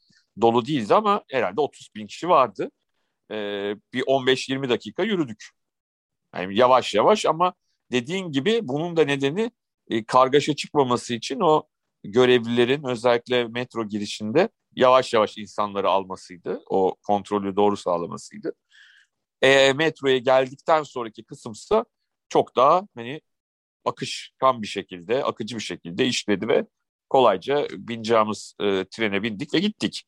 dolu 0.41 0.67
değildi 0.67 0.95
ama 0.95 1.25
herhalde 1.31 1.61
30 1.61 1.89
bin 1.95 2.07
kişi 2.07 2.29
vardı. 2.29 2.71
E, 3.31 3.35
bir 3.93 4.03
15-20 4.03 4.69
dakika 4.69 5.03
yürüdük. 5.03 5.45
Yani 6.35 6.57
yavaş 6.59 6.95
yavaş 6.95 7.27
ama 7.27 7.55
dediğin 7.93 8.33
gibi 8.33 8.61
bunun 8.63 8.97
da 8.97 9.05
nedeni 9.05 9.51
e, 9.91 10.05
kargaşa 10.05 10.57
çıkmaması 10.57 11.15
için 11.15 11.41
o 11.41 11.63
görevlilerin 12.05 12.85
özellikle 12.85 13.45
metro 13.45 13.89
girişinde 13.89 14.49
yavaş 14.77 15.15
yavaş 15.15 15.39
insanları 15.39 15.89
almasıydı. 15.89 16.63
O 16.71 16.95
kontrolü 17.07 17.57
doğru 17.57 17.77
sağlamasıydı. 17.77 18.53
E, 19.43 19.73
metroya 19.73 20.19
geldikten 20.19 20.83
sonraki 20.83 21.25
kısımsa 21.25 21.85
çok 22.29 22.57
daha 22.57 22.83
hani 22.95 23.21
akışkan 23.85 24.63
bir 24.63 24.67
şekilde, 24.67 25.25
akıcı 25.25 25.57
bir 25.57 25.63
şekilde 25.63 26.07
işledi 26.07 26.49
ve 26.49 26.67
kolayca 27.09 27.67
bineceğimiz 27.71 28.55
e, 28.61 28.85
trene 28.91 29.23
bindik 29.23 29.55
ve 29.55 29.59
gittik. 29.59 30.05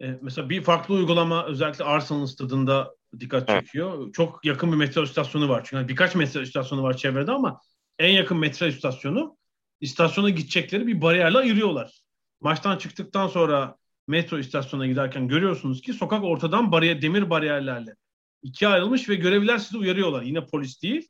E, 0.00 0.06
mesela 0.22 0.50
bir 0.50 0.62
farklı 0.62 0.94
uygulama 0.94 1.46
özellikle 1.46 1.84
Arsenal 1.84 2.26
stadında 2.26 2.94
dikkat 3.20 3.48
çekiyor. 3.48 4.02
Evet. 4.02 4.14
Çok 4.14 4.44
yakın 4.44 4.72
bir 4.72 4.76
metro 4.76 5.02
istasyonu 5.02 5.48
var. 5.48 5.62
Çünkü 5.64 5.88
birkaç 5.88 6.14
metro 6.14 6.40
istasyonu 6.40 6.82
var 6.82 6.96
çevrede 6.96 7.32
ama 7.32 7.60
en 7.98 8.08
yakın 8.08 8.38
metro 8.38 8.66
istasyonu 8.66 9.36
istasyona 9.80 10.30
gidecekleri 10.30 10.86
bir 10.86 11.00
bariyerle 11.00 11.38
ayırıyorlar. 11.38 12.00
Maçtan 12.40 12.78
çıktıktan 12.78 13.28
sonra 13.28 13.76
metro 14.06 14.38
istasyonuna 14.38 14.86
giderken 14.86 15.28
görüyorsunuz 15.28 15.80
ki 15.80 15.92
sokak 15.92 16.24
ortadan 16.24 16.72
bariyer, 16.72 17.02
demir 17.02 17.30
bariyerlerle 17.30 17.96
ikiye 18.42 18.70
ayrılmış 18.70 19.08
ve 19.08 19.14
görevliler 19.14 19.58
sizi 19.58 19.78
uyarıyorlar. 19.78 20.22
Yine 20.22 20.46
polis 20.46 20.82
değil. 20.82 21.08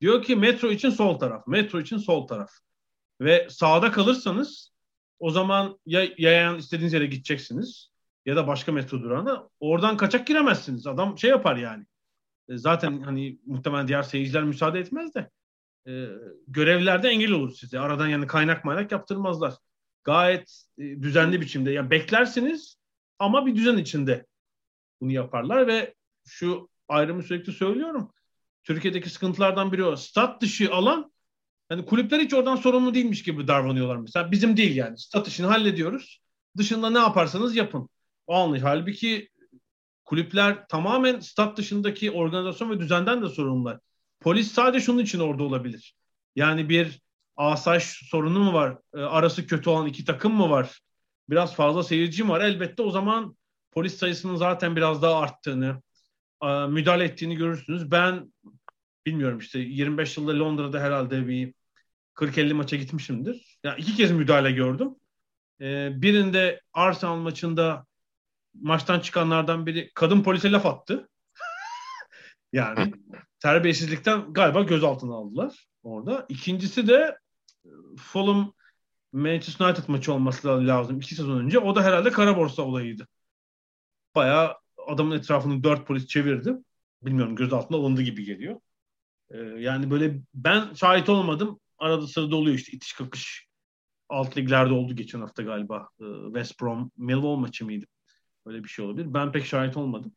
Diyor 0.00 0.22
ki 0.22 0.36
metro 0.36 0.70
için 0.70 0.90
sol 0.90 1.18
taraf, 1.18 1.46
metro 1.46 1.80
için 1.80 1.98
sol 1.98 2.26
taraf. 2.26 2.50
Ve 3.20 3.46
sağda 3.50 3.92
kalırsanız 3.92 4.72
o 5.18 5.30
zaman 5.30 5.78
ya 5.86 6.08
yayan 6.18 6.58
istediğiniz 6.58 6.92
yere 6.92 7.06
gideceksiniz 7.06 7.90
ya 8.26 8.36
da 8.36 8.46
başka 8.46 8.72
metro 8.72 9.02
durağına 9.02 9.48
oradan 9.60 9.96
kaçak 9.96 10.26
giremezsiniz. 10.26 10.86
Adam 10.86 11.18
şey 11.18 11.30
yapar 11.30 11.56
yani. 11.56 11.86
E, 12.48 12.58
zaten 12.58 13.02
hani 13.02 13.38
muhtemelen 13.46 13.88
diğer 13.88 14.02
seyirciler 14.02 14.44
müsaade 14.44 14.80
etmez 14.80 15.14
de 15.14 15.30
e, 15.86 16.08
görevlilerde 16.48 17.08
engel 17.08 17.30
olur 17.30 17.52
size. 17.52 17.80
Aradan 17.80 18.08
yani 18.08 18.26
kaynak 18.26 18.64
maynak 18.64 18.92
yaptırmazlar. 18.92 19.54
Gayet 20.04 20.64
e, 20.78 20.82
düzenli 20.82 21.40
biçimde. 21.40 21.70
Yani 21.70 21.90
beklersiniz 21.90 22.76
ama 23.18 23.46
bir 23.46 23.56
düzen 23.56 23.76
içinde 23.76 24.26
bunu 25.00 25.12
yaparlar 25.12 25.66
ve 25.66 25.94
şu 26.26 26.68
ayrımı 26.88 27.22
sürekli 27.22 27.52
söylüyorum. 27.52 28.12
Türkiye'deki 28.64 29.10
sıkıntılardan 29.10 29.72
biri 29.72 29.84
o. 29.84 29.96
Stat 29.96 30.42
dışı 30.42 30.72
alan 30.72 31.12
hani 31.68 31.86
kulüpler 31.86 32.20
hiç 32.20 32.34
oradan 32.34 32.56
sorumlu 32.56 32.94
değilmiş 32.94 33.22
gibi 33.22 33.48
davranıyorlar 33.48 33.96
mesela. 33.96 34.30
Bizim 34.30 34.56
değil 34.56 34.76
yani. 34.76 34.98
Stat 34.98 35.28
işini 35.28 35.46
hallediyoruz. 35.46 36.20
Dışında 36.56 36.90
ne 36.90 36.98
yaparsanız 36.98 37.56
yapın. 37.56 37.88
O 38.26 38.34
anlayış. 38.34 38.64
Halbuki 38.64 39.28
kulüpler 40.04 40.68
tamamen 40.68 41.20
stat 41.20 41.56
dışındaki 41.56 42.10
organizasyon 42.10 42.70
ve 42.70 42.80
düzenden 42.80 43.22
de 43.22 43.28
sorumlular. 43.28 43.80
Polis 44.24 44.52
sadece 44.52 44.84
şunun 44.84 45.02
için 45.02 45.18
orada 45.18 45.42
olabilir. 45.42 45.94
Yani 46.36 46.68
bir 46.68 47.00
asayiş 47.36 47.84
sorunu 47.84 48.38
mu 48.38 48.52
var? 48.52 48.78
E, 48.94 49.00
arası 49.00 49.46
kötü 49.46 49.70
olan 49.70 49.86
iki 49.86 50.04
takım 50.04 50.34
mı 50.34 50.50
var? 50.50 50.80
Biraz 51.30 51.54
fazla 51.54 51.82
seyirci 51.82 52.24
mi 52.24 52.30
var? 52.30 52.40
Elbette 52.40 52.82
o 52.82 52.90
zaman 52.90 53.36
polis 53.72 53.96
sayısının 53.96 54.36
zaten 54.36 54.76
biraz 54.76 55.02
daha 55.02 55.20
arttığını, 55.20 55.82
e, 56.42 56.46
müdahale 56.66 57.04
ettiğini 57.04 57.36
görürsünüz. 57.36 57.90
Ben 57.90 58.32
bilmiyorum 59.06 59.38
işte 59.38 59.58
25 59.58 60.16
yılda 60.16 60.38
Londra'da 60.38 60.80
herhalde 60.80 61.28
bir 61.28 61.54
40-50 62.14 62.54
maça 62.54 62.76
gitmişimdir. 62.76 63.58
Ya 63.64 63.70
yani 63.70 63.80
iki 63.80 63.96
kez 63.96 64.10
müdahale 64.10 64.52
gördüm. 64.52 64.94
E, 65.60 65.90
birinde 66.02 66.60
Arsenal 66.72 67.16
maçında 67.16 67.86
maçtan 68.54 69.00
çıkanlardan 69.00 69.66
biri 69.66 69.90
kadın 69.94 70.22
polise 70.22 70.52
laf 70.52 70.66
attı. 70.66 71.08
yani 72.52 72.92
terbiyesizlikten 73.44 74.32
galiba 74.32 74.62
gözaltına 74.62 75.14
aldılar 75.14 75.66
orada. 75.82 76.26
İkincisi 76.28 76.88
de 76.88 77.18
e, 77.64 77.68
Fulham 77.98 78.52
Manchester 79.12 79.66
United 79.66 79.84
maçı 79.88 80.12
olması 80.12 80.66
lazım 80.66 80.96
iki 80.96 81.14
sezon 81.14 81.38
önce. 81.38 81.58
O 81.58 81.76
da 81.76 81.82
herhalde 81.84 82.10
kara 82.10 82.36
borsa 82.36 82.62
olayıydı. 82.62 83.08
Bayağı 84.14 84.54
adamın 84.86 85.16
etrafını 85.16 85.64
dört 85.64 85.86
polis 85.86 86.06
çevirdi. 86.06 86.54
Bilmiyorum 87.02 87.36
gözaltına 87.36 87.76
alındı 87.78 88.02
gibi 88.02 88.24
geliyor. 88.24 88.60
Ee, 89.30 89.38
yani 89.38 89.90
böyle 89.90 90.20
ben 90.34 90.74
şahit 90.74 91.08
olmadım. 91.08 91.60
Arada 91.78 92.06
sırada 92.06 92.36
oluyor 92.36 92.56
işte 92.56 92.72
itiş 92.72 92.92
kakış. 92.92 93.46
Alt 94.08 94.36
liglerde 94.36 94.72
oldu 94.72 94.96
geçen 94.96 95.20
hafta 95.20 95.42
galiba. 95.42 95.88
Ee, 96.00 96.04
West 96.24 96.60
Brom 96.60 96.90
Millwall 96.96 97.36
maçı 97.36 97.64
mıydı? 97.64 97.86
Öyle 98.46 98.64
bir 98.64 98.68
şey 98.68 98.84
olabilir. 98.84 99.14
Ben 99.14 99.32
pek 99.32 99.46
şahit 99.46 99.76
olmadım. 99.76 100.12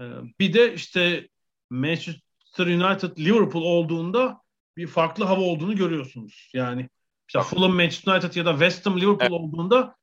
Ee, 0.00 0.04
bir 0.40 0.52
de 0.52 0.74
işte 0.74 1.28
Manchester 1.70 2.29
United 2.58 3.18
Liverpool 3.18 3.62
olduğunda 3.62 4.40
bir 4.76 4.86
farklı 4.86 5.24
hava 5.24 5.40
olduğunu 5.40 5.76
görüyorsunuz. 5.76 6.50
Yani 6.54 6.88
işte 7.28 7.40
Fulham, 7.40 7.74
Manchester 7.74 8.12
United 8.12 8.34
ya 8.34 8.46
da 8.46 8.52
West 8.52 8.86
Ham, 8.86 9.00
Liverpool 9.00 9.20
evet. 9.20 9.30
olduğunda 9.30 9.96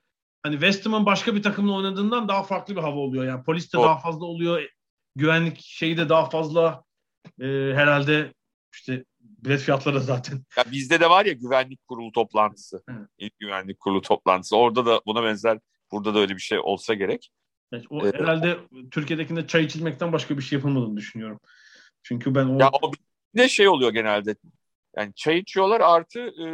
hani 0.43 0.53
West 0.53 0.85
Ham'ın 0.85 1.05
başka 1.05 1.35
bir 1.35 1.43
takımla 1.43 1.73
oynadığından 1.73 2.27
daha 2.27 2.43
farklı 2.43 2.75
bir 2.75 2.81
hava 2.81 2.99
oluyor. 2.99 3.25
Yani 3.25 3.43
polis 3.43 3.73
de 3.73 3.77
daha 3.77 3.99
fazla 3.99 4.25
oluyor. 4.25 4.69
Güvenlik 5.15 5.59
şeyi 5.59 5.97
de 5.97 6.09
daha 6.09 6.29
fazla 6.29 6.83
e, 7.41 7.45
herhalde 7.75 8.33
işte 8.73 9.05
bilet 9.19 9.61
fiyatları 9.61 10.01
zaten. 10.01 10.43
Ya 10.57 10.63
bizde 10.71 10.99
de 10.99 11.09
var 11.09 11.25
ya 11.25 11.33
güvenlik 11.33 11.87
kurulu 11.87 12.11
toplantısı. 12.11 12.83
Evet. 12.89 13.09
İlk 13.17 13.39
güvenlik 13.39 13.79
kurulu 13.79 14.01
toplantısı. 14.01 14.57
Orada 14.57 14.85
da 14.85 15.01
buna 15.05 15.23
benzer 15.23 15.59
burada 15.91 16.15
da 16.15 16.19
öyle 16.19 16.35
bir 16.35 16.41
şey 16.41 16.59
olsa 16.59 16.93
gerek. 16.93 17.31
Evet, 17.71 17.85
o 17.89 18.07
ee, 18.07 18.11
herhalde 18.13 18.57
Türkiye'dekinde 18.91 19.47
çay 19.47 19.63
içilmekten 19.63 20.13
başka 20.13 20.37
bir 20.37 20.43
şey 20.43 20.57
yapılmadığını 20.57 20.97
düşünüyorum. 20.97 21.39
Çünkü 22.07 22.35
ben 22.35 22.45
o... 22.45 22.59
Ya 22.59 22.69
o 22.81 22.91
ne 23.33 23.49
şey 23.49 23.67
oluyor 23.67 23.93
genelde. 23.93 24.35
Yani 24.97 25.13
çay 25.15 25.37
içiyorlar 25.37 25.81
artı 25.81 26.19
e, 26.19 26.47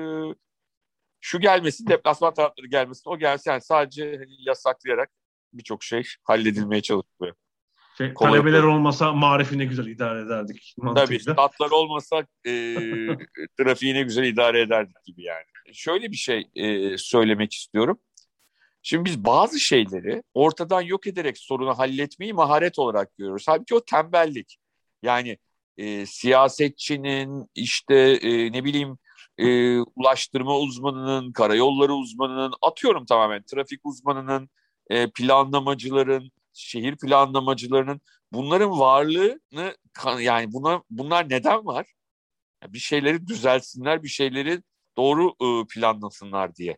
şu 1.22 1.40
gelmesin, 1.40 1.88
deplasman 1.88 2.34
tarafları 2.34 2.68
gelmesin, 2.68 3.10
o 3.10 3.18
gelsin. 3.20 3.52
Yani 3.52 3.62
sadece 3.62 4.18
hani 4.18 4.48
yasaklayarak 4.48 5.10
birçok 5.54 5.84
şey 5.84 6.04
halledilmeye 6.24 6.82
çalışılıyor. 6.82 7.36
Şey, 7.98 8.14
talebeler 8.14 8.64
olmasa 8.64 9.14
marifi 9.14 9.58
ne 9.58 9.66
güzel 9.66 9.88
idare 9.88 10.22
ederdik. 10.22 10.76
Tabii 10.96 11.20
statlar 11.20 11.72
olmasa 11.72 12.28
e, 12.48 12.78
trafiği 13.58 13.94
ne 13.94 14.02
güzel 14.02 14.24
idare 14.24 14.62
ederdik 14.62 15.04
gibi 15.06 15.24
yani. 15.24 15.46
Şöyle 15.74 16.12
bir 16.12 16.18
şey 16.18 16.50
e, 16.56 16.98
söylemek 16.98 17.54
istiyorum. 17.54 18.00
Şimdi 18.82 19.06
biz 19.06 19.26
bazı 19.26 19.60
şeyleri 19.60 20.24
ortadan 20.34 20.82
yok 20.82 21.08
ederek 21.08 21.38
sorunu 21.38 21.78
halletmeyi 21.78 22.34
maharet 22.34 22.80
olarak 22.80 23.18
görüyoruz. 23.18 23.46
Halbuki 23.48 23.76
o 23.76 23.86
tembellik. 23.86 24.58
Yani 25.04 25.38
e, 25.78 26.06
siyasetçinin 26.06 27.50
işte 27.56 27.96
e, 27.96 28.52
ne 28.52 28.64
bileyim 28.64 28.98
e, 29.38 29.80
ulaştırma 29.80 30.58
uzmanının, 30.60 31.32
karayolları 31.34 31.94
uzmanının, 31.94 32.54
atıyorum 32.62 33.06
tamamen 33.06 33.44
trafik 33.44 33.86
uzmanının, 33.86 34.50
e, 34.90 35.12
planlamacıların, 35.12 36.32
şehir 36.54 36.98
planlamacılarının 36.98 38.02
bunların 38.32 38.80
varlığını 38.80 39.78
yani 40.20 40.54
buna 40.54 40.84
bunlar 40.90 41.30
neden 41.30 41.66
var? 41.66 41.94
Bir 42.68 42.80
şeyleri 42.80 43.28
düzelsinler, 43.28 44.04
bir 44.04 44.08
şeyleri 44.10 44.64
doğru 44.98 45.36
e, 45.42 45.68
planlasınlar 45.68 46.56
diye. 46.56 46.78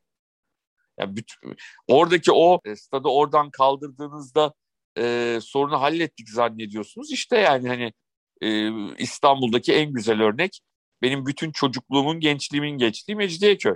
Yani 0.99 1.15
bütün, 1.15 1.55
oradaki 1.87 2.31
o 2.31 2.59
e, 2.65 2.75
stadı 2.75 3.07
oradan 3.07 3.51
kaldırdığınızda 3.51 4.53
e, 4.97 5.39
sorunu 5.41 5.81
hallettik 5.81 6.29
zannediyorsunuz. 6.29 7.11
İşte 7.11 7.37
yani 7.37 7.67
hani 7.69 7.93
e, 8.41 8.69
İstanbul'daki 8.97 9.73
en 9.73 9.93
güzel 9.93 10.21
örnek 10.21 10.59
benim 11.01 11.25
bütün 11.25 11.51
çocukluğumun, 11.51 12.19
gençliğimin 12.19 12.77
geçtiği 12.77 13.15
Mecidiyeköy. 13.15 13.75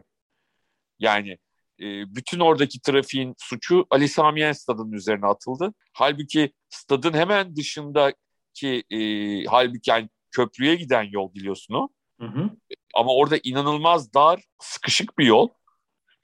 Yani 1.00 1.38
e, 1.80 2.16
bütün 2.16 2.40
oradaki 2.40 2.82
trafiğin 2.82 3.36
suçu 3.38 3.88
Ali 3.90 4.10
Sami 4.10 4.56
stadının 4.56 4.92
üzerine 4.92 5.26
atıldı. 5.26 5.74
Halbuki 5.94 6.54
stadın 6.70 7.14
hemen 7.14 7.56
dışındaki 7.56 8.84
e, 8.92 9.00
halbuki 9.46 9.90
yani 9.90 10.10
köprüye 10.32 10.76
giden 10.76 11.04
yol 11.04 11.34
biliyorsun 11.34 11.74
o. 11.74 11.90
Hı 12.20 12.26
hı. 12.26 12.50
Ama 12.96 13.14
orada 13.14 13.38
inanılmaz 13.44 14.14
dar, 14.14 14.44
sıkışık 14.60 15.18
bir 15.18 15.26
yol. 15.26 15.50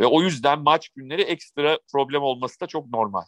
Ve 0.01 0.05
o 0.05 0.21
yüzden 0.21 0.59
maç 0.59 0.89
günleri 0.89 1.21
ekstra 1.21 1.79
problem 1.91 2.21
olması 2.21 2.59
da 2.59 2.67
çok 2.67 2.87
normal. 2.89 3.23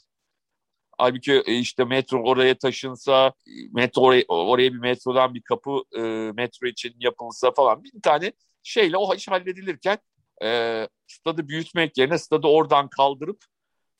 Halbuki 0.97 1.43
e, 1.45 1.53
işte 1.53 1.85
metro 1.85 2.23
oraya 2.23 2.57
taşınsa, 2.57 3.33
metro 3.71 4.01
oraya, 4.01 4.23
oraya 4.27 4.73
bir 4.73 4.79
metrodan 4.79 5.33
bir 5.33 5.41
kapı 5.41 5.81
e, 5.95 6.01
metro 6.31 6.67
için 6.67 6.95
yapılsa 6.99 7.51
falan 7.51 7.83
bir 7.83 8.01
tane 8.03 8.31
şeyle 8.63 8.97
o 8.97 9.15
iş 9.15 9.27
halledilirken 9.27 9.97
e, 10.43 10.87
stadı 11.07 11.47
büyütmek 11.47 11.97
yerine 11.97 12.17
stadı 12.17 12.47
oradan 12.47 12.89
kaldırıp 12.89 13.43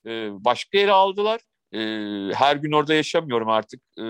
e, 0.06 0.30
başka 0.45 0.78
yere 0.78 0.91
aldılar. 0.91 1.41
E, 1.74 1.80
her 2.34 2.56
gün 2.56 2.72
orada 2.72 2.93
yaşamıyorum 2.93 3.50
artık. 3.50 3.82
E, 3.98 4.04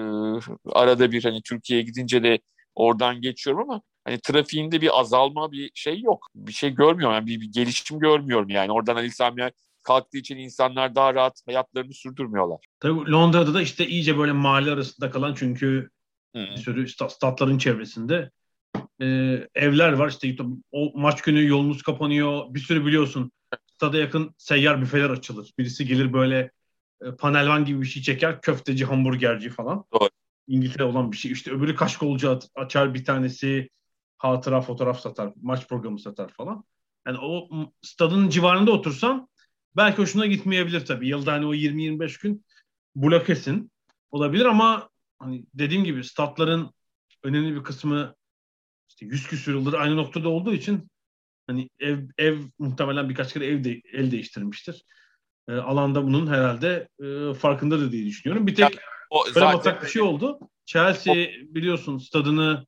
arada 0.72 1.12
bir 1.12 1.24
hani 1.24 1.42
Türkiye'ye 1.42 1.86
gidince 1.86 2.24
de 2.24 2.40
oradan 2.76 3.22
geçiyorum 3.22 3.70
ama 3.70 3.82
hani 4.06 4.20
trafiğinde 4.20 4.82
bir 4.82 5.00
azalma 5.00 5.52
bir 5.52 5.72
şey 5.74 6.02
yok. 6.02 6.28
Bir 6.36 6.54
şey 6.54 6.70
görmüyorum 6.70 7.16
yani 7.16 7.28
bir, 7.28 7.42
bir 7.42 7.52
gelişim 7.52 8.00
görmüyorum 8.00 8.50
yani. 8.50 8.72
Oradan 8.72 8.96
Ali 8.96 9.12
Sami 9.12 9.42
kalktığı 9.88 10.18
için 10.18 10.38
insanlar 10.38 10.96
daha 10.96 11.14
rahat 11.14 11.42
hayatlarını 11.46 11.94
sürdürmüyorlar. 11.94 12.60
Tabii 12.80 13.12
Londra'da 13.12 13.54
da 13.54 13.62
işte 13.62 13.88
iyice 13.88 14.18
böyle 14.18 14.32
mahalle 14.32 14.72
arasında 14.72 15.10
kalan 15.12 15.34
çünkü 15.34 15.90
Hı. 16.36 16.40
bir 16.40 16.58
sürü 16.58 16.88
statların 16.88 17.58
çevresinde 17.58 18.32
e, 19.02 19.06
evler 19.56 19.94
var. 19.94 20.10
İşte 20.10 20.36
o 20.72 20.92
maç 20.96 21.22
günü 21.22 21.48
yolunuz 21.48 21.84
kapanıyor. 21.84 22.54
Bir 22.54 22.60
sürü 22.60 22.86
biliyorsun 22.86 23.32
stada 23.68 23.98
yakın 23.98 24.36
seyyar 24.38 24.82
büfeler 24.82 25.10
açılır. 25.10 25.52
Birisi 25.58 25.86
gelir 25.88 26.14
böyle 26.14 26.52
e, 27.02 27.12
panelvan 27.12 27.66
gibi 27.66 27.82
bir 27.82 27.88
şey 27.88 28.04
çeker. 28.04 28.42
Köfteci, 28.42 28.86
hamburgerci 28.86 29.50
falan. 29.50 29.86
Doğru. 29.94 30.10
İngiltere 30.48 30.84
olan 30.84 31.12
bir 31.12 31.18
şey. 31.18 31.32
İşte 31.32 31.52
öbürü 31.52 31.76
kaşkolcu 31.76 32.40
açar 32.56 32.94
bir 32.94 33.06
tanesi 33.06 33.70
hatıra 34.18 34.62
fotoğraf 34.62 35.00
satar, 35.00 35.34
maç 35.42 35.68
programı 35.68 36.00
satar 36.00 36.30
falan. 36.30 36.64
Yani 37.08 37.18
o 37.22 37.50
stadın 37.82 38.30
civarında 38.30 38.72
otursan 38.72 39.30
belki 39.78 39.98
hoşuna 39.98 40.26
gitmeyebilir 40.26 40.86
tabii. 40.86 41.08
Yılda 41.08 41.34
hani 41.34 41.46
o 41.46 41.54
20-25 41.54 42.22
gün 42.22 42.46
blokesin 42.96 43.72
olabilir 44.12 44.46
ama 44.46 44.90
hani 45.20 45.46
dediğim 45.54 45.84
gibi 45.84 46.04
statların 46.04 46.72
önemli 47.24 47.56
bir 47.56 47.64
kısmı 47.64 48.16
işte 48.90 49.06
100 49.06 49.28
küsur 49.28 49.54
yıldır 49.54 49.74
aynı 49.74 49.98
noktada 49.98 50.30
olduğu 50.30 50.54
için 50.54 50.90
hani 51.48 51.70
ev 51.80 52.00
ev 52.18 52.40
muhtemelen 52.60 53.10
birkaç 53.10 53.34
kere 53.34 53.46
ev 53.46 53.64
de, 53.64 53.82
el 53.94 54.12
değiştirmiştir. 54.12 54.86
E, 55.50 55.54
alanda 55.54 56.04
bunun 56.04 56.28
herhalde 56.28 56.88
e, 57.00 57.34
farkındadır 57.34 57.92
diye 57.92 58.06
düşünüyorum. 58.06 58.48
Bir 58.48 58.56
tek 58.56 58.76
ya, 58.76 58.82
o 59.10 59.26
böyle 59.26 59.40
zaten... 59.40 59.82
bir 59.82 59.88
şey 59.88 60.02
oldu. 60.02 60.40
Chelsea 60.66 61.14
o... 61.14 61.56
biliyorsun 61.56 61.98
stadını 61.98 62.66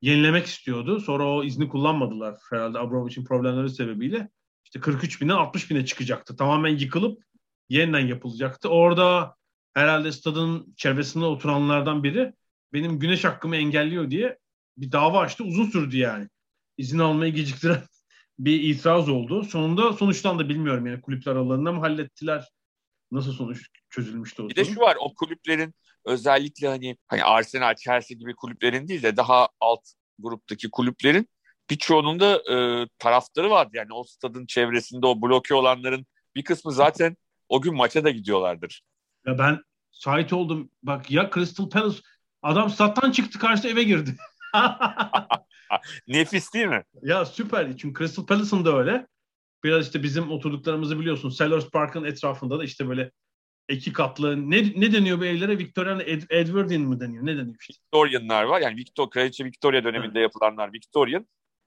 yenilemek 0.00 0.46
istiyordu. 0.46 1.00
Sonra 1.00 1.28
o 1.28 1.44
izni 1.44 1.68
kullanmadılar 1.68 2.40
herhalde 2.50 2.78
Abramovich'in 2.78 3.24
problemleri 3.24 3.70
sebebiyle. 3.70 4.28
İşte 4.76 4.90
43 4.90 5.20
binden 5.20 5.34
60 5.34 5.70
bine 5.70 5.86
çıkacaktı. 5.86 6.36
Tamamen 6.36 6.78
yıkılıp 6.78 7.22
yeniden 7.68 8.06
yapılacaktı. 8.06 8.68
Orada 8.68 9.36
herhalde 9.74 10.12
stadın 10.12 10.74
çevresinde 10.76 11.24
oturanlardan 11.24 12.04
biri 12.04 12.32
benim 12.72 12.98
güneş 12.98 13.24
hakkımı 13.24 13.56
engelliyor 13.56 14.10
diye 14.10 14.38
bir 14.76 14.92
dava 14.92 15.20
açtı. 15.20 15.44
Uzun 15.44 15.64
sürdü 15.66 15.96
yani. 15.96 16.28
İzin 16.78 16.98
almayı 16.98 17.34
geciktiren 17.34 17.82
bir 18.38 18.60
itiraz 18.60 19.08
oldu. 19.08 19.44
Sonunda 19.44 19.92
sonuçlandı 19.92 20.48
bilmiyorum 20.48 20.86
yani 20.86 21.00
kulüpler 21.00 21.32
aralarında 21.32 21.72
mı 21.72 21.80
hallettiler? 21.80 22.48
Nasıl 23.10 23.32
sonuç 23.32 23.68
çözülmüştü 23.90 24.42
o 24.42 24.48
Bir 24.48 24.54
sorun? 24.54 24.68
de 24.68 24.74
şu 24.74 24.80
var 24.80 24.96
o 25.00 25.14
kulüplerin 25.14 25.74
özellikle 26.04 26.68
hani 26.68 26.96
hani 27.08 27.24
Arsenal, 27.24 27.74
Chelsea 27.74 28.18
gibi 28.18 28.34
kulüplerin 28.34 28.88
değil 28.88 29.02
de 29.02 29.16
daha 29.16 29.48
alt 29.60 29.82
gruptaki 30.18 30.70
kulüplerin 30.70 31.28
birçoğunun 31.70 32.20
da 32.20 32.42
e, 32.52 32.86
taraftarı 32.98 33.50
vardı. 33.50 33.70
Yani 33.74 33.92
o 33.92 34.04
stadın 34.04 34.46
çevresinde 34.46 35.06
o 35.06 35.22
bloke 35.22 35.54
olanların 35.54 36.06
bir 36.34 36.44
kısmı 36.44 36.72
zaten 36.72 37.16
o 37.48 37.60
gün 37.60 37.74
maça 37.74 38.04
da 38.04 38.10
gidiyorlardır. 38.10 38.82
Ya 39.26 39.38
ben 39.38 39.62
şahit 39.92 40.32
oldum. 40.32 40.70
Bak 40.82 41.10
ya 41.10 41.30
Crystal 41.34 41.70
Palace 41.70 41.98
adam 42.42 42.70
stat'tan 42.70 43.10
çıktı 43.10 43.38
karşı 43.38 43.68
eve 43.68 43.82
girdi. 43.82 44.16
Nefis 46.08 46.54
değil 46.54 46.66
mi? 46.66 46.84
Ya 47.02 47.24
süper. 47.24 47.76
Çünkü 47.76 47.98
Crystal 47.98 48.26
Palace'ın 48.26 48.64
da 48.64 48.76
öyle. 48.76 49.06
Biraz 49.64 49.86
işte 49.86 50.02
bizim 50.02 50.30
oturduklarımızı 50.30 51.00
biliyorsun. 51.00 51.30
Sellers 51.30 51.70
Park'ın 51.70 52.04
etrafında 52.04 52.58
da 52.58 52.64
işte 52.64 52.88
böyle 52.88 53.10
iki 53.68 53.92
katlı 53.92 54.50
ne 54.50 54.56
ne 54.56 54.92
deniyor 54.92 55.20
bu 55.20 55.24
evlere? 55.24 55.58
Victorian 55.58 56.00
Ed, 56.00 56.22
Edwardian 56.30 56.82
mı 56.82 57.00
deniyor? 57.00 57.26
Ne 57.26 57.36
deniyor 57.36 57.56
işte? 57.60 57.82
Victorian'lar 57.86 58.44
var. 58.44 58.60
Yani 58.60 58.76
Victor 58.76 59.10
Kraliçe 59.10 59.44
Victoria 59.44 59.84
döneminde 59.84 60.20
yapılanlar 60.20 60.72
Victorian. 60.72 61.26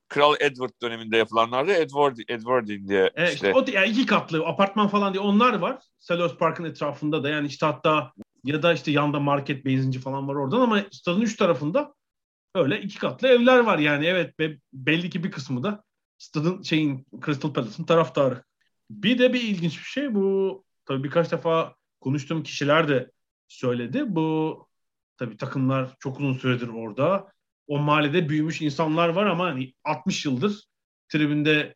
Kral 0.09 0.35
Edward 0.39 0.81
döneminde 0.81 1.17
yapılanlar 1.17 1.67
da 1.67 1.73
Edward 1.73 2.17
Edwardin 2.27 2.87
diye 2.87 3.11
evet, 3.15 3.33
işte. 3.33 3.53
O 3.53 3.65
yani 3.73 3.89
iki 3.89 4.05
katlı 4.05 4.45
apartman 4.45 4.87
falan 4.87 5.13
diye 5.13 5.23
onlar 5.23 5.53
var. 5.53 5.79
Sellers 5.99 6.35
Park'ın 6.35 6.63
etrafında 6.63 7.23
da 7.23 7.29
yani 7.29 7.47
işte 7.47 7.65
hatta 7.65 8.11
ya 8.43 8.63
da 8.63 8.73
işte 8.73 8.91
yanda 8.91 9.19
market 9.19 9.65
benzinci 9.65 9.99
falan 9.99 10.27
var 10.27 10.35
oradan 10.35 10.59
ama 10.59 10.83
stadın 10.91 11.21
üç 11.21 11.35
tarafında 11.35 11.93
öyle 12.55 12.81
iki 12.81 12.99
katlı 12.99 13.27
evler 13.27 13.59
var 13.59 13.77
yani 13.77 14.05
evet 14.05 14.39
be, 14.39 14.57
belli 14.73 15.09
ki 15.09 15.23
bir 15.23 15.31
kısmı 15.31 15.63
da 15.63 15.83
stadın 16.17 16.61
şeyin 16.61 17.05
Crystal 17.25 17.53
Palace'ın 17.53 17.85
taraftarı. 17.85 18.43
Bir 18.89 19.19
de 19.19 19.33
bir 19.33 19.41
ilginç 19.41 19.79
bir 19.79 19.83
şey 19.83 20.15
bu 20.15 20.63
tabii 20.85 21.03
birkaç 21.03 21.31
defa 21.31 21.75
konuştuğum 22.01 22.43
kişiler 22.43 22.87
de 22.87 23.11
söyledi. 23.47 24.03
Bu 24.07 24.67
tabii 25.17 25.37
takımlar 25.37 25.95
çok 25.99 26.19
uzun 26.19 26.33
süredir 26.33 26.67
orada. 26.67 27.31
O 27.69 27.79
mahallede 27.79 28.29
büyümüş 28.29 28.61
insanlar 28.61 29.09
var 29.09 29.25
ama 29.25 29.45
hani 29.45 29.73
60 29.83 30.25
yıldır 30.25 30.63
tribünde 31.09 31.75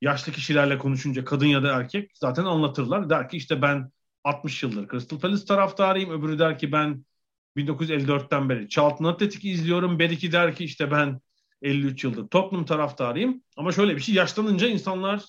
yaşlı 0.00 0.32
kişilerle 0.32 0.78
konuşunca 0.78 1.24
kadın 1.24 1.46
ya 1.46 1.62
da 1.62 1.76
erkek 1.76 2.10
zaten 2.14 2.44
anlatırlar. 2.44 3.10
Der 3.10 3.28
ki 3.28 3.36
işte 3.36 3.62
ben 3.62 3.90
60 4.24 4.62
yıldır 4.62 4.88
Crystal 4.88 5.18
Palace 5.18 5.44
taraftarıyım. 5.44 6.10
Öbürü 6.10 6.38
der 6.38 6.58
ki 6.58 6.72
ben 6.72 7.04
1954'ten 7.56 8.48
beri 8.48 8.68
Charlton 8.68 9.04
Athletic 9.04 9.50
izliyorum. 9.50 9.98
Beriki 9.98 10.32
der 10.32 10.54
ki 10.54 10.64
işte 10.64 10.90
ben 10.90 11.20
53 11.62 12.04
yıldır 12.04 12.28
Tottenham 12.28 12.64
taraftarıyım. 12.64 13.42
Ama 13.56 13.72
şöyle 13.72 13.96
bir 13.96 14.00
şey 14.00 14.14
yaşlanınca 14.14 14.68
insanlar 14.68 15.24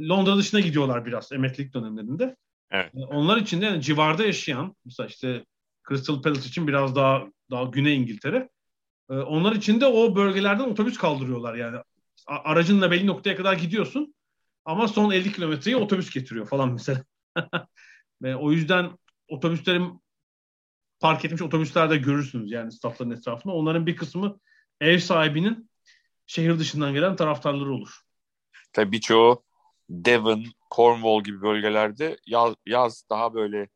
Londra 0.00 0.36
dışına 0.36 0.60
gidiyorlar 0.60 1.06
biraz 1.06 1.32
emeklilik 1.32 1.74
dönemlerinde. 1.74 2.36
Evet. 2.70 2.94
E, 2.94 2.98
onlar 2.98 3.36
için 3.36 3.60
de 3.60 3.64
yani 3.64 3.82
civarda 3.82 4.26
yaşayan 4.26 4.76
mesela 4.84 5.06
işte 5.06 5.44
Crystal 5.88 6.22
Palace 6.22 6.48
için 6.48 6.68
biraz 6.68 6.96
daha 6.96 7.24
daha 7.50 7.64
Güney 7.64 7.96
İngiltere. 7.96 8.48
E, 9.10 9.14
onlar 9.14 9.52
için 9.52 9.80
de 9.80 9.86
o 9.86 10.16
bölgelerden 10.16 10.64
otobüs 10.64 10.98
kaldırıyorlar 10.98 11.54
yani. 11.54 11.78
Aracınla 12.26 12.90
belli 12.90 13.06
noktaya 13.06 13.36
kadar 13.36 13.54
gidiyorsun 13.54 14.14
ama 14.64 14.88
son 14.88 15.10
50 15.10 15.32
kilometreyi 15.32 15.76
otobüs 15.76 16.10
getiriyor 16.10 16.46
falan 16.46 16.72
mesela. 16.72 17.04
Ve 18.22 18.36
o 18.36 18.52
yüzden 18.52 18.90
otobüslerin 19.28 20.00
park 21.00 21.24
etmiş 21.24 21.42
otobüslerde 21.42 21.96
görürsünüz 21.96 22.50
yani 22.50 22.72
statların 22.72 23.10
etrafında. 23.10 23.54
Onların 23.54 23.86
bir 23.86 23.96
kısmı 23.96 24.40
ev 24.80 24.98
sahibinin 24.98 25.70
şehir 26.26 26.58
dışından 26.58 26.94
gelen 26.94 27.16
taraftarları 27.16 27.72
olur. 27.72 28.00
Tabii 28.72 28.92
birçoğu 28.92 29.44
Devon, 29.88 30.44
Cornwall 30.70 31.22
gibi 31.22 31.42
bölgelerde 31.42 32.18
yaz, 32.26 32.54
yaz 32.66 33.04
daha 33.10 33.34
böyle 33.34 33.68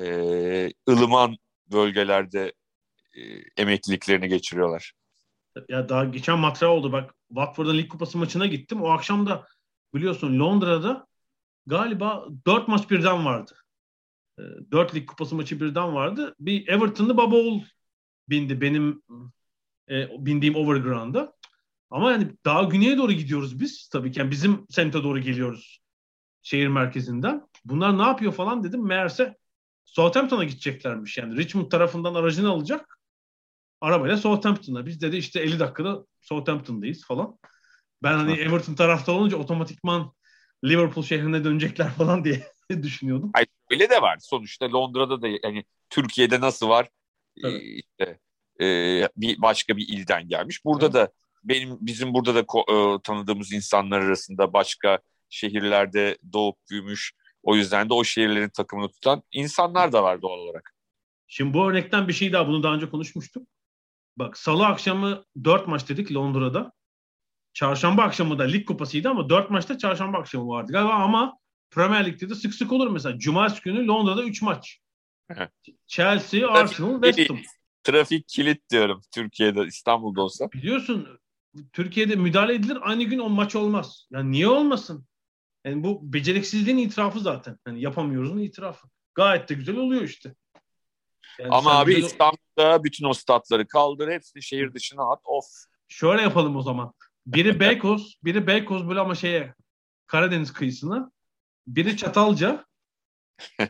e, 0.00 0.72
ılıman 0.88 1.36
bölgelerde 1.72 2.52
e, 3.14 3.22
emekliliklerini 3.56 4.28
geçiriyorlar. 4.28 4.92
Ya 5.68 5.88
daha 5.88 6.04
geçen 6.04 6.38
matra 6.38 6.68
oldu 6.68 6.92
bak 6.92 7.14
Watford'un 7.28 7.78
Lig 7.78 7.88
Kupası 7.88 8.18
maçına 8.18 8.46
gittim. 8.46 8.82
O 8.82 8.88
akşam 8.88 9.26
da 9.26 9.46
biliyorsun 9.94 10.38
Londra'da 10.38 11.06
galiba 11.66 12.26
dört 12.46 12.68
maç 12.68 12.90
birden 12.90 13.24
vardı. 13.24 13.56
E, 14.38 14.42
dört 14.72 14.94
Lig 14.94 15.08
Kupası 15.08 15.34
maçı 15.34 15.60
birden 15.60 15.94
vardı. 15.94 16.34
Bir 16.40 16.68
Everton'lı 16.68 17.16
Baba 17.16 17.36
Oğul 17.36 17.62
bindi 18.28 18.60
benim 18.60 19.02
e, 19.90 20.08
bindiğim 20.26 20.54
Overground'a. 20.54 21.32
Ama 21.90 22.12
yani 22.12 22.32
daha 22.44 22.62
güneye 22.62 22.98
doğru 22.98 23.12
gidiyoruz 23.12 23.60
biz. 23.60 23.88
Tabii 23.88 24.12
ki 24.12 24.18
yani 24.18 24.30
bizim 24.30 24.66
semte 24.70 25.02
doğru 25.02 25.18
geliyoruz 25.18 25.80
şehir 26.42 26.68
merkezinden. 26.68 27.48
Bunlar 27.64 27.98
ne 27.98 28.02
yapıyor 28.02 28.32
falan 28.32 28.64
dedim. 28.64 28.86
Meğerse 28.86 29.36
Southampton'a 29.84 30.44
gideceklermiş. 30.44 31.18
Yani 31.18 31.36
Richmond 31.36 31.70
tarafından 31.70 32.14
aracını 32.14 32.50
alacak. 32.50 32.99
Arabayla 33.80 34.16
Southampton'a. 34.16 34.86
Biz 34.86 35.00
dedi 35.00 35.16
işte 35.16 35.40
50 35.40 35.58
dakikada 35.58 36.04
Southampton'dayız 36.20 37.04
falan. 37.04 37.38
Ben 38.02 38.12
hani 38.12 38.32
Everton 38.32 38.74
tarafta 38.74 39.12
olunca 39.12 39.36
otomatikman 39.36 40.12
Liverpool 40.64 41.04
şehrine 41.04 41.44
dönecekler 41.44 41.90
falan 41.90 42.24
diye 42.24 42.46
düşünüyordum. 42.82 43.30
Hayır, 43.34 43.48
öyle 43.70 43.90
de 43.90 44.02
var. 44.02 44.18
Sonuçta 44.20 44.72
Londra'da 44.72 45.22
da 45.22 45.28
yani 45.28 45.64
Türkiye'de 45.90 46.40
nasıl 46.40 46.68
var? 46.68 46.88
Evet. 47.44 47.62
İşte, 47.62 48.18
e, 48.60 48.66
bir 49.16 49.42
başka 49.42 49.76
bir 49.76 49.88
ilden 49.88 50.28
gelmiş. 50.28 50.64
Burada 50.64 50.84
evet. 50.84 50.94
da 50.94 51.12
benim 51.44 51.78
bizim 51.80 52.14
burada 52.14 52.34
da 52.34 52.40
e, 52.40 53.02
tanıdığımız 53.02 53.52
insanlar 53.52 54.00
arasında 54.00 54.52
başka 54.52 54.98
şehirlerde 55.30 56.18
doğup 56.32 56.56
büyümüş 56.70 57.12
o 57.42 57.56
yüzden 57.56 57.88
de 57.88 57.94
o 57.94 58.04
şehirlerin 58.04 58.48
takımını 58.48 58.88
tutan 58.88 59.22
insanlar 59.32 59.92
da 59.92 60.02
var 60.02 60.22
doğal 60.22 60.38
olarak. 60.38 60.74
Şimdi 61.26 61.54
bu 61.54 61.70
örnekten 61.70 62.08
bir 62.08 62.12
şey 62.12 62.32
daha 62.32 62.48
bunu 62.48 62.62
daha 62.62 62.74
önce 62.74 62.90
konuşmuştuk. 62.90 63.48
Bak 64.20 64.38
salı 64.38 64.66
akşamı 64.66 65.24
dört 65.44 65.68
maç 65.68 65.88
dedik 65.88 66.12
Londra'da. 66.14 66.72
Çarşamba 67.52 68.02
akşamı 68.02 68.38
da 68.38 68.42
lig 68.42 68.68
kupasıydı 68.68 69.08
ama 69.08 69.28
dört 69.28 69.50
maçta 69.50 69.78
çarşamba 69.78 70.18
akşamı 70.18 70.48
vardı 70.48 70.72
galiba 70.72 70.92
ama 70.92 71.38
Premier 71.70 72.06
Lig'de 72.06 72.30
de 72.30 72.34
sık 72.34 72.54
sık 72.54 72.72
olur 72.72 72.90
mesela. 72.90 73.18
Cumartesi 73.18 73.62
günü 73.62 73.86
Londra'da 73.86 74.22
üç 74.24 74.42
maç. 74.42 74.80
Chelsea, 75.86 76.48
Arsenal, 76.48 77.02
West 77.02 77.30
Ham. 77.30 77.38
Trafik 77.84 78.28
kilit 78.28 78.70
diyorum 78.70 79.00
Türkiye'de, 79.14 79.64
İstanbul'da 79.66 80.22
olsa. 80.22 80.52
Biliyorsun 80.52 81.08
Türkiye'de 81.72 82.16
müdahale 82.16 82.54
edilir 82.54 82.78
aynı 82.80 83.04
gün 83.04 83.18
o 83.18 83.28
maç 83.28 83.56
olmaz. 83.56 84.06
Yani 84.10 84.30
niye 84.30 84.48
olmasın? 84.48 85.06
Yani 85.64 85.84
bu 85.84 86.12
beceriksizliğin 86.12 86.78
itirafı 86.78 87.20
zaten. 87.20 87.58
Yani 87.66 87.80
yapamıyoruzun 87.80 88.38
itirafı. 88.38 88.88
Gayet 89.14 89.48
de 89.48 89.54
güzel 89.54 89.76
oluyor 89.76 90.02
işte. 90.02 90.34
Yani 91.40 91.54
Ama 91.54 91.78
abi 91.78 91.94
güzel... 91.94 92.08
İstanbul'da 92.08 92.84
bütün 92.84 93.06
o 93.06 93.12
statları 93.12 93.66
kaldır, 93.66 94.10
hepsini 94.10 94.42
şehir 94.42 94.74
dışına 94.74 95.12
at. 95.12 95.20
Of. 95.24 95.44
Şöyle 95.88 96.22
yapalım 96.22 96.56
o 96.56 96.62
zaman. 96.62 96.92
Biri 97.26 97.60
Beykoz, 97.60 98.18
biri 98.24 98.46
Beykoz 98.46 98.88
böyle 98.88 99.00
ama 99.00 99.14
şeye 99.14 99.54
Karadeniz 100.06 100.52
kıyısına. 100.52 101.12
Biri 101.66 101.96
Çatalca. 101.96 102.64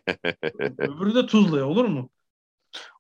öbürü 0.79 1.15
de 1.15 1.27
Tuzla'ya 1.27 1.67
olur 1.67 1.85
mu? 1.85 2.11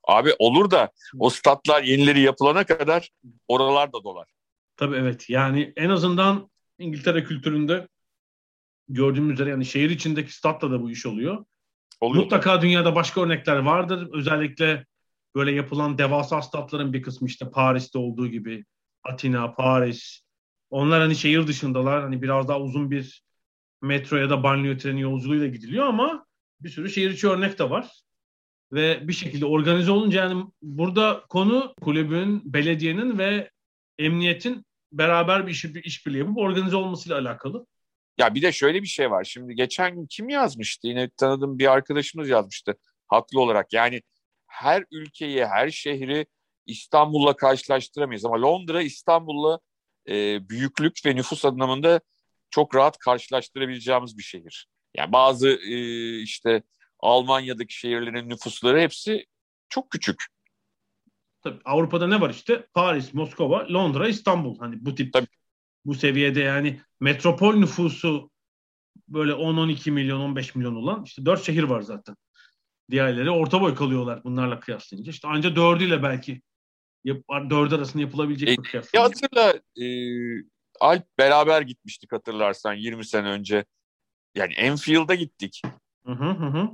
Abi 0.08 0.34
olur 0.38 0.70
da 0.70 0.90
o 1.18 1.30
statlar 1.30 1.82
yenileri 1.82 2.20
yapılana 2.20 2.64
kadar 2.64 3.10
oralar 3.48 3.92
da 3.92 4.04
dolar. 4.04 4.28
Tabii 4.76 4.96
evet. 4.96 5.30
Yani 5.30 5.72
en 5.76 5.90
azından 5.90 6.50
İngiltere 6.78 7.24
kültüründe 7.24 7.88
gördüğümüz 8.88 9.34
üzere 9.34 9.50
yani 9.50 9.64
şehir 9.64 9.90
içindeki 9.90 10.34
statla 10.34 10.70
da 10.70 10.82
bu 10.82 10.90
iş 10.90 11.06
oluyor. 11.06 11.44
Oluyor. 12.01 12.22
Mutlaka 12.22 12.62
dünyada 12.62 12.94
başka 12.94 13.20
örnekler 13.20 13.57
vardır. 13.57 14.09
Özellikle 14.12 14.86
böyle 15.34 15.53
yapılan 15.53 15.98
devasa 15.98 16.42
statların 16.42 16.92
bir 16.92 17.03
kısmı 17.03 17.28
işte 17.28 17.51
Paris'te 17.51 17.98
olduğu 17.98 18.28
gibi 18.28 18.64
Atina, 19.05 19.55
Paris. 19.55 20.20
Onlar 20.70 21.01
hani 21.01 21.16
şehir 21.16 21.46
dışındalar. 21.46 22.03
Hani 22.03 22.22
biraz 22.22 22.48
daha 22.48 22.61
uzun 22.61 22.90
bir 22.90 23.22
metro 23.82 24.16
ya 24.16 24.30
da 24.30 24.42
banliyö 24.42 24.78
treni 24.78 25.01
yolculuğuyla 25.01 25.46
gidiliyor 25.46 25.86
ama 25.86 26.26
bir 26.61 26.68
sürü 26.68 26.90
şehir 26.90 27.11
içi 27.11 27.28
örnek 27.28 27.59
de 27.59 27.70
var. 27.70 27.90
Ve 28.72 29.09
bir 29.09 29.12
şekilde 29.12 29.46
organize 29.46 29.90
olunca 29.90 30.24
yani 30.24 30.44
burada 30.62 31.24
konu 31.28 31.74
kulübün, 31.80 32.42
belediyenin 32.44 33.18
ve 33.18 33.51
emniyetin 33.98 34.64
beraber 34.92 35.46
bir 35.46 35.53
iş, 35.53 35.64
bir 35.64 35.84
işbirliği 35.84 36.18
yapıp 36.18 36.38
organize 36.38 36.76
olmasıyla 36.76 37.18
alakalı. 37.18 37.66
Ya 38.20 38.34
bir 38.34 38.42
de 38.42 38.52
şöyle 38.52 38.82
bir 38.82 38.86
şey 38.86 39.10
var. 39.10 39.24
Şimdi 39.24 39.54
geçen 39.54 39.94
gün 39.94 40.06
kim 40.06 40.28
yazmıştı? 40.28 40.88
Yine 40.88 41.10
tanıdığım 41.10 41.58
bir 41.58 41.72
arkadaşımız 41.72 42.28
yazmıştı. 42.28 42.74
Haklı 43.08 43.40
olarak. 43.40 43.72
Yani 43.72 44.02
her 44.46 44.84
ülkeyi, 44.90 45.46
her 45.46 45.70
şehri 45.70 46.26
İstanbul'la 46.66 47.36
karşılaştıramayız. 47.36 48.24
Ama 48.24 48.42
Londra 48.42 48.82
İstanbul'la 48.82 49.58
e, 50.08 50.48
büyüklük 50.48 50.98
ve 51.06 51.16
nüfus 51.16 51.44
anlamında 51.44 52.00
çok 52.50 52.74
rahat 52.74 52.98
karşılaştırabileceğimiz 52.98 54.18
bir 54.18 54.22
şehir. 54.22 54.68
Yani 54.94 55.12
bazı 55.12 55.48
e, 55.48 55.76
işte 56.20 56.62
Almanya'daki 56.98 57.74
şehirlerin 57.74 58.28
nüfusları 58.28 58.80
hepsi 58.80 59.26
çok 59.68 59.90
küçük. 59.90 60.24
Tabii 61.42 61.60
Avrupa'da 61.64 62.06
ne 62.06 62.20
var 62.20 62.30
işte? 62.30 62.66
Paris, 62.74 63.14
Moskova, 63.14 63.66
Londra, 63.72 64.08
İstanbul. 64.08 64.58
Hani 64.58 64.84
bu 64.84 64.94
tip 64.94 65.12
Tabii. 65.12 65.26
Bu 65.84 65.94
seviyede 65.94 66.40
yani 66.40 66.80
metropol 67.00 67.54
nüfusu 67.54 68.30
böyle 69.08 69.32
10-12 69.32 69.90
milyon, 69.90 70.20
15 70.20 70.54
milyon 70.54 70.74
olan 70.74 71.04
işte 71.04 71.26
dört 71.26 71.44
şehir 71.44 71.62
var 71.62 71.80
zaten. 71.80 72.16
Diğerleri 72.90 73.30
orta 73.30 73.60
boy 73.60 73.74
kalıyorlar 73.74 74.24
bunlarla 74.24 74.60
kıyaslayınca. 74.60 75.10
İşte 75.10 75.28
ancak 75.30 75.56
dördüyle 75.56 76.02
belki 76.02 76.42
yap, 77.04 77.18
dört 77.50 77.72
arasında 77.72 78.02
yapılabilecek 78.02 78.48
e, 78.48 78.52
bir 78.52 78.62
kıyas. 78.62 78.94
Ya 78.94 79.02
hatırla 79.02 79.54
e, 79.80 79.86
Alp 80.80 81.18
beraber 81.18 81.62
gitmiştik 81.62 82.12
hatırlarsan 82.12 82.74
20 82.74 83.04
sene 83.04 83.28
önce. 83.28 83.64
Yani 84.34 84.52
Enfield'a 84.54 85.14
gittik. 85.14 85.62
Hı 86.06 86.12
hı 86.12 86.30
hı. 86.30 86.70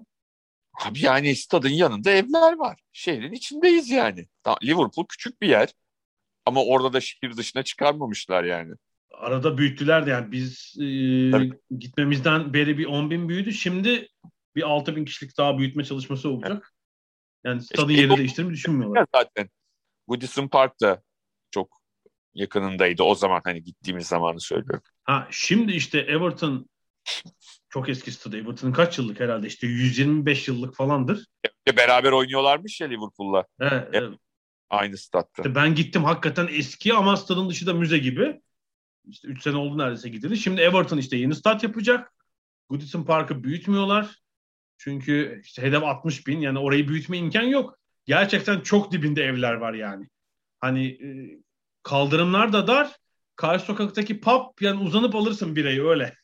Abi 0.85 1.05
yani 1.05 1.37
stadın 1.37 1.69
yanında 1.69 2.11
evler 2.11 2.53
var. 2.53 2.81
Şehrin 2.93 3.33
içindeyiz 3.33 3.91
yani. 3.91 4.27
Liverpool 4.63 5.07
küçük 5.09 5.43
bir 5.43 5.49
yer. 5.49 5.73
Ama 6.47 6.65
orada 6.65 6.93
da 6.93 7.01
şehir 7.01 7.37
dışına 7.37 7.63
çıkarmamışlar 7.63 8.45
yani. 8.45 8.75
Arada 9.17 9.59
büyüttüler 9.59 10.07
de 10.07 10.11
yani 10.11 10.33
biz 10.33 10.77
e, 10.81 10.87
gitmemizden 11.79 12.53
beri 12.53 12.79
bir 12.79 12.87
10 12.87 13.11
bin 13.11 13.29
büyüdü. 13.29 13.53
Şimdi 13.53 14.09
bir 14.57 14.63
6 14.63 14.97
bin 14.97 15.05
kişilik 15.05 15.39
daha 15.39 15.59
büyütme 15.59 15.85
çalışması 15.85 16.29
olacak. 16.29 16.75
Yani 17.45 17.63
stadın 17.63 17.89
işte, 17.89 18.03
yerini 18.03 18.17
değiştirmeyi 18.17 18.55
düşünmüyorlar. 18.55 19.07
Zaten 19.15 19.49
Goodison 20.07 20.49
Park 20.49 20.81
da 20.81 21.03
çok 21.51 21.81
yakınındaydı 22.35 23.03
o 23.03 23.15
zaman 23.15 23.41
hani 23.45 23.65
gittiğimiz 23.65 24.07
zamanı 24.07 24.41
söylüyorum. 24.41 24.83
Ha 25.05 25.29
şimdi 25.31 25.73
işte 25.73 25.99
Everton 25.99 26.69
çok 27.69 27.89
eski 27.89 28.13
stadı. 28.13 28.39
Everton'ın 28.39 28.73
kaç 28.73 28.99
yıllık 28.99 29.21
herhalde 29.21 29.47
işte 29.47 29.67
125 29.67 30.49
yıllık 30.49 30.75
falandır. 30.75 31.27
Beraber 31.77 32.13
oynuyorlarmış 32.13 32.81
ya 32.81 32.87
Liverpool'la. 32.87 33.45
Evet, 33.61 33.89
evet. 33.93 34.19
Aynı 34.71 34.99
statta. 34.99 35.43
İşte 35.43 35.55
ben 35.55 35.75
gittim 35.75 36.05
hakikaten 36.05 36.49
eski 36.51 36.95
ama 36.95 37.17
stadın 37.17 37.49
dışı 37.49 37.67
da 37.67 37.75
müze 37.75 37.99
gibi. 37.99 38.41
İşte 39.07 39.29
3 39.29 39.43
sene 39.43 39.57
oldu 39.57 39.79
neredeyse 39.79 40.09
gidildi. 40.09 40.37
Şimdi 40.37 40.61
Everton 40.61 40.99
işte 40.99 41.17
yeni 41.17 41.35
stat 41.35 41.63
yapacak. 41.63 42.13
Goodison 42.69 43.05
Park'ı 43.05 43.45
büyütmüyorlar. 43.45 44.21
Çünkü 44.79 45.41
işte 45.45 45.63
hedef 45.63 45.83
60 45.83 46.27
bin. 46.27 46.41
Yani 46.41 46.59
orayı 46.59 46.89
büyütme 46.89 47.19
imkan 47.19 47.43
yok. 47.43 47.79
Gerçekten 48.07 48.61
çok 48.61 48.93
dibinde 48.93 49.25
evler 49.25 49.53
var 49.53 49.75
yani. 49.75 50.09
Hani 50.61 50.87
e, 50.87 51.39
kaldırımlar 51.83 52.53
da 52.53 52.67
dar. 52.67 52.97
Karşı 53.37 53.65
sokaktaki 53.65 54.21
pub 54.21 54.43
yani 54.61 54.83
uzanıp 54.83 55.15
alırsın 55.15 55.57
birayı 55.57 55.85
öyle. 55.85 56.15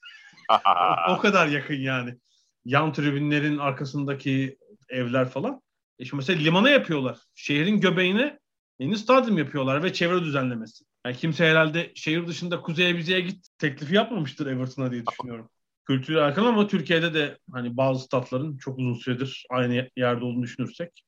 o, 1.08 1.18
kadar 1.18 1.46
yakın 1.46 1.74
yani. 1.74 2.18
Yan 2.64 2.92
tribünlerin 2.92 3.58
arkasındaki 3.58 4.58
evler 4.88 5.28
falan. 5.28 5.62
E 5.98 6.04
şimdi 6.04 6.16
mesela 6.16 6.40
limana 6.40 6.70
yapıyorlar. 6.70 7.18
Şehrin 7.34 7.80
göbeğine 7.80 8.38
yeni 8.78 8.98
stadyum 8.98 9.38
yapıyorlar 9.38 9.82
ve 9.82 9.92
çevre 9.92 10.22
düzenlemesi. 10.22 10.84
Yani 11.06 11.16
kimse 11.16 11.46
herhalde 11.46 11.92
şehir 11.94 12.26
dışında 12.26 12.60
kuzeye 12.60 12.96
bizeye 12.98 13.20
git 13.20 13.46
teklifi 13.58 13.94
yapmamıştır 13.94 14.46
Everton'a 14.46 14.90
diye 14.90 15.04
düşünüyorum. 15.06 15.50
Kültürü 15.84 16.20
alakalı 16.20 16.48
ama 16.48 16.66
Türkiye'de 16.66 17.14
de 17.14 17.38
hani 17.52 17.76
bazı 17.76 18.04
statların 18.04 18.56
çok 18.56 18.78
uzun 18.78 18.94
süredir 18.94 19.46
aynı 19.50 19.90
yerde 19.96 20.24
olduğunu 20.24 20.42
düşünürsek. 20.42 21.04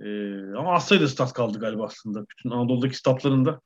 Ee, 0.00 0.36
ama 0.56 0.74
az 0.74 0.88
sayıda 0.88 1.08
stat 1.08 1.32
kaldı 1.32 1.58
galiba 1.58 1.84
aslında. 1.84 2.24
Bütün 2.30 2.50
Anadolu'daki 2.50 2.96
statların 2.96 3.44
da 3.44 3.60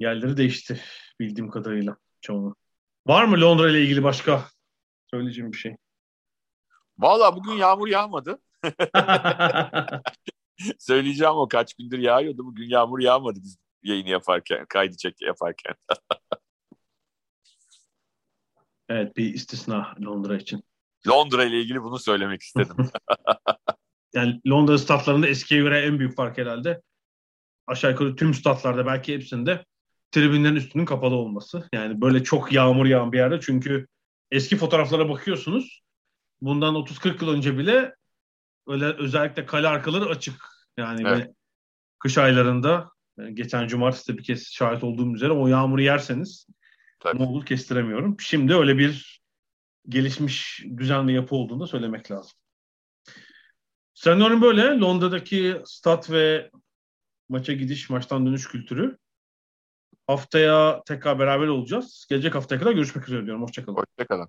yerleri 0.00 0.36
değişti 0.36 0.80
bildiğim 1.20 1.50
kadarıyla 1.50 1.96
çoğunu. 2.20 2.56
Var 3.06 3.24
mı 3.24 3.40
Londra 3.40 3.70
ile 3.70 3.82
ilgili 3.82 4.02
başka 4.02 4.44
söyleyeceğim 5.10 5.52
bir 5.52 5.56
şey? 5.56 5.76
Valla 6.98 7.36
bugün 7.36 7.52
yağmur 7.52 7.88
yağmadı. 7.88 8.38
Söyleyeceğim 10.78 11.34
o 11.34 11.48
kaç 11.48 11.74
gündür 11.74 11.98
yağıyordu. 11.98 12.46
Bugün 12.46 12.68
yağmur 12.68 13.00
yağmadı 13.00 13.38
biz 13.42 13.58
yayını 13.82 14.08
yaparken, 14.08 14.66
kaydı 14.68 14.96
çek 14.96 15.22
yaparken. 15.22 15.74
evet 18.88 19.16
bir 19.16 19.34
istisna 19.34 19.94
Londra 20.04 20.36
için. 20.36 20.64
Londra 21.08 21.44
ile 21.44 21.60
ilgili 21.60 21.82
bunu 21.82 21.98
söylemek 21.98 22.42
istedim. 22.42 22.76
yani 24.14 24.40
Londra 24.48 24.78
statlarında 24.78 25.26
eskiye 25.26 25.60
göre 25.60 25.80
en 25.80 25.98
büyük 25.98 26.16
fark 26.16 26.38
herhalde 26.38 26.82
aşağı 27.66 27.90
yukarı 27.90 28.16
tüm 28.16 28.34
statlarda 28.34 28.86
belki 28.86 29.14
hepsinde 29.14 29.64
tribünlerin 30.10 30.56
üstünün 30.56 30.84
kapalı 30.84 31.14
olması. 31.14 31.68
Yani 31.72 32.00
böyle 32.00 32.24
çok 32.24 32.52
yağmur 32.52 32.86
yağan 32.86 33.12
bir 33.12 33.18
yerde 33.18 33.40
çünkü 33.40 33.86
eski 34.30 34.56
fotoğraflara 34.56 35.08
bakıyorsunuz. 35.08 35.82
Bundan 36.40 36.74
30-40 36.74 37.24
yıl 37.24 37.32
önce 37.32 37.58
bile 37.58 37.94
öyle 38.66 38.84
özellikle 38.84 39.46
kale 39.46 39.68
arkaları 39.68 40.04
açık. 40.04 40.34
Yani 40.76 41.02
evet. 41.06 41.30
kış 41.98 42.18
aylarında 42.18 42.90
geçen 43.32 43.66
cumartesi 43.66 44.12
de 44.12 44.18
bir 44.18 44.22
kez 44.22 44.46
şahit 44.46 44.84
olduğum 44.84 45.14
üzere 45.14 45.32
o 45.32 45.46
yağmuru 45.46 45.82
yerseniz 45.82 46.46
Tabii. 47.00 47.18
ne 47.18 47.26
olur 47.26 47.46
kestiremiyorum. 47.46 48.16
Şimdi 48.20 48.54
öyle 48.54 48.78
bir 48.78 49.20
gelişmiş 49.88 50.64
düzenli 50.76 51.12
yapı 51.12 51.36
olduğunu 51.36 51.66
söylemek 51.66 52.10
lazım. 52.10 52.32
Sanıyorum 53.94 54.42
böyle 54.42 54.62
Londra'daki 54.62 55.56
stat 55.64 56.10
ve 56.10 56.50
maça 57.28 57.52
gidiş, 57.52 57.90
maçtan 57.90 58.26
dönüş 58.26 58.48
kültürü. 58.48 58.98
Haftaya 60.06 60.82
tekrar 60.86 61.18
beraber 61.18 61.46
olacağız. 61.46 62.06
Gelecek 62.10 62.34
haftaya 62.34 62.60
kadar 62.60 62.72
görüşmek 62.72 63.08
üzere 63.08 63.24
diyorum. 63.24 63.42
Hoşçakalın. 63.42 63.76
Hoşçakalın. 63.76 64.28